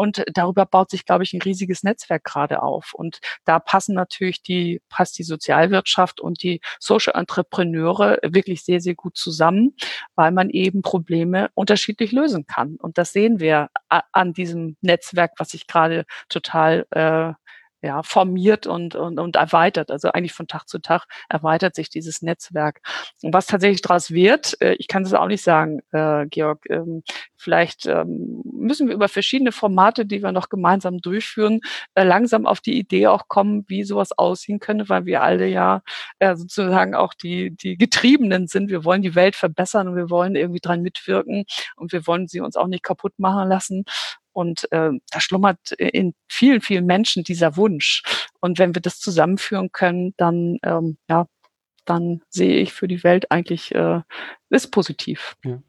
Und 0.00 0.24
darüber 0.32 0.64
baut 0.64 0.88
sich, 0.88 1.04
glaube 1.04 1.24
ich, 1.24 1.34
ein 1.34 1.42
riesiges 1.42 1.82
Netzwerk 1.82 2.24
gerade 2.24 2.62
auf. 2.62 2.94
Und 2.94 3.20
da 3.44 3.58
passen 3.58 3.94
natürlich 3.94 4.40
die, 4.40 4.80
passt 4.88 5.18
die 5.18 5.24
Sozialwirtschaft 5.24 6.22
und 6.22 6.42
die 6.42 6.62
Social 6.78 7.12
Entrepreneure 7.14 8.16
wirklich 8.22 8.64
sehr, 8.64 8.80
sehr 8.80 8.94
gut 8.94 9.18
zusammen, 9.18 9.76
weil 10.14 10.32
man 10.32 10.48
eben 10.48 10.80
Probleme 10.80 11.50
unterschiedlich 11.52 12.12
lösen 12.12 12.46
kann. 12.46 12.76
Und 12.76 12.96
das 12.96 13.12
sehen 13.12 13.40
wir 13.40 13.68
an 13.90 14.32
diesem 14.32 14.78
Netzwerk, 14.80 15.32
was 15.36 15.50
sich 15.50 15.66
gerade 15.66 16.06
total 16.30 16.86
äh, 16.92 17.34
ja, 17.82 18.02
formiert 18.02 18.66
und, 18.66 18.94
und, 18.94 19.18
und 19.18 19.36
erweitert. 19.36 19.90
Also 19.90 20.10
eigentlich 20.12 20.32
von 20.32 20.46
Tag 20.46 20.66
zu 20.68 20.78
Tag 20.78 21.04
erweitert 21.28 21.74
sich 21.74 21.88
dieses 21.88 22.22
Netzwerk. 22.22 22.80
Und 23.22 23.32
was 23.32 23.46
tatsächlich 23.46 23.82
daraus 23.82 24.10
wird, 24.10 24.60
äh, 24.60 24.74
ich 24.74 24.88
kann 24.88 25.02
es 25.02 25.14
auch 25.14 25.26
nicht 25.26 25.42
sagen, 25.42 25.80
äh, 25.92 26.26
Georg. 26.26 26.64
Ähm, 26.70 27.02
vielleicht 27.36 27.86
ähm, 27.86 28.42
müssen 28.60 28.88
wir 28.88 28.94
über 28.94 29.08
verschiedene 29.08 29.52
Formate, 29.52 30.06
die 30.06 30.22
wir 30.22 30.32
noch 30.32 30.48
gemeinsam 30.48 30.98
durchführen, 30.98 31.60
äh, 31.94 32.04
langsam 32.04 32.46
auf 32.46 32.60
die 32.60 32.78
Idee 32.78 33.08
auch 33.08 33.28
kommen, 33.28 33.64
wie 33.68 33.84
sowas 33.84 34.12
aussehen 34.12 34.60
könnte, 34.60 34.88
weil 34.88 35.06
wir 35.06 35.22
alle 35.22 35.46
ja 35.48 35.82
äh, 36.18 36.36
sozusagen 36.36 36.94
auch 36.94 37.14
die, 37.14 37.50
die 37.56 37.76
Getriebenen 37.76 38.46
sind. 38.46 38.70
Wir 38.70 38.84
wollen 38.84 39.02
die 39.02 39.14
Welt 39.14 39.36
verbessern 39.36 39.88
und 39.88 39.96
wir 39.96 40.10
wollen 40.10 40.36
irgendwie 40.36 40.60
dran 40.60 40.82
mitwirken 40.82 41.44
und 41.76 41.92
wir 41.92 42.06
wollen 42.06 42.28
sie 42.28 42.40
uns 42.40 42.56
auch 42.56 42.68
nicht 42.68 42.84
kaputt 42.84 43.14
machen 43.18 43.48
lassen. 43.48 43.84
Und 44.32 44.70
äh, 44.72 44.90
da 45.10 45.20
schlummert 45.20 45.72
in 45.72 46.14
vielen, 46.28 46.60
vielen 46.60 46.86
Menschen 46.86 47.24
dieser 47.24 47.56
Wunsch. 47.56 48.02
Und 48.40 48.58
wenn 48.58 48.74
wir 48.74 48.82
das 48.82 49.00
zusammenführen 49.00 49.72
können, 49.72 50.14
dann, 50.16 50.58
ähm, 50.62 50.98
ja, 51.08 51.26
dann 51.84 52.22
sehe 52.30 52.58
ich 52.58 52.72
für 52.72 52.86
die 52.88 53.02
Welt 53.02 53.30
eigentlich, 53.30 53.74
äh, 53.74 54.00
ist 54.50 54.70
positiv. 54.70 55.34
Ja. 55.44 55.60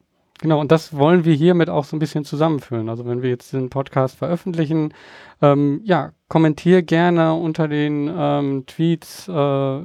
Genau, 0.42 0.60
und 0.60 0.72
das 0.72 0.98
wollen 0.98 1.24
wir 1.24 1.36
hiermit 1.36 1.70
auch 1.70 1.86
so 1.86 1.96
ein 1.96 2.00
bisschen 2.00 2.26
zusammenführen. 2.26 2.89
Also 2.89 3.06
wenn 3.06 3.22
wir 3.22 3.30
jetzt 3.30 3.54
den 3.54 3.70
Podcast 3.70 4.18
veröffentlichen, 4.18 4.92
ähm, 5.39 5.82
ja, 5.84 6.14
kommentier 6.30 6.82
gerne 6.82 7.36
unter 7.36 7.68
den 7.68 8.12
ähm, 8.12 8.66
Tweets, 8.66 9.28
äh, 9.28 9.80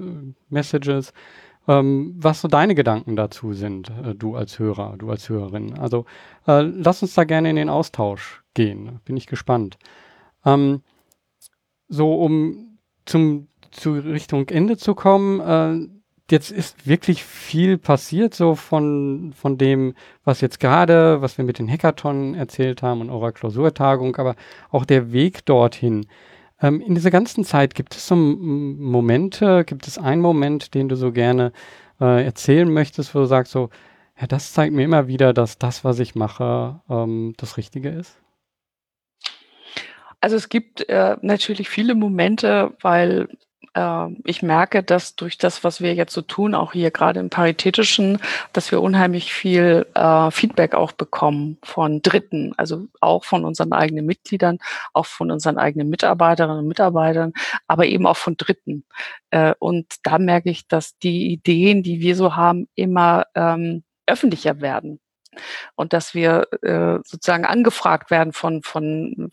Messages, 0.48 1.12
ähm, 1.68 2.14
was 2.16 2.40
so 2.40 2.48
deine 2.48 2.74
Gedanken 2.74 3.16
dazu 3.16 3.52
sind, 3.52 3.90
äh, 3.90 4.14
du 4.14 4.34
als 4.34 4.58
Hörer, 4.58 4.96
du 4.96 5.10
als 5.10 5.28
Hörerin. 5.28 5.78
Also 5.78 6.06
äh, 6.46 6.62
lass 6.62 7.02
uns 7.02 7.12
da 7.12 7.24
gerne 7.24 7.50
in 7.50 7.56
den 7.56 7.68
Austausch 7.68 8.42
gehen. 8.54 9.00
Bin 9.04 9.18
ich 9.18 9.26
gespannt. 9.26 9.76
Ähm, 10.46 10.80
so, 11.88 12.14
um 12.14 12.78
zum 13.04 13.48
zu 13.72 13.92
Richtung 13.92 14.48
Ende 14.48 14.78
zu 14.78 14.94
kommen, 14.94 15.40
äh, 15.40 15.95
jetzt 16.30 16.50
ist 16.50 16.86
wirklich 16.86 17.24
viel 17.24 17.78
passiert, 17.78 18.34
so 18.34 18.54
von, 18.54 19.32
von 19.36 19.58
dem, 19.58 19.94
was 20.24 20.40
jetzt 20.40 20.58
gerade, 20.60 21.22
was 21.22 21.38
wir 21.38 21.44
mit 21.44 21.58
den 21.58 21.70
Hackathon 21.70 22.34
erzählt 22.34 22.82
haben 22.82 23.00
und 23.00 23.10
eurer 23.10 23.32
Klausurtagung, 23.32 24.16
aber 24.16 24.34
auch 24.70 24.84
der 24.84 25.12
Weg 25.12 25.44
dorthin. 25.46 26.06
Ähm, 26.60 26.80
in 26.80 26.94
dieser 26.94 27.10
ganzen 27.10 27.44
Zeit 27.44 27.74
gibt 27.74 27.94
es 27.94 28.06
so 28.06 28.16
Momente, 28.16 29.64
gibt 29.64 29.86
es 29.86 29.98
einen 29.98 30.22
Moment, 30.22 30.74
den 30.74 30.88
du 30.88 30.96
so 30.96 31.12
gerne 31.12 31.52
äh, 32.00 32.24
erzählen 32.24 32.72
möchtest, 32.72 33.14
wo 33.14 33.20
du 33.20 33.26
sagst 33.26 33.52
so, 33.52 33.70
ja, 34.20 34.26
das 34.26 34.52
zeigt 34.52 34.74
mir 34.74 34.84
immer 34.84 35.08
wieder, 35.08 35.32
dass 35.32 35.58
das, 35.58 35.84
was 35.84 35.98
ich 35.98 36.14
mache, 36.14 36.80
ähm, 36.88 37.34
das 37.36 37.56
Richtige 37.56 37.90
ist? 37.90 38.18
Also 40.20 40.36
es 40.36 40.48
gibt 40.48 40.88
äh, 40.88 41.16
natürlich 41.20 41.68
viele 41.68 41.94
Momente, 41.94 42.74
weil 42.80 43.28
ich 44.24 44.42
merke, 44.42 44.82
dass 44.82 45.16
durch 45.16 45.36
das, 45.36 45.62
was 45.62 45.80
wir 45.82 45.94
jetzt 45.94 46.14
so 46.14 46.22
tun, 46.22 46.54
auch 46.54 46.72
hier 46.72 46.90
gerade 46.90 47.20
im 47.20 47.28
Paritätischen, 47.28 48.18
dass 48.52 48.70
wir 48.70 48.80
unheimlich 48.80 49.32
viel 49.34 49.86
äh, 49.94 50.30
Feedback 50.30 50.74
auch 50.74 50.92
bekommen 50.92 51.58
von 51.62 52.00
Dritten, 52.00 52.54
also 52.56 52.86
auch 53.00 53.24
von 53.24 53.44
unseren 53.44 53.72
eigenen 53.74 54.06
Mitgliedern, 54.06 54.58
auch 54.94 55.06
von 55.06 55.30
unseren 55.30 55.58
eigenen 55.58 55.90
Mitarbeiterinnen 55.90 56.60
und 56.60 56.68
Mitarbeitern, 56.68 57.34
aber 57.66 57.86
eben 57.86 58.06
auch 58.06 58.16
von 58.16 58.36
Dritten. 58.38 58.84
Äh, 59.30 59.54
und 59.58 59.86
da 60.04 60.18
merke 60.18 60.48
ich, 60.48 60.66
dass 60.68 60.96
die 60.98 61.32
Ideen, 61.32 61.82
die 61.82 62.00
wir 62.00 62.16
so 62.16 62.34
haben, 62.34 62.68
immer 62.76 63.26
ähm, 63.34 63.84
öffentlicher 64.06 64.60
werden 64.62 65.00
und 65.74 65.92
dass 65.92 66.14
wir 66.14 66.46
äh, 66.62 66.98
sozusagen 67.04 67.44
angefragt 67.44 68.10
werden 68.10 68.32
von 68.32 68.62
von 68.62 69.30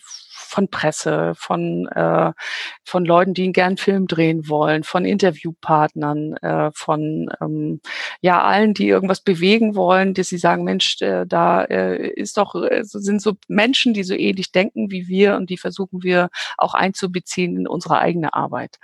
von 0.54 0.68
Presse, 0.70 1.34
von 1.36 1.88
äh, 1.88 2.32
von 2.86 3.06
Leuten, 3.06 3.34
die 3.34 3.44
einen 3.44 3.54
gern 3.54 3.78
Film 3.78 4.08
drehen 4.08 4.48
wollen, 4.48 4.84
von 4.84 5.04
Interviewpartnern, 5.04 6.34
äh, 6.38 6.72
von 6.76 7.30
ähm, 7.42 7.82
ja 8.22 8.44
allen, 8.44 8.74
die 8.76 8.88
irgendwas 8.88 9.22
bewegen 9.22 9.76
wollen, 9.76 10.14
dass 10.14 10.30
sie 10.30 10.38
sagen, 10.38 10.64
Mensch, 10.64 11.02
äh, 11.02 11.26
da 11.28 11.64
äh, 11.64 12.08
ist 12.08 12.38
doch 12.38 12.56
äh, 12.56 12.84
sind 12.84 13.22
so 13.22 13.34
Menschen, 13.48 13.94
die 13.94 14.04
so 14.04 14.14
ähnlich 14.14 14.52
denken 14.52 14.92
wie 14.92 15.08
wir 15.08 15.36
und 15.36 15.50
die 15.50 15.58
versuchen 15.58 16.04
wir 16.04 16.30
auch 16.58 16.76
einzubeziehen 16.76 17.58
in 17.58 17.68
unsere 17.68 17.98
eigene 17.98 18.34
Arbeit. 18.34 18.78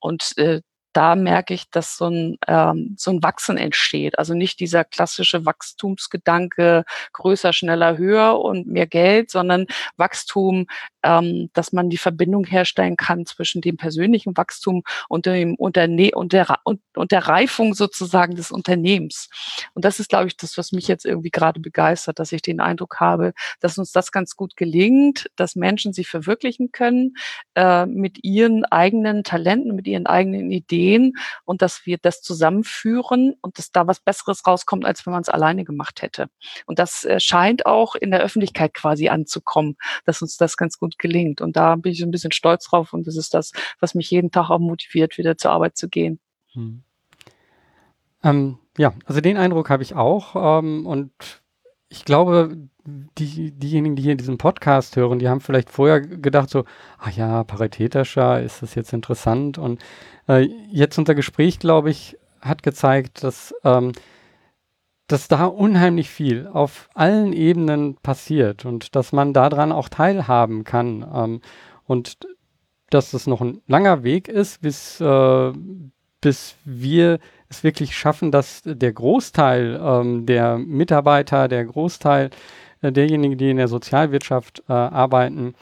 Und 0.00 0.32
äh, 0.38 0.62
da 0.92 1.14
merke 1.14 1.54
ich, 1.54 1.70
dass 1.70 1.96
so 1.96 2.06
ein, 2.06 2.38
ähm, 2.48 2.94
so 2.98 3.10
ein 3.12 3.22
Wachsen 3.22 3.56
entsteht. 3.56 4.18
Also 4.18 4.34
nicht 4.34 4.60
dieser 4.60 4.84
klassische 4.84 5.46
Wachstumsgedanke, 5.46 6.84
größer, 7.12 7.52
schneller, 7.52 7.96
höher 7.96 8.40
und 8.40 8.66
mehr 8.66 8.86
Geld, 8.86 9.30
sondern 9.30 9.66
Wachstum, 9.96 10.66
ähm, 11.02 11.50
dass 11.54 11.72
man 11.72 11.90
die 11.90 11.96
Verbindung 11.96 12.44
herstellen 12.44 12.96
kann 12.96 13.24
zwischen 13.24 13.60
dem 13.60 13.76
persönlichen 13.76 14.36
Wachstum 14.36 14.82
und, 15.08 15.26
dem 15.26 15.54
Unterne 15.54 16.10
und, 16.14 16.32
der, 16.32 16.58
und, 16.64 16.80
und 16.94 17.12
der 17.12 17.26
Reifung 17.26 17.74
sozusagen 17.74 18.34
des 18.34 18.50
Unternehmens. 18.50 19.28
Und 19.74 19.84
das 19.84 20.00
ist, 20.00 20.10
glaube 20.10 20.26
ich, 20.26 20.36
das, 20.36 20.58
was 20.58 20.72
mich 20.72 20.88
jetzt 20.88 21.06
irgendwie 21.06 21.30
gerade 21.30 21.60
begeistert, 21.60 22.18
dass 22.18 22.32
ich 22.32 22.42
den 22.42 22.60
Eindruck 22.60 22.98
habe, 23.00 23.32
dass 23.60 23.78
uns 23.78 23.92
das 23.92 24.12
ganz 24.12 24.34
gut 24.34 24.56
gelingt, 24.56 25.30
dass 25.36 25.54
Menschen 25.56 25.92
sich 25.92 26.08
verwirklichen 26.08 26.72
können 26.72 27.14
äh, 27.54 27.86
mit 27.86 28.24
ihren 28.24 28.64
eigenen 28.64 29.24
Talenten, 29.24 29.74
mit 29.74 29.86
ihren 29.86 30.06
eigenen 30.06 30.50
Ideen 30.50 30.79
Ideen 30.80 31.14
und 31.44 31.62
dass 31.62 31.86
wir 31.86 31.98
das 32.00 32.22
zusammenführen 32.22 33.34
und 33.42 33.58
dass 33.58 33.72
da 33.72 33.86
was 33.86 34.00
Besseres 34.00 34.46
rauskommt, 34.46 34.84
als 34.84 35.04
wenn 35.06 35.12
man 35.12 35.22
es 35.22 35.28
alleine 35.28 35.64
gemacht 35.64 36.02
hätte. 36.02 36.28
Und 36.66 36.78
das 36.78 37.04
äh, 37.04 37.20
scheint 37.20 37.66
auch 37.66 37.94
in 37.94 38.10
der 38.10 38.20
Öffentlichkeit 38.20 38.74
quasi 38.74 39.08
anzukommen, 39.08 39.76
dass 40.04 40.22
uns 40.22 40.36
das 40.36 40.56
ganz 40.56 40.78
gut 40.78 40.98
gelingt. 40.98 41.40
Und 41.40 41.56
da 41.56 41.76
bin 41.76 41.92
ich 41.92 42.00
so 42.00 42.06
ein 42.06 42.10
bisschen 42.10 42.32
stolz 42.32 42.66
drauf 42.66 42.92
und 42.92 43.06
das 43.06 43.16
ist 43.16 43.34
das, 43.34 43.52
was 43.80 43.94
mich 43.94 44.10
jeden 44.10 44.30
Tag 44.30 44.50
auch 44.50 44.58
motiviert, 44.58 45.18
wieder 45.18 45.36
zur 45.36 45.52
Arbeit 45.52 45.76
zu 45.76 45.88
gehen. 45.88 46.20
Hm. 46.52 46.82
Ähm, 48.22 48.58
ja, 48.76 48.92
also 49.06 49.20
den 49.20 49.36
Eindruck 49.36 49.70
habe 49.70 49.82
ich 49.82 49.94
auch. 49.94 50.58
Ähm, 50.58 50.86
und 50.86 51.39
ich 51.90 52.04
glaube, 52.04 52.56
die, 53.18 53.50
diejenigen, 53.50 53.96
die 53.96 54.02
hier 54.02 54.14
diesen 54.14 54.38
Podcast 54.38 54.96
hören, 54.96 55.18
die 55.18 55.28
haben 55.28 55.40
vielleicht 55.40 55.70
vorher 55.70 56.00
gedacht 56.00 56.48
so, 56.48 56.64
ach 56.98 57.10
ja, 57.10 57.44
paritätischer, 57.44 58.40
ist 58.40 58.62
das 58.62 58.74
jetzt 58.76 58.92
interessant? 58.92 59.58
Und 59.58 59.82
äh, 60.28 60.48
jetzt 60.70 60.98
unser 60.98 61.16
Gespräch, 61.16 61.58
glaube 61.58 61.90
ich, 61.90 62.16
hat 62.40 62.62
gezeigt, 62.62 63.24
dass, 63.24 63.52
ähm, 63.64 63.92
dass 65.08 65.26
da 65.26 65.46
unheimlich 65.46 66.08
viel 66.08 66.46
auf 66.46 66.88
allen 66.94 67.32
Ebenen 67.32 67.96
passiert 67.96 68.64
und 68.64 68.94
dass 68.94 69.12
man 69.12 69.34
daran 69.34 69.72
auch 69.72 69.88
teilhaben 69.88 70.62
kann. 70.62 71.04
Ähm, 71.12 71.40
und 71.86 72.18
dass 72.88 73.12
es 73.14 73.26
noch 73.26 73.40
ein 73.40 73.62
langer 73.66 74.04
Weg 74.04 74.28
ist, 74.28 74.62
bis, 74.62 75.00
äh, 75.00 75.52
bis 76.20 76.54
wir 76.64 77.18
es 77.50 77.64
wirklich 77.64 77.96
schaffen, 77.96 78.30
dass 78.30 78.62
der 78.64 78.92
Großteil 78.92 79.78
ähm, 79.82 80.24
der 80.24 80.56
Mitarbeiter, 80.56 81.48
der 81.48 81.64
Großteil 81.64 82.30
äh, 82.80 82.92
derjenigen, 82.92 83.36
die 83.36 83.50
in 83.50 83.56
der 83.56 83.68
Sozialwirtschaft 83.68 84.62
äh, 84.68 84.72
arbeiten, 84.72 85.54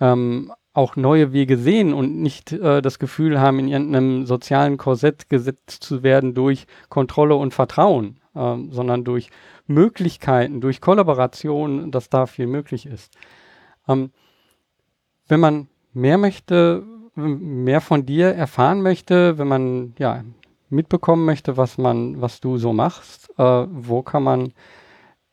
ähm, 0.00 0.52
auch 0.72 0.96
neue 0.96 1.32
Wege 1.32 1.56
sehen 1.56 1.94
und 1.94 2.20
nicht 2.20 2.52
äh, 2.52 2.82
das 2.82 2.98
Gefühl 2.98 3.40
haben, 3.40 3.60
in 3.60 3.68
irgendeinem 3.68 4.26
sozialen 4.26 4.76
Korsett 4.76 5.28
gesetzt 5.28 5.84
zu 5.84 6.02
werden 6.02 6.34
durch 6.34 6.66
Kontrolle 6.88 7.36
und 7.36 7.54
Vertrauen, 7.54 8.18
äh, 8.34 8.56
sondern 8.70 9.04
durch 9.04 9.30
Möglichkeiten, 9.66 10.60
durch 10.60 10.80
Kollaboration, 10.80 11.90
dass 11.92 12.08
da 12.08 12.26
viel 12.26 12.46
möglich 12.46 12.86
ist. 12.86 13.16
Ähm, 13.86 14.10
wenn 15.28 15.40
man 15.40 15.68
mehr 15.92 16.18
möchte, 16.18 16.82
mehr 17.14 17.80
von 17.80 18.04
dir 18.04 18.28
erfahren 18.28 18.82
möchte, 18.82 19.38
wenn 19.38 19.48
man 19.48 19.94
ja 19.98 20.24
mitbekommen 20.74 21.24
möchte, 21.24 21.56
was 21.56 21.78
man, 21.78 22.20
was 22.20 22.40
du 22.40 22.58
so 22.58 22.72
machst, 22.72 23.30
äh, 23.38 23.42
wo 23.42 24.02
kann 24.02 24.22
man 24.22 24.52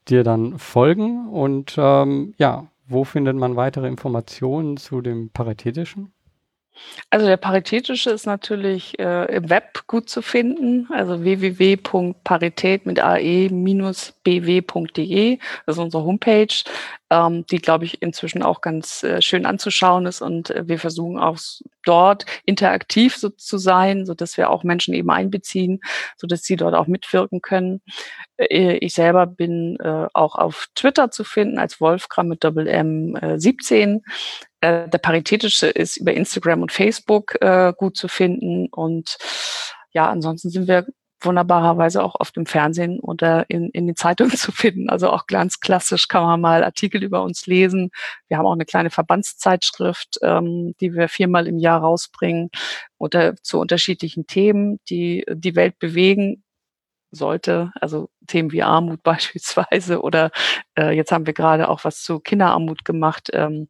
dir 0.08 0.24
dann 0.24 0.58
folgen? 0.58 1.30
Und 1.30 1.76
ähm, 1.78 2.34
ja, 2.38 2.68
wo 2.88 3.04
findet 3.04 3.36
man 3.36 3.56
weitere 3.56 3.88
Informationen 3.88 4.78
zu 4.78 5.02
dem 5.02 5.30
Paritätischen? 5.30 6.14
Also 7.10 7.26
der 7.26 7.38
Paritätische 7.38 8.12
ist 8.12 8.26
natürlich 8.26 8.98
äh, 8.98 9.36
im 9.36 9.50
Web 9.50 9.88
gut 9.88 10.10
zu 10.10 10.22
finden, 10.22 10.88
also 10.92 11.24
www.parität 11.24 12.86
mit 12.86 13.00
ae-bw.de, 13.04 13.50
das 15.66 15.76
ist 15.76 15.84
unsere 15.84 16.04
Homepage, 16.04 16.64
ähm, 17.12 17.46
die, 17.46 17.58
glaube 17.58 17.84
ich, 17.84 18.02
inzwischen 18.02 18.42
auch 18.42 18.62
ganz 18.62 19.04
äh, 19.04 19.22
schön 19.22 19.46
anzuschauen 19.46 20.06
ist 20.06 20.22
und 20.22 20.50
äh, 20.50 20.68
wir 20.68 20.80
versuchen 20.80 21.20
auch 21.20 21.38
dort 21.84 22.26
interaktiv 22.46 23.18
so 23.18 23.30
zu 23.30 23.58
sein, 23.58 24.06
so 24.06 24.14
dass 24.14 24.38
wir 24.38 24.50
auch 24.50 24.64
Menschen 24.64 24.94
eben 24.94 25.12
einbeziehen, 25.12 25.82
so 26.16 26.26
dass 26.26 26.44
sie 26.44 26.56
dort 26.56 26.74
auch 26.74 26.88
mitwirken 26.88 27.42
können. 27.42 27.82
Äh, 28.38 28.78
ich 28.78 28.94
selber 28.94 29.28
bin 29.28 29.78
äh, 29.82 30.08
auch 30.14 30.36
auf 30.36 30.68
Twitter 30.74 31.12
zu 31.12 31.26
finden 31.26 31.60
als 31.60 31.82
Wolfgram 31.82 32.30
mit 32.30 32.44
Doppel 32.46 32.68
M 32.68 33.18
17. 33.36 34.02
Äh, 34.62 34.88
der 34.88 34.98
Paritätische 35.00 35.68
ist 35.68 35.98
über 35.98 36.14
Instagram 36.14 36.62
und 36.62 36.72
Facebook 36.72 37.36
äh, 37.42 37.74
gut 37.76 37.98
zu 37.98 38.08
finden. 38.08 38.68
Und 38.72 39.18
ja, 39.92 40.10
ansonsten 40.10 40.50
sind 40.50 40.68
wir 40.70 40.86
wunderbarerweise 41.22 42.04
auch 42.04 42.16
oft 42.20 42.36
im 42.38 42.46
Fernsehen 42.46 43.00
oder 43.00 43.50
in, 43.50 43.70
in 43.70 43.88
den 43.88 43.96
Zeitungen 43.96 44.32
zu 44.38 44.52
finden. 44.52 44.90
Also 44.90 45.10
auch 45.10 45.28
ganz 45.28 45.60
klassisch 45.60 46.08
kann 46.08 46.24
man 46.24 46.42
mal 46.42 46.64
Artikel 46.64 47.04
über 47.04 47.24
uns 47.24 47.46
lesen. 47.48 47.92
Wir 48.28 48.38
haben 48.38 48.46
auch 48.46 48.54
eine 48.54 48.66
kleine 48.66 48.90
Verbandszeitschrift, 48.90 50.20
ähm, 50.22 50.76
die 50.82 50.94
wir 50.94 51.10
viermal 51.10 51.48
im 51.48 51.60
Jahr 51.60 51.82
rausbringen 51.82 52.50
oder 52.98 53.36
zu 53.38 53.60
unterschiedlichen 53.60 54.28
Themen, 54.28 54.80
die 54.90 55.26
die 55.30 55.56
Welt 55.56 55.80
bewegen 55.80 56.44
sollte, 57.12 57.72
also 57.80 58.10
Themen 58.28 58.52
wie 58.52 58.64
Armut 58.64 59.04
beispielsweise 59.04 60.02
oder 60.02 60.32
äh, 60.78 60.92
jetzt 60.96 61.12
haben 61.12 61.26
wir 61.26 61.34
gerade 61.34 61.70
auch 61.70 61.84
was 61.84 62.02
zu 62.02 62.20
Kinderarmut 62.20 62.86
gemacht. 62.86 63.30
Ähm, 63.34 63.68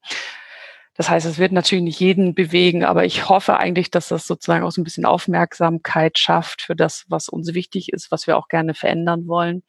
das 1.01 1.09
heißt, 1.09 1.25
es 1.25 1.39
wird 1.39 1.51
natürlich 1.51 1.83
nicht 1.83 1.99
jeden 1.99 2.35
bewegen, 2.35 2.85
aber 2.85 3.05
ich 3.05 3.27
hoffe 3.27 3.57
eigentlich, 3.57 3.89
dass 3.89 4.09
das 4.09 4.27
sozusagen 4.27 4.63
auch 4.63 4.69
so 4.69 4.81
ein 4.81 4.83
bisschen 4.83 5.03
Aufmerksamkeit 5.03 6.19
schafft 6.19 6.61
für 6.61 6.75
das, 6.75 7.05
was 7.09 7.27
uns 7.27 7.55
wichtig 7.55 7.91
ist, 7.91 8.11
was 8.11 8.27
wir 8.27 8.37
auch 8.37 8.47
gerne 8.49 8.75
verändern 8.75 9.27
wollen. 9.27 9.63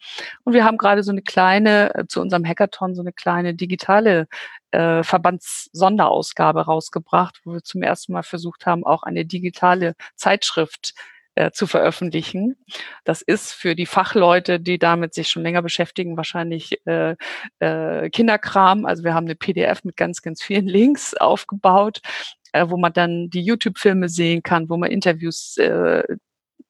Und 0.44 0.52
wir 0.52 0.66
haben 0.66 0.76
gerade 0.76 1.02
so 1.02 1.10
eine 1.10 1.22
kleine, 1.22 1.94
äh, 1.94 2.06
zu 2.06 2.20
unserem 2.20 2.44
Hackathon, 2.44 2.94
so 2.94 3.00
eine 3.00 3.14
kleine 3.14 3.54
digitale 3.54 4.26
äh, 4.72 5.02
Verbandssonderausgabe 5.02 6.66
rausgebracht, 6.66 7.40
wo 7.46 7.54
wir 7.54 7.62
zum 7.62 7.82
ersten 7.82 8.12
Mal 8.12 8.24
versucht 8.24 8.66
haben, 8.66 8.84
auch 8.84 9.02
eine 9.02 9.24
digitale 9.24 9.94
Zeitschrift 10.16 10.92
äh, 11.34 11.50
zu 11.50 11.66
veröffentlichen. 11.66 12.56
Das 13.04 13.22
ist 13.22 13.52
für 13.52 13.74
die 13.74 13.86
Fachleute, 13.86 14.60
die 14.60 14.78
damit 14.78 15.14
sich 15.14 15.28
schon 15.28 15.42
länger 15.42 15.62
beschäftigen, 15.62 16.16
wahrscheinlich 16.16 16.78
äh, 16.86 17.16
äh, 17.58 18.10
Kinderkram. 18.10 18.84
Also 18.84 19.04
wir 19.04 19.14
haben 19.14 19.26
eine 19.26 19.36
PDF 19.36 19.84
mit 19.84 19.96
ganz, 19.96 20.22
ganz 20.22 20.42
vielen 20.42 20.66
Links 20.68 21.14
aufgebaut, 21.14 22.00
äh, 22.52 22.66
wo 22.68 22.76
man 22.76 22.92
dann 22.92 23.30
die 23.30 23.42
YouTube-Filme 23.42 24.08
sehen 24.08 24.42
kann, 24.42 24.68
wo 24.68 24.76
man 24.76 24.90
Interviews 24.90 25.56
äh, 25.58 26.02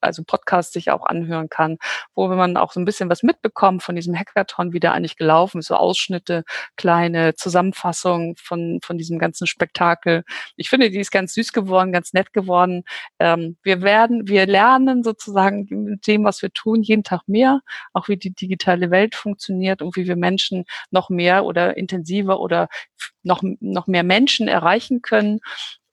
also 0.01 0.23
Podcast 0.23 0.73
sich 0.73 0.91
auch 0.91 1.05
anhören 1.05 1.49
kann, 1.49 1.77
wo 2.15 2.27
man 2.27 2.57
auch 2.57 2.71
so 2.71 2.79
ein 2.79 2.85
bisschen 2.85 3.09
was 3.09 3.23
mitbekommt 3.23 3.83
von 3.83 3.95
diesem 3.95 4.15
Hackathon, 4.17 4.73
wie 4.73 4.79
der 4.79 4.93
eigentlich 4.93 5.17
gelaufen 5.17 5.59
ist, 5.59 5.67
so 5.67 5.75
Ausschnitte, 5.75 6.43
kleine 6.75 7.35
Zusammenfassungen 7.35 8.35
von, 8.37 8.79
von 8.83 8.97
diesem 8.97 9.19
ganzen 9.19 9.47
Spektakel. 9.47 10.23
Ich 10.55 10.69
finde, 10.69 10.89
die 10.89 10.99
ist 10.99 11.11
ganz 11.11 11.33
süß 11.33 11.53
geworden, 11.53 11.91
ganz 11.91 12.13
nett 12.13 12.33
geworden. 12.33 12.83
Ähm, 13.19 13.57
wir 13.63 13.81
werden, 13.81 14.27
wir 14.27 14.45
lernen 14.45 15.03
sozusagen 15.03 15.67
mit 15.69 16.07
dem, 16.07 16.23
was 16.23 16.41
wir 16.41 16.51
tun, 16.51 16.81
jeden 16.81 17.03
Tag 17.03 17.21
mehr, 17.27 17.61
auch 17.93 18.07
wie 18.07 18.17
die 18.17 18.33
digitale 18.33 18.91
Welt 18.91 19.15
funktioniert 19.15 19.81
und 19.81 19.95
wie 19.95 20.07
wir 20.07 20.15
Menschen 20.15 20.65
noch 20.91 21.09
mehr 21.09 21.45
oder 21.45 21.77
intensiver 21.77 22.39
oder 22.39 22.67
noch, 23.23 23.41
noch 23.59 23.87
mehr 23.87 24.03
Menschen 24.03 24.47
erreichen 24.47 25.01
können. 25.01 25.39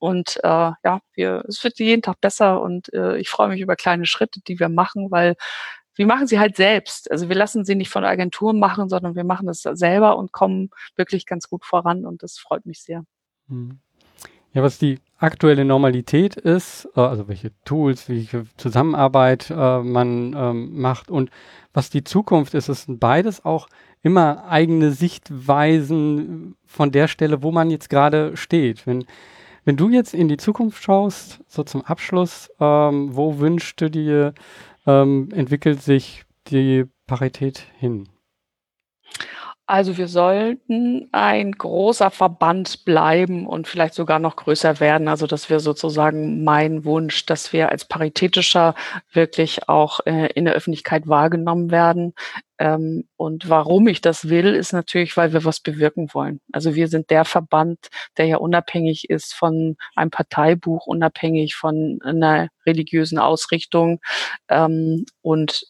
Und 0.01 0.39
äh, 0.43 0.49
ja, 0.83 1.01
wir, 1.13 1.45
es 1.47 1.63
wird 1.63 1.79
jeden 1.79 2.03
Tag 2.03 2.21
besser 2.21 2.63
und 2.63 2.93
äh, 2.95 3.19
ich 3.19 3.29
freue 3.29 3.49
mich 3.49 3.61
über 3.61 3.77
kleine 3.77 4.07
Schritte, 4.07 4.41
die 4.41 4.59
wir 4.59 4.71
machen, 4.71 5.11
weil 5.11 5.37
wir 5.95 6.07
machen 6.07 6.27
sie 6.27 6.39
halt 6.39 6.57
selbst. 6.57 7.11
Also 7.11 7.29
wir 7.29 7.37
lassen 7.37 7.67
sie 7.67 7.75
nicht 7.75 7.91
von 7.91 8.05
Agenturen 8.05 8.59
machen, 8.59 8.89
sondern 8.89 9.15
wir 9.15 9.25
machen 9.25 9.47
das 9.47 9.61
selber 9.61 10.17
und 10.17 10.33
kommen 10.33 10.71
wirklich 10.97 11.27
ganz 11.27 11.49
gut 11.49 11.67
voran 11.67 12.07
und 12.07 12.23
das 12.23 12.39
freut 12.39 12.65
mich 12.65 12.83
sehr. 12.83 13.05
Mhm. 13.49 13.79
Ja, 14.53 14.63
was 14.63 14.79
die 14.79 14.99
aktuelle 15.19 15.65
Normalität 15.67 16.37
ist, 16.37 16.89
äh, 16.97 17.01
also 17.01 17.29
welche 17.29 17.53
Tools, 17.65 18.09
welche 18.09 18.47
Zusammenarbeit 18.57 19.51
äh, 19.51 19.83
man 19.83 20.35
ähm, 20.35 20.81
macht 20.81 21.11
und 21.11 21.31
was 21.75 21.91
die 21.91 22.03
Zukunft 22.03 22.55
ist, 22.55 22.69
ist 22.71 22.87
beides 22.89 23.45
auch 23.45 23.69
immer 24.03 24.45
eigene 24.49 24.93
Sichtweisen 24.93 26.57
von 26.65 26.91
der 26.91 27.07
Stelle, 27.07 27.43
wo 27.43 27.53
man 27.53 27.71
jetzt 27.71 27.91
gerade 27.91 28.37
steht. 28.37 28.87
Wenn 28.87 29.05
wenn 29.65 29.77
du 29.77 29.89
jetzt 29.91 30.15
in 30.15 30.29
die 30.29 30.37
Zukunft 30.37 30.83
schaust, 30.83 31.41
so 31.47 31.63
zum 31.63 31.85
Abschluss, 31.85 32.51
ähm, 32.61 33.15
wo 33.15 33.39
wünschst 33.39 33.81
du 33.81 33.91
dir, 33.91 34.35
ähm, 34.87 35.29
entwickelt 35.33 35.83
sich 35.83 36.25
die 36.49 36.85
Parität 37.07 37.67
hin? 37.79 38.09
Also 39.71 39.97
wir 39.97 40.09
sollten 40.09 41.09
ein 41.13 41.53
großer 41.53 42.11
Verband 42.11 42.85
bleiben 42.85 43.47
und 43.47 43.69
vielleicht 43.69 43.95
sogar 43.95 44.19
noch 44.19 44.35
größer 44.35 44.81
werden. 44.81 45.07
Also 45.07 45.29
das 45.29 45.49
wäre 45.49 45.61
sozusagen 45.61 46.43
mein 46.43 46.85
Wunsch, 46.85 47.25
dass 47.25 47.53
wir 47.53 47.69
als 47.69 47.85
paritätischer 47.85 48.75
wirklich 49.13 49.69
auch 49.69 50.01
äh, 50.07 50.27
in 50.35 50.47
der 50.47 50.55
Öffentlichkeit 50.55 51.07
wahrgenommen 51.07 51.71
werden. 51.71 52.15
Ähm, 52.59 53.05
und 53.17 53.49
warum 53.49 53.87
ich 53.87 54.01
das 54.01 54.29
will, 54.29 54.57
ist 54.57 54.73
natürlich, 54.73 55.17
weil 55.17 55.33
wir 55.33 55.45
was 55.45 55.61
bewirken 55.61 56.09
wollen. 56.15 56.41
Also 56.51 56.75
wir 56.75 56.89
sind 56.89 57.09
der 57.11 57.25
Verband, 57.25 57.79
der 58.19 58.27
ja 58.27 58.39
unabhängig 58.39 59.09
ist 59.09 59.35
von 59.35 59.77
einem 59.95 60.11
Parteibuch, 60.11 60.89
unabhängig 60.89 61.55
von 61.55 62.01
einer 62.03 62.49
religiösen 62.67 63.21
Ausrichtung. 63.21 64.01
Ähm, 64.49 65.05
und 65.23 65.63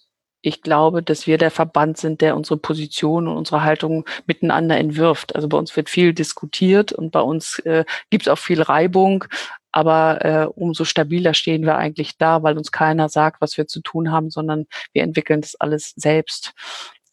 ich 0.43 0.62
glaube, 0.62 1.03
dass 1.03 1.26
wir 1.26 1.38
der 1.38 1.51
Verband 1.51 1.99
sind, 1.99 2.20
der 2.20 2.36
unsere 2.36 2.59
Position 2.59 3.28
und 3.28 3.36
unsere 3.36 3.62
Haltung 3.62 4.07
miteinander 4.26 4.78
entwirft. 4.78 5.34
Also 5.34 5.49
bei 5.49 5.59
uns 5.59 5.76
wird 5.76 5.91
viel 5.91 6.14
diskutiert 6.14 6.93
und 6.93 7.11
bei 7.11 7.20
uns 7.20 7.59
äh, 7.61 7.84
gibt 8.11 8.26
es 8.26 8.28
auch 8.28 8.38
viel 8.38 8.62
Reibung, 8.62 9.24
aber 9.72 10.24
äh, 10.24 10.47
umso 10.47 10.84
stabiler 10.84 11.34
stehen 11.34 11.62
wir 11.64 11.76
eigentlich 11.76 12.16
da, 12.18 12.43
weil 12.43 12.57
uns 12.57 12.72
keiner 12.72 13.09
sagt, 13.09 13.41
was 13.41 13.57
wir 13.57 13.66
zu 13.66 13.80
tun 13.80 14.11
haben, 14.11 14.30
sondern 14.30 14.66
wir 14.93 15.03
entwickeln 15.03 15.43
das 15.43 15.55
alles 15.57 15.93
selbst. 15.97 16.55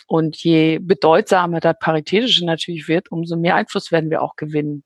Und 0.07 0.37
je 0.37 0.79
bedeutsamer 0.79 1.59
das 1.59 1.75
Paritätische 1.79 2.45
natürlich 2.45 2.87
wird, 2.87 3.11
umso 3.11 3.35
mehr 3.35 3.55
Einfluss 3.55 3.91
werden 3.91 4.09
wir 4.09 4.21
auch 4.21 4.37
gewinnen. 4.37 4.83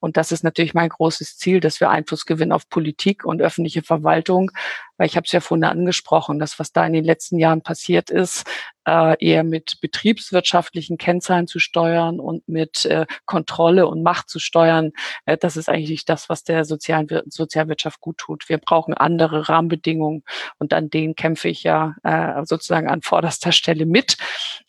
Und 0.00 0.16
das 0.16 0.32
ist 0.32 0.42
natürlich 0.42 0.74
mein 0.74 0.88
großes 0.88 1.38
Ziel, 1.38 1.60
dass 1.60 1.80
wir 1.80 1.88
Einfluss 1.88 2.26
gewinnen 2.26 2.52
auf 2.52 2.68
Politik 2.68 3.24
und 3.24 3.40
öffentliche 3.40 3.82
Verwaltung, 3.82 4.50
weil 4.96 5.06
ich 5.06 5.16
habe 5.16 5.24
es 5.24 5.32
ja 5.32 5.40
vorhin 5.40 5.64
angesprochen, 5.64 6.38
dass 6.40 6.58
was 6.58 6.72
da 6.72 6.84
in 6.84 6.92
den 6.92 7.04
letzten 7.04 7.38
Jahren 7.38 7.62
passiert 7.62 8.10
ist, 8.10 8.44
äh, 8.86 9.16
eher 9.24 9.44
mit 9.44 9.80
betriebswirtschaftlichen 9.80 10.98
Kennzahlen 10.98 11.46
zu 11.46 11.58
steuern 11.58 12.20
und 12.20 12.48
mit 12.48 12.84
äh, 12.86 13.06
Kontrolle 13.24 13.86
und 13.86 14.02
Macht 14.02 14.30
zu 14.30 14.38
steuern, 14.38 14.92
äh, 15.26 15.36
das 15.36 15.56
ist 15.56 15.68
eigentlich 15.68 16.04
das, 16.04 16.28
was 16.28 16.44
der 16.44 16.64
sozialen 16.64 17.08
Sozialwirtschaft 17.26 18.00
gut 18.00 18.18
tut. 18.18 18.48
Wir 18.48 18.58
brauchen 18.58 18.94
andere 18.94 19.48
Rahmenbedingungen 19.48 20.22
und 20.58 20.72
an 20.72 20.90
denen 20.90 21.14
kämpfe 21.14 21.48
ich 21.48 21.62
ja 21.62 21.94
äh, 22.02 22.44
sozusagen 22.44 22.88
an 22.88 23.02
vorderster 23.02 23.52
Stelle 23.52 23.86
mit. 23.86 24.16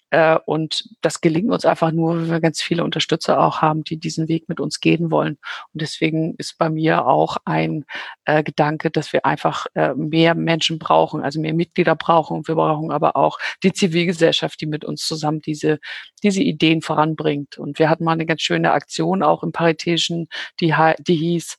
Äh, 0.09 0.37
und 0.45 0.89
das 1.01 1.21
gelingt 1.21 1.51
uns 1.51 1.65
einfach 1.65 1.91
nur, 1.91 2.17
wenn 2.17 2.31
wir 2.31 2.39
ganz 2.39 2.61
viele 2.61 2.83
Unterstützer 2.83 3.39
auch 3.39 3.61
haben, 3.61 3.83
die 3.83 3.97
diesen 3.97 4.27
Weg 4.27 4.47
mit 4.47 4.59
uns 4.59 4.79
gehen 4.79 5.11
wollen. 5.11 5.37
Und 5.73 5.81
deswegen 5.81 6.35
ist 6.37 6.57
bei 6.57 6.69
mir 6.69 7.05
auch 7.05 7.37
ein 7.45 7.85
äh, 8.25 8.43
Gedanke, 8.43 8.89
dass 8.89 9.11
wir 9.11 9.25
einfach 9.25 9.65
äh, 9.75 9.93
mehr 9.95 10.35
Menschen 10.35 10.79
brauchen, 10.79 11.21
also 11.21 11.41
mehr 11.41 11.53
Mitglieder 11.53 11.95
brauchen. 11.95 12.37
Und 12.37 12.47
wir 12.47 12.55
brauchen 12.55 12.91
aber 12.91 13.15
auch 13.15 13.37
die 13.63 13.73
Zivilgesellschaft, 13.73 14.61
die 14.61 14.67
mit 14.67 14.85
uns 14.85 15.05
zusammen 15.05 15.41
diese, 15.41 15.79
diese 16.23 16.41
Ideen 16.41 16.81
voranbringt. 16.81 17.57
Und 17.57 17.79
wir 17.79 17.89
hatten 17.89 18.05
mal 18.05 18.13
eine 18.13 18.25
ganz 18.25 18.41
schöne 18.41 18.71
Aktion 18.71 19.23
auch 19.23 19.43
im 19.43 19.51
Paritätischen, 19.51 20.29
die, 20.61 20.73
die 20.99 21.15
hieß, 21.15 21.57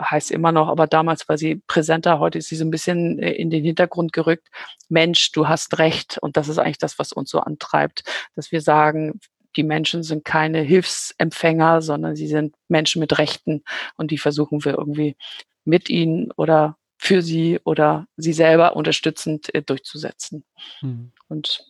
heißt 0.00 0.30
immer 0.30 0.52
noch, 0.52 0.68
aber 0.68 0.86
damals 0.86 1.28
war 1.28 1.36
sie 1.36 1.56
präsenter, 1.66 2.18
heute 2.18 2.38
ist 2.38 2.48
sie 2.48 2.56
so 2.56 2.64
ein 2.64 2.70
bisschen 2.70 3.18
äh, 3.18 3.32
in 3.32 3.50
den 3.50 3.64
Hintergrund 3.64 4.12
gerückt. 4.12 4.48
Mensch, 4.88 5.32
du 5.32 5.48
hast 5.48 5.78
recht. 5.78 6.18
Und 6.18 6.36
das 6.36 6.48
ist 6.48 6.58
eigentlich 6.58 6.78
das, 6.78 6.98
was 6.98 7.12
uns 7.12 7.30
so 7.30 7.40
antreibt, 7.40 8.04
dass 8.36 8.52
wir 8.52 8.60
sagen, 8.60 9.20
die 9.56 9.62
Menschen 9.62 10.02
sind 10.02 10.24
keine 10.24 10.60
Hilfsempfänger, 10.60 11.82
sondern 11.82 12.16
sie 12.16 12.26
sind 12.26 12.56
Menschen 12.68 13.00
mit 13.00 13.18
Rechten 13.18 13.62
und 13.96 14.10
die 14.10 14.18
versuchen 14.18 14.64
wir 14.64 14.76
irgendwie 14.78 15.16
mit 15.64 15.88
ihnen 15.88 16.30
oder 16.32 16.76
für 16.98 17.22
sie 17.22 17.60
oder 17.64 18.06
sie 18.16 18.32
selber 18.32 18.76
unterstützend 18.76 19.54
äh, 19.54 19.62
durchzusetzen. 19.62 20.44
Mhm. 20.80 21.12
Und 21.28 21.66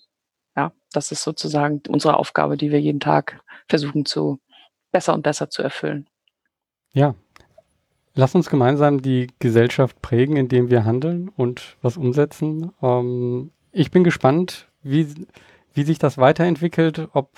ja, 0.57 0.73
das 0.93 1.13
ist 1.13 1.23
sozusagen 1.23 1.83
unsere 1.89 2.17
Aufgabe, 2.17 2.57
die 2.57 2.71
wir 2.71 2.81
jeden 2.81 3.01
Tag 3.01 3.43
versuchen 3.69 4.07
zu 4.07 4.41
besser 4.93 5.15
und 5.15 5.23
besser 5.23 5.51
zu 5.51 5.63
erfüllen. 5.63 6.09
Ja, 6.93 7.17
Lass 8.15 8.35
uns 8.35 8.49
gemeinsam 8.49 9.03
die 9.03 9.27
Gesellschaft 9.41 10.01
prägen, 10.01 10.37
indem 10.37 10.71
wir 10.71 10.85
handeln 10.85 11.31
und 11.37 11.77
was 11.83 11.97
umsetzen. 11.97 12.71
Ähm, 12.81 13.51
ich 13.73 13.91
bin 13.91 14.05
gespannt, 14.05 14.69
wie, 14.83 15.09
wie 15.73 15.83
sich 15.83 15.99
das 15.99 16.17
weiterentwickelt. 16.17 17.09
Ob, 17.13 17.29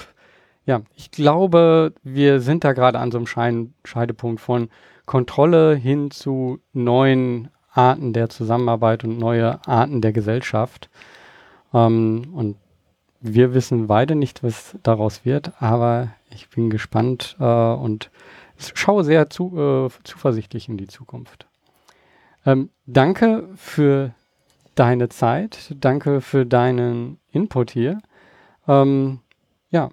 ja, 0.66 0.82
ich 0.94 1.10
glaube, 1.10 1.94
wir 2.02 2.40
sind 2.40 2.62
da 2.62 2.74
gerade 2.74 2.98
an 2.98 3.10
so 3.10 3.16
einem 3.16 3.26
Schein 3.26 3.72
Scheidepunkt 3.84 4.40
von 4.40 4.68
Kontrolle 5.06 5.74
hin 5.76 6.10
zu 6.10 6.58
neuen 6.74 7.48
Arten 7.72 8.12
der 8.12 8.28
Zusammenarbeit 8.28 9.02
und 9.04 9.18
neue 9.18 9.66
Arten 9.66 10.02
der 10.02 10.12
Gesellschaft. 10.12 10.90
Ähm, 11.72 12.34
und 12.34 12.56
wir 13.20 13.54
wissen 13.54 13.86
beide 13.86 14.14
nicht, 14.14 14.42
was 14.42 14.76
daraus 14.82 15.24
wird, 15.24 15.52
aber 15.60 16.10
ich 16.30 16.50
bin 16.50 16.68
gespannt 16.68 17.36
äh, 17.40 17.44
und 17.44 18.10
schaue 18.58 19.04
sehr 19.04 19.30
zu, 19.30 19.88
äh, 19.88 19.90
zuversichtlich 20.04 20.68
in 20.68 20.76
die 20.76 20.86
Zukunft. 20.86 21.46
Ähm, 22.44 22.70
danke 22.86 23.48
für 23.56 24.14
deine 24.74 25.08
Zeit, 25.08 25.74
danke 25.74 26.20
für 26.20 26.46
deinen 26.46 27.18
Input 27.32 27.70
hier. 27.70 27.98
Ähm, 28.68 29.20
ja, 29.70 29.90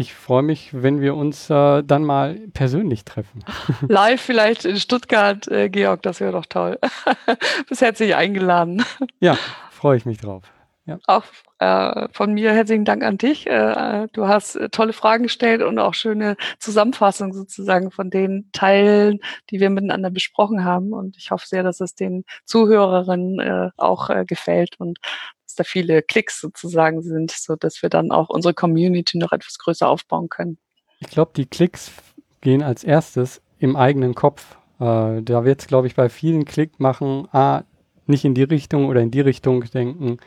ich 0.00 0.14
freue 0.14 0.42
mich, 0.42 0.70
wenn 0.72 1.00
wir 1.00 1.16
uns 1.16 1.50
äh, 1.50 1.82
dann 1.82 2.04
mal 2.04 2.38
persönlich 2.54 3.04
treffen. 3.04 3.44
Live 3.88 4.20
vielleicht 4.20 4.64
in 4.64 4.76
Stuttgart, 4.76 5.48
äh, 5.48 5.68
Georg, 5.68 6.02
das 6.02 6.20
wäre 6.20 6.32
doch 6.32 6.46
toll. 6.46 6.78
Bist 7.68 7.82
herzlich 7.82 8.14
eingeladen. 8.14 8.84
Ja, 9.18 9.36
freue 9.70 9.96
ich 9.96 10.06
mich 10.06 10.18
drauf. 10.18 10.44
Ja. 10.88 10.98
Auch 11.06 11.24
äh, 11.58 12.08
von 12.12 12.32
mir 12.32 12.52
herzlichen 12.52 12.86
Dank 12.86 13.04
an 13.04 13.18
dich. 13.18 13.46
Äh, 13.46 14.08
du 14.14 14.26
hast 14.26 14.56
äh, 14.56 14.70
tolle 14.70 14.94
Fragen 14.94 15.24
gestellt 15.24 15.60
und 15.60 15.78
auch 15.78 15.92
schöne 15.92 16.36
Zusammenfassungen 16.58 17.34
sozusagen 17.34 17.90
von 17.90 18.08
den 18.08 18.48
Teilen, 18.52 19.20
die 19.50 19.60
wir 19.60 19.68
miteinander 19.68 20.10
besprochen 20.10 20.64
haben. 20.64 20.94
Und 20.94 21.18
ich 21.18 21.30
hoffe 21.30 21.46
sehr, 21.46 21.62
dass 21.62 21.80
es 21.80 21.94
den 21.94 22.24
Zuhörerinnen 22.46 23.38
äh, 23.38 23.70
auch 23.76 24.08
äh, 24.08 24.24
gefällt 24.24 24.80
und 24.80 24.98
dass 25.44 25.56
da 25.56 25.64
viele 25.64 26.00
Klicks 26.00 26.40
sozusagen 26.40 27.02
sind, 27.02 27.32
so 27.32 27.54
dass 27.54 27.82
wir 27.82 27.90
dann 27.90 28.10
auch 28.10 28.30
unsere 28.30 28.54
Community 28.54 29.18
noch 29.18 29.32
etwas 29.32 29.58
größer 29.58 29.86
aufbauen 29.86 30.30
können. 30.30 30.56
Ich 31.00 31.08
glaube, 31.08 31.32
die 31.36 31.44
Klicks 31.44 31.92
gehen 32.40 32.62
als 32.62 32.82
erstes 32.82 33.42
im 33.58 33.76
eigenen 33.76 34.14
Kopf. 34.14 34.56
Äh, 34.80 35.20
da 35.20 35.44
wird 35.44 35.60
es, 35.60 35.66
glaube 35.66 35.86
ich, 35.86 35.94
bei 35.94 36.08
vielen 36.08 36.46
Klick 36.46 36.80
machen, 36.80 37.28
ah, 37.32 37.64
nicht 38.06 38.24
in 38.24 38.32
die 38.32 38.44
Richtung 38.44 38.86
oder 38.86 39.02
in 39.02 39.10
die 39.10 39.20
Richtung 39.20 39.64
denken 39.64 40.18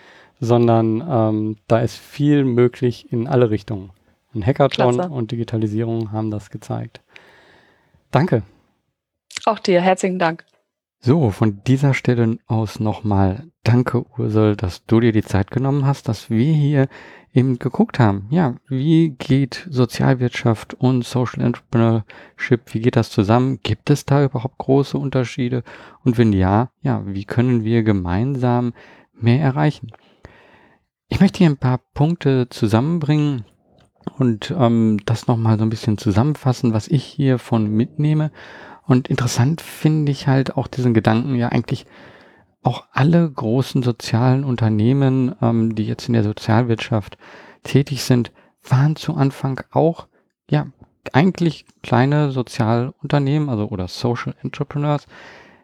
sondern 0.42 1.02
ähm, 1.08 1.58
da 1.68 1.80
ist 1.80 1.96
viel 1.98 2.44
möglich 2.44 3.14
in 3.14 3.28
alle 3.28 3.50
Richtungen. 3.50 3.92
Und 4.34 4.46
Hackathon 4.46 4.96
Klasse. 4.96 5.10
und 5.10 5.32
Digitalisierung 5.32 6.12
haben 6.12 6.32
das 6.32 6.50
gezeigt. 6.50 7.02
Danke. 8.10 8.44
Auch 9.46 9.60
dir, 9.60 9.82
herzlichen 9.82 10.20
Dank. 10.20 10.46
So, 11.00 11.32
von 11.32 11.62
dieser 11.66 11.94
Stelle 11.94 12.38
aus 12.48 12.80
nochmal 12.80 13.48
danke, 13.64 14.06
Ursel, 14.18 14.56
dass 14.56 14.86
du 14.86 15.00
dir 15.00 15.12
die 15.12 15.24
Zeit 15.24 15.52
genommen 15.52 15.86
hast, 15.86 16.08
dass 16.08 16.30
wir 16.30 16.54
hier 16.54 16.88
eben 17.34 17.60
geguckt 17.60 18.00
haben. 18.00 18.28
Ja, 18.30 18.56
wie 18.68 19.10
geht 19.10 19.68
Sozialwirtschaft 19.70 20.74
und 20.74 21.04
Social 21.04 21.44
Entrepreneurship, 21.44 22.74
wie 22.74 22.82
geht 22.82 22.96
das 22.96 23.10
zusammen? 23.10 23.60
Gibt 23.64 23.90
es 23.90 24.06
da 24.06 24.24
überhaupt 24.24 24.58
große 24.58 24.98
Unterschiede? 24.98 25.64
Und 26.04 26.18
wenn 26.18 26.34
ja, 26.34 26.70
ja, 26.82 27.04
wie 27.06 27.26
können 27.26 27.64
wir 27.64 27.84
gemeinsam 27.84 28.74
mehr 29.14 29.42
erreichen? 29.42 29.92
Ich 31.12 31.20
möchte 31.20 31.40
hier 31.40 31.50
ein 31.50 31.58
paar 31.58 31.82
Punkte 31.94 32.48
zusammenbringen 32.48 33.44
und 34.18 34.56
ähm, 34.58 34.98
das 35.06 35.28
nochmal 35.28 35.58
so 35.58 35.64
ein 35.66 35.70
bisschen 35.70 35.98
zusammenfassen, 35.98 36.74
was 36.74 36.88
ich 36.88 37.04
hier 37.04 37.38
von 37.38 37.70
mitnehme. 37.70 38.32
Und 38.88 39.10
interessant 39.10 39.60
finde 39.60 40.14
ich 40.14 40.28
halt 40.28 40.56
auch 40.56 40.68
diesen 40.68 40.94
Gedanken, 40.94 41.36
ja 41.36 41.50
eigentlich 41.50 41.86
auch 42.64 42.86
alle 42.94 43.30
großen 43.30 43.84
sozialen 43.84 44.46
Unternehmen, 44.46 45.36
ähm, 45.42 45.76
die 45.76 45.86
jetzt 45.86 46.08
in 46.08 46.14
der 46.14 46.24
Sozialwirtschaft 46.24 47.18
tätig 47.64 48.04
sind, 48.04 48.32
waren 48.64 48.96
zu 48.96 49.14
Anfang 49.14 49.60
auch, 49.70 50.08
ja, 50.50 50.68
eigentlich 51.12 51.66
kleine 51.84 52.32
Sozialunternehmen, 52.32 53.50
also 53.50 53.68
oder 53.68 53.90
Social 53.90 54.34
Entrepreneurs. 54.42 55.08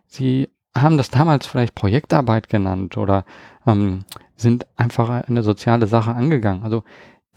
Sie 0.08 0.50
haben 0.76 0.98
das 0.98 1.10
damals 1.10 1.48
vielleicht 1.48 1.74
Projektarbeit 1.74 2.50
genannt 2.50 2.98
oder 2.98 3.24
ähm, 3.66 4.04
sind 4.38 4.66
einfach 4.76 5.10
eine 5.10 5.44
soziale 5.44 5.88
Sache 5.88 6.14
angegangen. 6.14 6.64
Also 6.64 6.84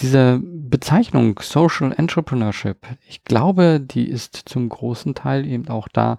diese 0.01 0.41
Bezeichnung 0.43 1.39
Social 1.43 1.93
Entrepreneurship, 1.93 2.87
ich 3.09 3.25
glaube, 3.25 3.81
die 3.81 4.09
ist 4.09 4.37
zum 4.37 4.69
großen 4.69 5.15
Teil 5.15 5.47
eben 5.47 5.69
auch 5.69 5.89
da, 5.89 6.19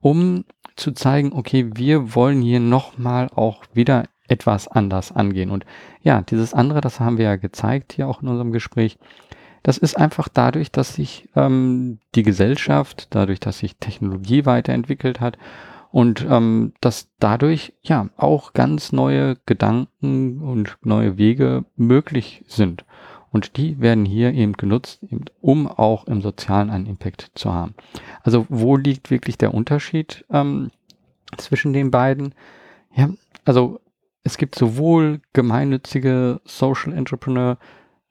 um 0.00 0.44
zu 0.76 0.92
zeigen, 0.92 1.32
okay, 1.32 1.70
wir 1.74 2.14
wollen 2.14 2.42
hier 2.42 2.60
nochmal 2.60 3.28
auch 3.34 3.62
wieder 3.72 4.04
etwas 4.28 4.68
anders 4.68 5.12
angehen. 5.12 5.50
Und 5.50 5.64
ja, 6.02 6.20
dieses 6.22 6.52
andere, 6.52 6.80
das 6.80 7.00
haben 7.00 7.18
wir 7.18 7.24
ja 7.24 7.36
gezeigt 7.36 7.94
hier 7.94 8.08
auch 8.08 8.22
in 8.22 8.28
unserem 8.28 8.52
Gespräch, 8.52 8.98
das 9.62 9.78
ist 9.78 9.96
einfach 9.96 10.28
dadurch, 10.28 10.70
dass 10.70 10.94
sich 10.94 11.28
ähm, 11.34 11.98
die 12.14 12.22
Gesellschaft, 12.22 13.08
dadurch, 13.10 13.40
dass 13.40 13.58
sich 13.58 13.76
Technologie 13.78 14.46
weiterentwickelt 14.46 15.20
hat 15.20 15.38
und 15.96 16.26
ähm, 16.28 16.74
dass 16.82 17.08
dadurch 17.20 17.72
ja 17.80 18.10
auch 18.18 18.52
ganz 18.52 18.92
neue 18.92 19.38
Gedanken 19.46 20.42
und 20.42 20.76
neue 20.82 21.16
Wege 21.16 21.64
möglich 21.74 22.44
sind. 22.46 22.84
Und 23.32 23.56
die 23.56 23.80
werden 23.80 24.04
hier 24.04 24.34
eben 24.34 24.52
genutzt, 24.52 25.02
eben, 25.04 25.24
um 25.40 25.66
auch 25.66 26.06
im 26.06 26.20
Sozialen 26.20 26.68
einen 26.68 26.84
Impact 26.84 27.30
zu 27.34 27.50
haben. 27.50 27.72
Also 28.22 28.44
wo 28.50 28.76
liegt 28.76 29.10
wirklich 29.10 29.38
der 29.38 29.54
Unterschied 29.54 30.26
ähm, 30.30 30.70
zwischen 31.38 31.72
den 31.72 31.90
beiden? 31.90 32.34
Ja, 32.94 33.08
also 33.46 33.80
es 34.22 34.36
gibt 34.36 34.54
sowohl 34.54 35.22
gemeinnützige 35.32 36.42
Social 36.44 36.92
Entrepreneur 36.92 37.56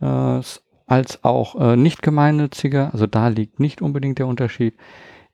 äh, 0.02 0.42
als 0.88 1.24
auch 1.24 1.56
äh, 1.62 1.76
nicht 1.76 2.02
gemeinnützige. 2.02 2.90
Also 2.94 3.06
da 3.06 3.28
liegt 3.28 3.60
nicht 3.60 3.84
unbedingt 3.84 4.18
der 4.18 4.26
Unterschied. 4.26 4.74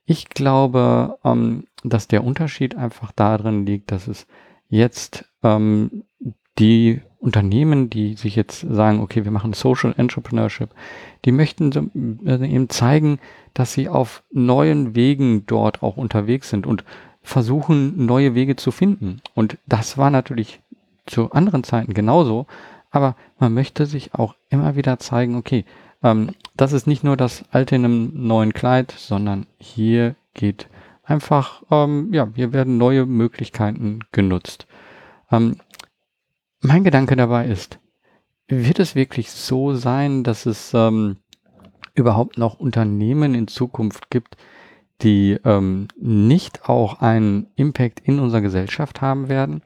Ich 0.04 0.28
glaube, 0.28 1.18
ähm, 1.24 1.64
dass 1.84 2.08
der 2.08 2.24
Unterschied 2.24 2.76
einfach 2.76 3.12
darin 3.12 3.66
liegt, 3.66 3.90
dass 3.92 4.08
es 4.08 4.26
jetzt 4.68 5.24
ähm, 5.42 6.04
die 6.58 7.00
Unternehmen, 7.18 7.88
die 7.88 8.14
sich 8.14 8.34
jetzt 8.34 8.60
sagen, 8.60 9.00
okay, 9.00 9.24
wir 9.24 9.30
machen 9.30 9.52
Social 9.52 9.94
Entrepreneurship, 9.96 10.70
die 11.24 11.32
möchten 11.32 11.70
so, 11.70 11.88
äh, 12.26 12.44
eben 12.48 12.68
zeigen, 12.68 13.20
dass 13.54 13.72
sie 13.72 13.88
auf 13.88 14.24
neuen 14.32 14.96
Wegen 14.96 15.46
dort 15.46 15.82
auch 15.82 15.96
unterwegs 15.96 16.50
sind 16.50 16.66
und 16.66 16.84
versuchen, 17.22 18.04
neue 18.06 18.34
Wege 18.34 18.56
zu 18.56 18.72
finden. 18.72 19.20
Und 19.34 19.58
das 19.66 19.96
war 19.98 20.10
natürlich 20.10 20.60
zu 21.06 21.30
anderen 21.30 21.62
Zeiten 21.62 21.94
genauso, 21.94 22.46
aber 22.90 23.16
man 23.38 23.54
möchte 23.54 23.86
sich 23.86 24.14
auch 24.14 24.34
immer 24.50 24.74
wieder 24.74 24.98
zeigen, 24.98 25.36
okay, 25.36 25.64
ähm, 26.02 26.30
das 26.56 26.72
ist 26.72 26.86
nicht 26.86 27.04
nur 27.04 27.16
das 27.16 27.44
alte 27.50 27.76
in 27.76 27.84
einem 27.84 28.26
neuen 28.26 28.52
Kleid, 28.52 28.92
sondern 28.96 29.46
hier 29.58 30.16
geht 30.34 30.68
einfach, 31.02 31.62
ähm, 31.70 32.12
ja, 32.12 32.28
hier 32.34 32.52
werden 32.52 32.78
neue 32.78 33.06
Möglichkeiten 33.06 34.00
genutzt. 34.12 34.66
Ähm, 35.30 35.56
mein 36.60 36.84
Gedanke 36.84 37.16
dabei 37.16 37.46
ist, 37.46 37.78
wird 38.48 38.78
es 38.78 38.94
wirklich 38.94 39.30
so 39.30 39.74
sein, 39.74 40.24
dass 40.24 40.46
es 40.46 40.72
ähm, 40.74 41.16
überhaupt 41.94 42.38
noch 42.38 42.60
Unternehmen 42.60 43.34
in 43.34 43.48
Zukunft 43.48 44.10
gibt, 44.10 44.36
die 45.02 45.38
ähm, 45.44 45.88
nicht 45.98 46.68
auch 46.68 47.00
einen 47.00 47.48
Impact 47.56 48.00
in 48.00 48.20
unserer 48.20 48.40
Gesellschaft 48.40 49.00
haben 49.00 49.28
werden? 49.28 49.62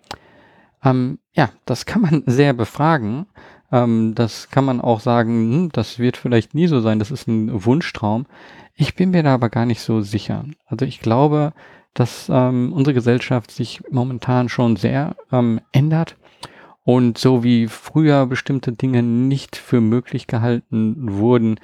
Ähm, 0.82 1.18
ja, 1.32 1.51
das 1.64 1.87
kann 1.87 2.03
man 2.03 2.22
sehr 2.26 2.53
befragen. 2.53 3.26
Ähm, 3.73 4.14
das 4.14 4.51
kann 4.51 4.64
man 4.64 4.81
auch 4.81 5.01
sagen, 5.01 5.53
hm, 5.53 5.69
das 5.73 5.99
wird 5.99 6.17
vielleicht 6.17 6.55
nie 6.55 6.67
so 6.67 6.81
sein, 6.81 6.99
das 6.99 7.11
ist 7.11 7.29
ein 7.29 7.64
Wunschtraum. 7.64 8.27
Ich 8.75 8.95
bin 8.95 9.11
mir 9.11 9.23
da 9.23 9.35
aber 9.35 9.49
gar 9.49 9.67
nicht 9.67 9.81
so 9.81 10.01
sicher. 10.01 10.45
Also 10.67 10.85
ich 10.85 11.01
glaube, 11.01 11.53
dass 11.95 12.29
ähm, 12.31 12.73
unsere 12.73 12.95
Gesellschaft 12.95 13.51
sich 13.51 13.81
momentan 13.91 14.49
schon 14.49 14.77
sehr 14.77 15.17
ähm, 15.33 15.61
ändert. 15.73 16.17
Und 16.85 17.19
so 17.19 17.43
wie 17.43 17.67
früher 17.67 18.27
bestimmte 18.27 18.71
Dinge 18.71 19.03
nicht 19.03 19.57
für 19.57 19.81
möglich 19.81 20.27
gehalten 20.29 20.95
wurden, 21.19 21.59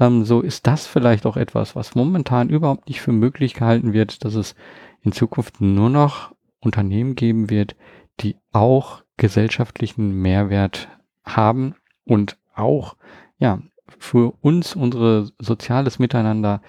ähm, 0.00 0.24
so 0.24 0.40
ist 0.40 0.66
das 0.66 0.86
vielleicht 0.86 1.26
auch 1.26 1.36
etwas, 1.36 1.76
was 1.76 1.94
momentan 1.94 2.48
überhaupt 2.48 2.88
nicht 2.88 3.00
für 3.00 3.12
möglich 3.12 3.54
gehalten 3.54 3.92
wird, 3.92 4.24
dass 4.24 4.34
es 4.34 4.54
in 5.02 5.12
Zukunft 5.12 5.60
nur 5.60 5.90
noch 5.90 6.34
Unternehmen 6.60 7.14
geben 7.14 7.50
wird, 7.50 7.76
die 8.20 8.36
auch 8.52 9.02
gesellschaftlichen 9.16 10.10
Mehrwert 10.10 10.88
haben 11.24 11.74
und 12.04 12.38
auch 12.54 12.96
ja 13.38 13.60
für 13.98 14.34
uns 14.40 14.76
unsere 14.76 15.30
soziales 15.38 15.98
Miteinander 15.98 16.62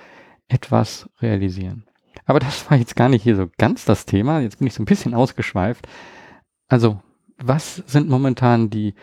etwas 0.48 1.10
realisieren. 1.22 1.86
Aber 2.26 2.40
das 2.40 2.70
war 2.70 2.78
jetzt 2.78 2.96
gar 2.96 3.10
nicht 3.10 3.24
hier 3.24 3.36
so 3.36 3.48
ganz 3.58 3.86
das 3.86 4.06
Thema. 4.06 4.40
Jetzt 4.40 4.60
bin 4.60 4.68
ich 4.68 4.74
so 4.74 4.82
ein 4.82 4.88
bisschen 4.88 5.14
ausgeschweift. 5.14 5.88
Also, 6.68 7.02
was 7.38 7.76
sind 7.88 8.10
momentan 8.10 8.70
die 8.70 8.96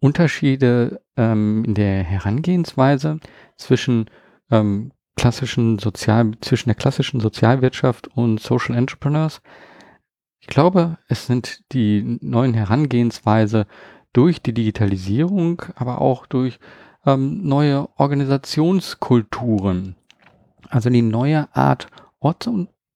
Unterschiede 0.00 1.00
ähm, 1.16 1.64
in 1.64 1.74
der 1.74 2.02
Herangehensweise 2.02 3.20
zwischen 3.56 4.10
ähm, 4.50 4.92
klassischen 5.16 5.78
Sozial, 5.78 6.32
zwischen 6.40 6.68
der 6.68 6.76
klassischen 6.76 7.20
Sozialwirtschaft 7.20 8.08
und 8.08 8.40
Social 8.40 8.76
Entrepreneurs? 8.76 9.40
Ich 10.40 10.48
glaube, 10.48 10.98
es 11.08 11.26
sind 11.26 11.62
die 11.72 12.18
neuen 12.20 12.54
Herangehensweise 12.54 13.66
durch 14.14 14.40
die 14.40 14.54
Digitalisierung, 14.54 15.60
aber 15.76 16.00
auch 16.00 16.24
durch 16.24 16.58
ähm, 17.04 17.46
neue 17.46 17.88
Organisationskulturen. 17.98 19.96
Also 20.70 20.88
die 20.88 21.02
neue 21.02 21.54
Art, 21.54 21.88
orts 22.20 22.48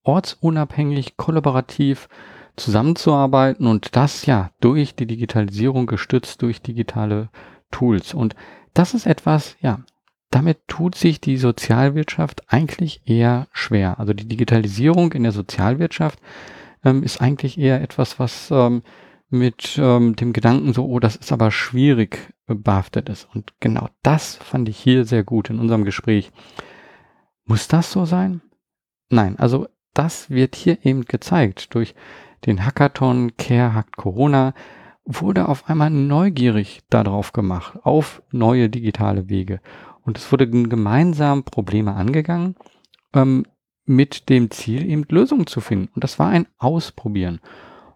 ortsunabhängig, 0.05 1.19
kollaborativ 1.19 2.09
zusammenzuarbeiten 2.57 3.66
und 3.66 3.95
das 3.95 4.25
ja 4.25 4.51
durch 4.61 4.95
die 4.95 5.07
Digitalisierung 5.07 5.87
gestützt 5.87 6.41
durch 6.41 6.62
digitale 6.62 7.29
Tools. 7.71 8.14
Und 8.14 8.35
das 8.73 8.95
ist 8.95 9.07
etwas, 9.07 9.57
ja, 9.61 9.81
damit 10.31 10.66
tut 10.66 10.95
sich 10.95 11.21
die 11.21 11.37
Sozialwirtschaft 11.37 12.43
eigentlich 12.49 13.03
eher 13.07 13.49
schwer. 13.53 13.99
Also 13.99 14.14
die 14.14 14.29
Digitalisierung 14.29 15.12
in 15.12 15.25
der 15.25 15.33
Sozialwirtschaft 15.33 16.21
ähm, 16.85 17.03
ist 17.03 17.21
eigentlich 17.21 17.59
eher 17.59 17.83
etwas, 17.83 18.19
was 18.19 18.51
ähm, 18.51 18.83
mit 19.31 19.79
ähm, 19.81 20.16
dem 20.16 20.33
Gedanken 20.33 20.72
so, 20.72 20.87
oh, 20.87 21.01
das 21.01 21.16
ist 21.16 21.33
aber 21.33 21.51
schwierig 21.51 22.33
behaftet 22.47 23.09
ist. 23.09 23.29
Und 23.35 23.53
genau 23.61 23.89
das 24.03 24.37
fand 24.37 24.68
ich 24.68 24.79
hier 24.79 25.05
sehr 25.05 25.24
gut 25.24 25.51
in 25.51 25.59
unserem 25.59 25.85
Gespräch. 25.85 26.33
Muss 27.45 27.68
das 27.68 27.93
so 27.93 28.05
sein? 28.05 28.41
Nein, 29.11 29.39
also 29.39 29.68
das 29.95 30.31
wird 30.31 30.55
hier 30.55 30.85
eben 30.85 31.05
gezeigt 31.05 31.74
durch 31.74 31.95
den 32.47 32.64
Hackathon 32.64 33.37
Care 33.37 33.74
Hackt 33.74 33.97
Corona, 33.97 34.55
wurde 35.05 35.49
auf 35.49 35.68
einmal 35.68 35.91
neugierig 35.91 36.83
darauf 36.91 37.33
gemacht, 37.33 37.79
auf 37.83 38.22
neue 38.31 38.68
digitale 38.68 39.29
Wege. 39.29 39.61
Und 40.03 40.18
es 40.18 40.31
wurden 40.31 40.68
gemeinsam 40.68 41.45
Probleme 41.45 41.95
angegangen, 41.95 42.57
ähm, 43.14 43.45
mit 43.85 44.29
dem 44.29 44.51
Ziel, 44.51 44.89
eben 44.89 45.05
Lösungen 45.09 45.47
zu 45.47 45.61
finden. 45.61 45.91
Und 45.95 46.05
das 46.05 46.18
war 46.18 46.29
ein 46.29 46.47
Ausprobieren. 46.59 47.41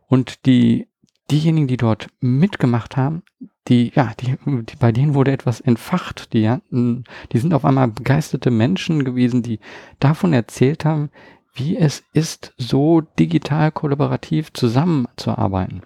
Und 0.07 0.47
die, 0.47 0.89
diejenigen, 1.33 1.67
die 1.67 1.77
dort 1.77 2.09
mitgemacht 2.21 2.97
haben, 2.97 3.23
die, 3.69 3.91
ja, 3.95 4.13
die, 4.21 4.37
die, 4.45 4.77
bei 4.77 4.93
denen 4.93 5.15
wurde 5.15 5.33
etwas 5.33 5.61
entfacht. 5.61 6.33
Die 6.33 6.49
hatten, 6.49 7.05
die 7.33 7.39
sind 7.39 7.55
auf 7.55 7.65
einmal 7.65 7.89
begeisterte 7.89 8.51
Menschen 8.51 9.05
gewesen, 9.05 9.43
die 9.43 9.59
davon 9.99 10.33
erzählt 10.33 10.85
haben, 10.85 11.11
wie 11.55 11.77
es 11.77 12.05
ist, 12.13 12.55
so 12.57 13.01
digital 13.01 13.73
kollaborativ 13.73 14.53
zusammenzuarbeiten. 14.53 15.83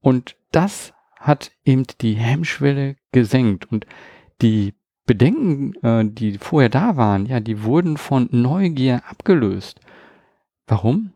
Und 0.00 0.36
das 0.52 0.92
hat 1.16 1.52
eben 1.64 1.84
die 2.00 2.14
Hemmschwelle 2.14 2.96
gesenkt 3.12 3.70
und 3.70 3.86
die 4.40 4.74
Bedenken, 5.04 5.74
äh, 5.82 6.04
die 6.04 6.38
vorher 6.38 6.68
da 6.68 6.96
waren, 6.96 7.26
ja, 7.26 7.40
die 7.40 7.62
wurden 7.62 7.96
von 7.96 8.28
Neugier 8.30 9.02
abgelöst. 9.08 9.80
Warum? 10.66 11.12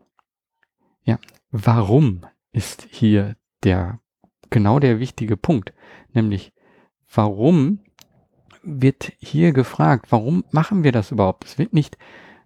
Ja, 1.03 1.19
warum 1.51 2.25
ist 2.51 2.87
hier 2.89 3.35
der 3.63 3.99
genau 4.49 4.79
der 4.79 4.99
wichtige 4.99 5.37
Punkt, 5.37 5.73
nämlich 6.13 6.53
warum 7.13 7.79
wird 8.63 9.13
hier 9.19 9.51
gefragt, 9.51 10.07
warum 10.11 10.43
machen 10.51 10.83
wir 10.83 10.91
das 10.91 11.11
überhaupt? 11.11 11.45
Es 11.45 11.57
wird 11.57 11.73
nicht 11.73 11.97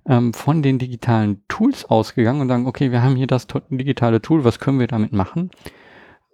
ähm, 0.08 0.34
von 0.34 0.64
den 0.64 0.80
digitalen 0.80 1.44
Tools 1.48 1.86
ausgegangen 1.86 2.42
und 2.42 2.48
sagen, 2.48 2.66
okay, 2.66 2.92
wir 2.92 3.04
haben 3.04 3.16
hier 3.16 3.28
das 3.28 3.48
digitale 3.70 4.22
Tool, 4.22 4.44
was 4.44 4.60
können 4.60 4.80
wir 4.80 4.88
damit 4.88 5.14
machen? 5.14 5.52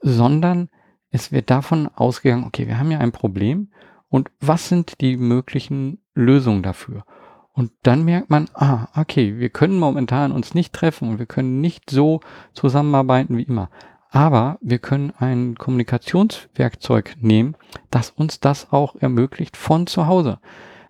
Sondern 0.02 0.70
es 1.10 1.32
wird 1.32 1.50
davon 1.50 1.88
ausgegangen, 1.88 2.46
okay, 2.46 2.68
wir 2.68 2.80
haben 2.80 2.92
ja 2.92 3.00
ein 3.00 3.12
Problem 3.12 3.72
und 4.10 4.32
was 4.40 4.70
sind 4.70 5.02
die 5.02 5.18
möglichen 5.18 6.00
Lösungen 6.14 6.64
dafür? 6.64 7.04
Und 7.52 7.72
dann 7.84 8.04
merkt 8.04 8.32
man, 8.32 8.50
ah, 8.56 8.88
okay, 8.96 9.38
wir 9.38 9.50
können 9.50 9.78
momentan 9.78 10.32
uns 10.32 10.56
nicht 10.56 10.74
treffen 10.74 11.10
und 11.10 11.20
wir 11.20 11.28
können 11.28 11.62
nicht 11.62 11.90
so 11.90 12.20
zusammenarbeiten 12.54 13.38
wie 13.38 13.44
immer. 13.44 13.70
Aber 14.14 14.60
wir 14.62 14.78
können 14.78 15.12
ein 15.18 15.56
Kommunikationswerkzeug 15.56 17.16
nehmen, 17.20 17.56
das 17.90 18.12
uns 18.12 18.40
das 18.40 18.72
auch 18.72 18.96
ermöglicht 18.96 19.58
von 19.58 19.88
zu 19.88 20.06
Hause. 20.06 20.38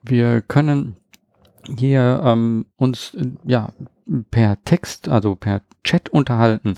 Wir 0.02 0.42
können 0.42 0.98
hier 1.66 2.22
ähm, 2.26 2.66
uns 2.76 3.14
äh, 3.14 3.28
ja 3.46 3.70
per 4.30 4.62
Text, 4.66 5.08
also 5.08 5.36
per 5.36 5.62
Chat 5.86 6.10
unterhalten 6.10 6.76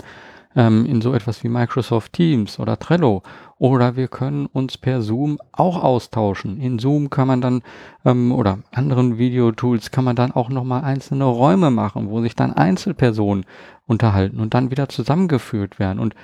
ähm, 0.54 0.86
in 0.86 1.00
so 1.00 1.12
etwas 1.12 1.42
wie 1.42 1.48
Microsoft 1.48 2.12
Teams 2.12 2.60
oder 2.60 2.78
Trello. 2.78 3.24
Oder 3.58 3.96
wir 3.96 4.06
können 4.06 4.46
uns 4.46 4.76
per 4.76 5.02
Zoom 5.02 5.38
auch 5.50 5.82
austauschen. 5.82 6.60
In 6.60 6.78
Zoom 6.78 7.10
kann 7.10 7.26
man 7.26 7.40
dann 7.40 7.62
ähm, 8.04 8.30
oder 8.30 8.58
anderen 8.72 9.18
Videotools 9.18 9.90
kann 9.90 10.04
man 10.04 10.14
dann 10.14 10.30
auch 10.30 10.48
nochmal 10.48 10.84
einzelne 10.84 11.24
Räume 11.24 11.70
machen, 11.70 12.08
wo 12.08 12.20
sich 12.20 12.36
dann 12.36 12.52
Einzelpersonen 12.52 13.46
unterhalten 13.86 14.40
und 14.40 14.54
dann 14.54 14.70
wieder 14.70 14.88
zusammengeführt 14.88 15.78
werden. 15.78 15.98
Und 15.98 16.14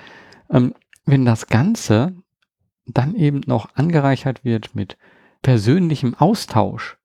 ähm, 0.51 0.75
wenn 1.05 1.25
das 1.25 1.47
Ganze 1.47 2.15
dann 2.87 3.15
eben 3.15 3.43
noch 3.47 3.75
angereichert 3.75 4.45
wird 4.45 4.75
mit 4.75 4.97
persönlichem 5.43 6.15
Austausch, 6.15 6.99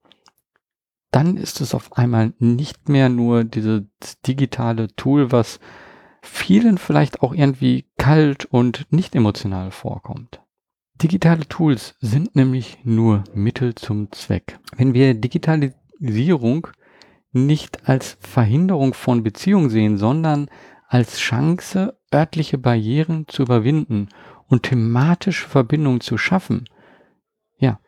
dann 1.11 1.37
ist 1.37 1.61
es 1.61 1.73
auf 1.73 1.97
einmal 1.97 2.33
nicht 2.39 2.89
mehr 2.89 3.09
nur 3.09 3.43
dieses 3.43 3.83
digitale 4.25 4.93
Tool, 4.95 5.31
was 5.31 5.59
vielen 6.21 6.77
vielleicht 6.77 7.21
auch 7.21 7.33
irgendwie 7.33 7.85
kalt 7.97 8.45
und 8.45 8.91
nicht 8.91 9.15
emotional 9.15 9.71
vorkommt. 9.71 10.41
Digitale 10.95 11.47
Tools 11.47 11.95
sind 12.01 12.35
nämlich 12.35 12.79
nur 12.83 13.23
Mittel 13.33 13.75
zum 13.75 14.11
Zweck. 14.11 14.59
Wenn 14.75 14.93
wir 14.93 15.13
Digitalisierung 15.13 16.67
nicht 17.45 17.87
als 17.87 18.17
Verhinderung 18.19 18.93
von 18.93 19.23
Beziehungen 19.23 19.69
sehen, 19.69 19.97
sondern 19.97 20.49
als 20.87 21.17
Chance, 21.17 21.97
örtliche 22.13 22.57
Barrieren 22.57 23.27
zu 23.27 23.43
überwinden 23.43 24.09
und 24.47 24.63
thematische 24.63 25.47
Verbindungen 25.47 26.01
zu 26.01 26.17
schaffen, 26.17 26.69
ja, 27.57 27.79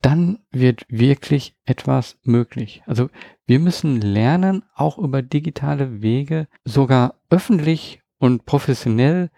dann 0.00 0.38
wird 0.50 0.86
wirklich 0.88 1.56
etwas 1.64 2.18
möglich. 2.22 2.82
Also 2.86 3.08
wir 3.46 3.58
müssen 3.58 4.00
lernen, 4.00 4.64
auch 4.74 4.98
über 4.98 5.22
digitale 5.22 6.02
Wege 6.02 6.46
sogar 6.64 7.14
öffentlich 7.30 8.00
und 8.18 8.46
professionell 8.46 9.30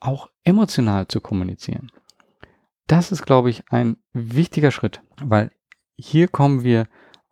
auch 0.00 0.28
emotional 0.44 1.08
zu 1.08 1.20
kommunizieren. 1.20 1.90
Das 2.86 3.12
ist, 3.12 3.26
glaube 3.26 3.50
ich, 3.50 3.64
ein 3.70 3.96
wichtiger 4.12 4.70
Schritt, 4.70 5.02
weil 5.22 5.50
hier 5.96 6.28
kommen 6.28 6.62
wir 6.62 6.86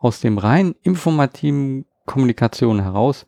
aus 0.06 0.20
dem 0.20 0.38
rein 0.38 0.76
informativen 0.82 1.84
Kommunikation 2.06 2.80
heraus 2.80 3.26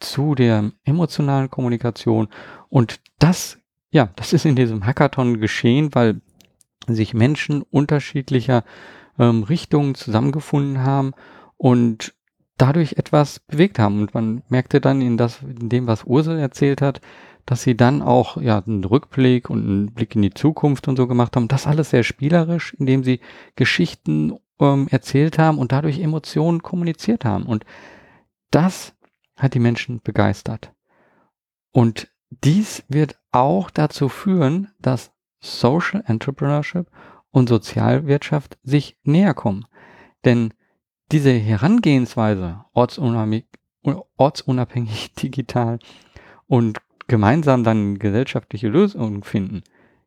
zu 0.00 0.34
der 0.34 0.72
emotionalen 0.84 1.48
Kommunikation. 1.48 2.26
Und 2.68 3.00
das, 3.20 3.58
ja, 3.90 4.10
das 4.16 4.32
ist 4.32 4.44
in 4.44 4.56
diesem 4.56 4.84
Hackathon 4.84 5.38
geschehen, 5.40 5.94
weil 5.94 6.20
sich 6.88 7.14
Menschen 7.14 7.62
unterschiedlicher 7.62 8.64
ähm, 9.18 9.44
Richtungen 9.44 9.94
zusammengefunden 9.94 10.82
haben 10.82 11.12
und 11.56 12.14
dadurch 12.56 12.94
etwas 12.94 13.38
bewegt 13.38 13.78
haben. 13.78 14.00
Und 14.00 14.12
man 14.12 14.42
merkte 14.48 14.80
dann 14.80 15.00
in, 15.00 15.16
das, 15.16 15.40
in 15.42 15.68
dem, 15.68 15.86
was 15.86 16.02
Ursel 16.02 16.38
erzählt 16.38 16.82
hat, 16.82 17.00
dass 17.46 17.62
sie 17.62 17.76
dann 17.76 18.02
auch 18.02 18.38
ja, 18.38 18.60
einen 18.66 18.82
Rückblick 18.82 19.50
und 19.50 19.64
einen 19.64 19.94
Blick 19.94 20.16
in 20.16 20.22
die 20.22 20.34
Zukunft 20.34 20.88
und 20.88 20.96
so 20.96 21.06
gemacht 21.06 21.36
haben. 21.36 21.46
Das 21.46 21.68
alles 21.68 21.90
sehr 21.90 22.02
spielerisch, 22.02 22.74
indem 22.74 23.04
sie 23.04 23.20
Geschichten 23.54 24.34
ähm, 24.60 24.88
erzählt 24.90 25.38
haben 25.38 25.58
und 25.58 25.72
dadurch 25.72 26.00
Emotionen 26.00 26.62
kommuniziert 26.62 27.24
haben. 27.24 27.44
Und 27.46 27.64
das 28.50 28.94
hat 29.36 29.54
die 29.54 29.60
Menschen 29.60 30.00
begeistert. 30.02 30.72
Und 31.72 32.10
dies 32.30 32.84
wird 32.88 33.18
auch 33.32 33.70
dazu 33.70 34.08
führen, 34.08 34.72
dass 34.78 35.12
Social 35.40 36.02
Entrepreneurship 36.06 36.90
und 37.30 37.48
Sozialwirtschaft 37.48 38.58
sich 38.62 38.98
näher 39.02 39.34
kommen. 39.34 39.66
Denn 40.24 40.52
diese 41.12 41.32
Herangehensweise, 41.32 42.64
ortsunabhängig, 42.72 43.46
ortsunabhängig 44.16 45.14
digital 45.22 45.78
und 46.46 46.80
gemeinsam 47.06 47.64
dann 47.64 47.98
gesellschaftliche 47.98 48.68
Lösungen 48.68 49.22
finden, 49.22 49.62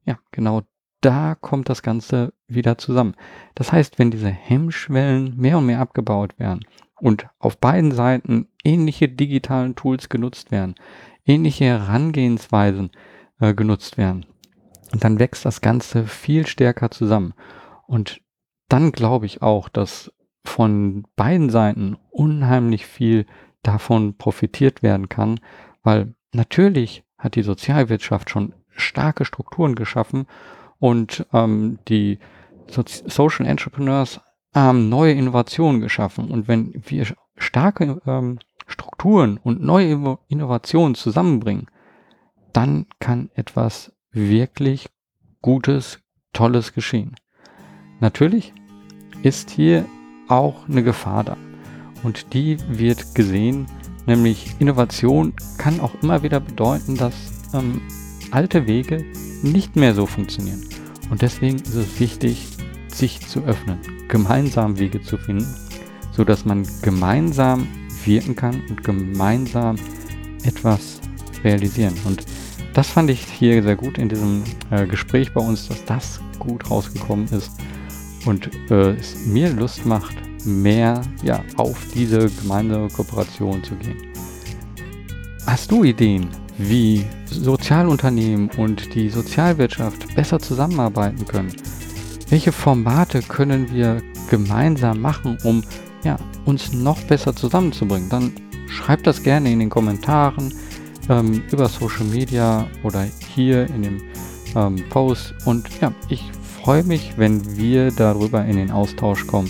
ja, 0.06 0.20
genau 0.32 0.62
da 1.02 1.36
kommt 1.36 1.68
das 1.70 1.82
Ganze 1.82 2.34
wieder 2.48 2.78
zusammen. 2.78 3.16
Das 3.56 3.72
heißt, 3.72 4.00
wenn 4.00 4.12
diese 4.12 4.30
Hemmschwellen 4.30 5.36
mehr 5.36 5.58
und 5.58 5.66
mehr 5.66 5.80
abgebaut 5.80 6.38
werden 6.40 6.66
und 7.00 7.28
auf 7.40 7.58
beiden 7.58 7.92
Seiten 7.92 8.48
ähnliche 8.64 9.10
digitalen 9.10 9.76
Tools 9.76 10.10
genutzt 10.10 10.52
werden, 10.52 10.76
ähnliche 11.26 11.66
Herangehensweisen 11.66 12.92
äh, 13.40 13.54
genutzt 13.54 13.98
werden, 13.98 14.26
dann 14.92 15.20
wächst 15.20 15.46
das 15.46 15.62
Ganze 15.62 16.06
viel 16.06 16.46
stärker 16.46 16.92
zusammen. 16.92 17.34
Und 17.88 18.22
dann 18.70 18.92
glaube 18.92 19.26
ich 19.26 19.42
auch, 19.42 19.70
dass 19.70 20.14
von 20.44 21.06
beiden 21.16 21.50
Seiten 21.50 21.98
unheimlich 22.10 22.86
viel 22.86 23.26
davon 23.64 24.18
profitiert 24.18 24.82
werden 24.84 25.10
kann, 25.10 25.40
weil 25.84 26.16
natürlich 26.34 27.04
hat 27.18 27.36
die 27.36 27.44
Sozialwirtschaft 27.44 28.30
schon 28.30 28.54
starke 28.70 29.26
Strukturen 29.26 29.76
geschaffen 29.76 30.26
und 30.82 31.28
ähm, 31.32 31.78
die 31.88 32.18
so 32.68 32.84
Social 32.86 33.46
Entrepreneurs 33.46 34.20
haben 34.54 34.90
neue 34.90 35.14
Innovationen 35.14 35.80
geschaffen. 35.80 36.30
Und 36.30 36.48
wenn 36.48 36.74
wir 36.86 37.06
starke 37.38 38.02
ähm, 38.06 38.40
Strukturen 38.66 39.38
und 39.38 39.62
neue 39.62 40.18
Innovationen 40.28 40.96
zusammenbringen, 40.96 41.68
dann 42.52 42.88
kann 43.00 43.30
etwas 43.36 43.94
wirklich 44.12 44.90
Gutes, 45.42 46.00
Tolles 46.34 46.74
geschehen. 46.74 47.16
Natürlich 48.00 48.54
ist 49.22 49.52
hier 49.52 49.86
auch 50.28 50.68
eine 50.68 50.84
Gefahr 50.84 51.24
da. 51.24 51.38
Und 52.04 52.34
die 52.34 52.58
wird 52.68 53.14
gesehen, 53.14 53.68
nämlich 54.08 54.56
Innovation 54.60 55.34
kann 55.60 55.80
auch 55.80 55.94
immer 56.02 56.24
wieder 56.24 56.40
bedeuten, 56.40 56.98
dass 56.98 57.14
ähm, 57.54 57.82
alte 58.32 58.66
Wege 58.66 59.06
nicht 59.44 59.76
mehr 59.76 59.94
so 59.94 60.08
funktionieren. 60.08 60.71
Und 61.12 61.22
deswegen 61.22 61.58
ist 61.58 61.76
es 61.76 62.00
wichtig, 62.00 62.48
sich 62.88 63.20
zu 63.28 63.44
öffnen, 63.44 63.78
gemeinsam 64.08 64.80
Wege 64.80 65.02
zu 65.02 65.18
finden, 65.18 65.46
so 66.14 66.24
dass 66.24 66.46
man 66.46 66.66
gemeinsam 66.82 67.68
wirken 68.06 68.36
kann 68.36 68.62
und 68.70 68.84
gemeinsam 68.84 69.76
etwas 70.44 71.02
realisieren. 71.44 71.94
Und 72.06 72.26
das 72.74 72.88
fand 72.88 73.10
ich 73.10 73.22
hier 73.22 73.62
sehr 73.62 73.76
gut 73.76 73.98
in 73.98 74.08
diesem 74.08 74.44
äh, 74.72 74.88
Gespräch 74.88 75.34
bei 75.34 75.42
uns, 75.42 75.68
dass 75.68 75.84
das 75.86 76.20
gut 76.40 76.72
rausgekommen 76.72 77.28
ist 77.28 77.52
und 78.26 78.50
äh, 78.72 78.92
es 78.92 79.26
mir 79.26 79.52
Lust 79.52 79.86
macht, 79.86 80.16
mehr 80.46 81.02
ja, 81.24 81.44
auf 81.58 81.78
diese 81.94 82.30
gemeinsame 82.42 82.88
Kooperation 82.88 83.62
zu 83.64 83.76
gehen. 83.76 83.98
Hast 85.46 85.70
du 85.72 85.84
Ideen, 85.84 86.30
wie 86.70 87.06
Sozialunternehmen 87.26 88.50
und 88.58 88.94
die 88.94 89.10
Sozialwirtschaft 89.10 90.16
besser 90.16 90.40
zusammenarbeiten 90.40 91.26
können. 91.26 91.54
Welche 92.30 92.52
Formate 92.52 93.22
können 93.22 93.72
wir 93.74 94.02
gemeinsam 94.30 95.02
machen, 95.02 95.38
um 95.44 95.64
ja, 96.04 96.18
uns 96.46 96.72
noch 96.74 97.02
besser 97.04 97.36
zusammenzubringen? 97.36 98.10
Dann 98.10 98.32
schreibt 98.68 99.08
das 99.08 99.22
gerne 99.22 99.52
in 99.52 99.60
den 99.60 99.70
Kommentaren 99.70 100.54
ähm, 101.10 101.44
über 101.52 101.68
Social 101.68 102.06
Media 102.06 102.68
oder 102.84 103.06
hier 103.36 103.68
in 103.68 103.84
dem 103.84 104.02
ähm, 104.56 104.84
Post. 104.90 105.34
Und 105.46 105.68
ja, 105.82 105.94
ich 106.10 106.24
freue 106.62 106.84
mich, 106.84 107.14
wenn 107.18 107.58
wir 107.58 107.92
darüber 107.92 108.46
in 108.46 108.56
den 108.56 108.72
Austausch 108.72 109.28
kommen 109.28 109.50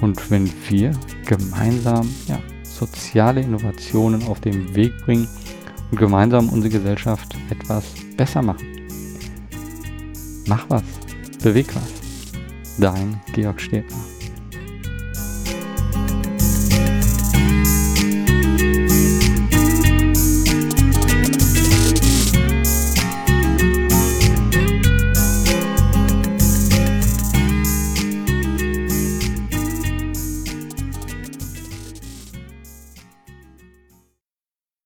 und 0.00 0.30
wenn 0.30 0.50
wir 0.68 0.92
gemeinsam 1.26 2.08
ja, 2.28 2.38
soziale 2.62 3.40
Innovationen 3.40 4.26
auf 4.28 4.40
den 4.40 4.74
Weg 4.74 4.92
bringen 5.04 5.26
und 5.90 5.98
gemeinsam 5.98 6.48
unsere 6.48 6.70
Gesellschaft 6.70 7.36
etwas 7.50 7.84
besser 8.16 8.42
machen. 8.42 8.66
Mach 10.46 10.64
was, 10.68 10.84
beweg 11.42 11.74
was. 11.74 11.92
Dein 12.78 13.20
Georg 13.32 13.60
Stebner. 13.60 14.15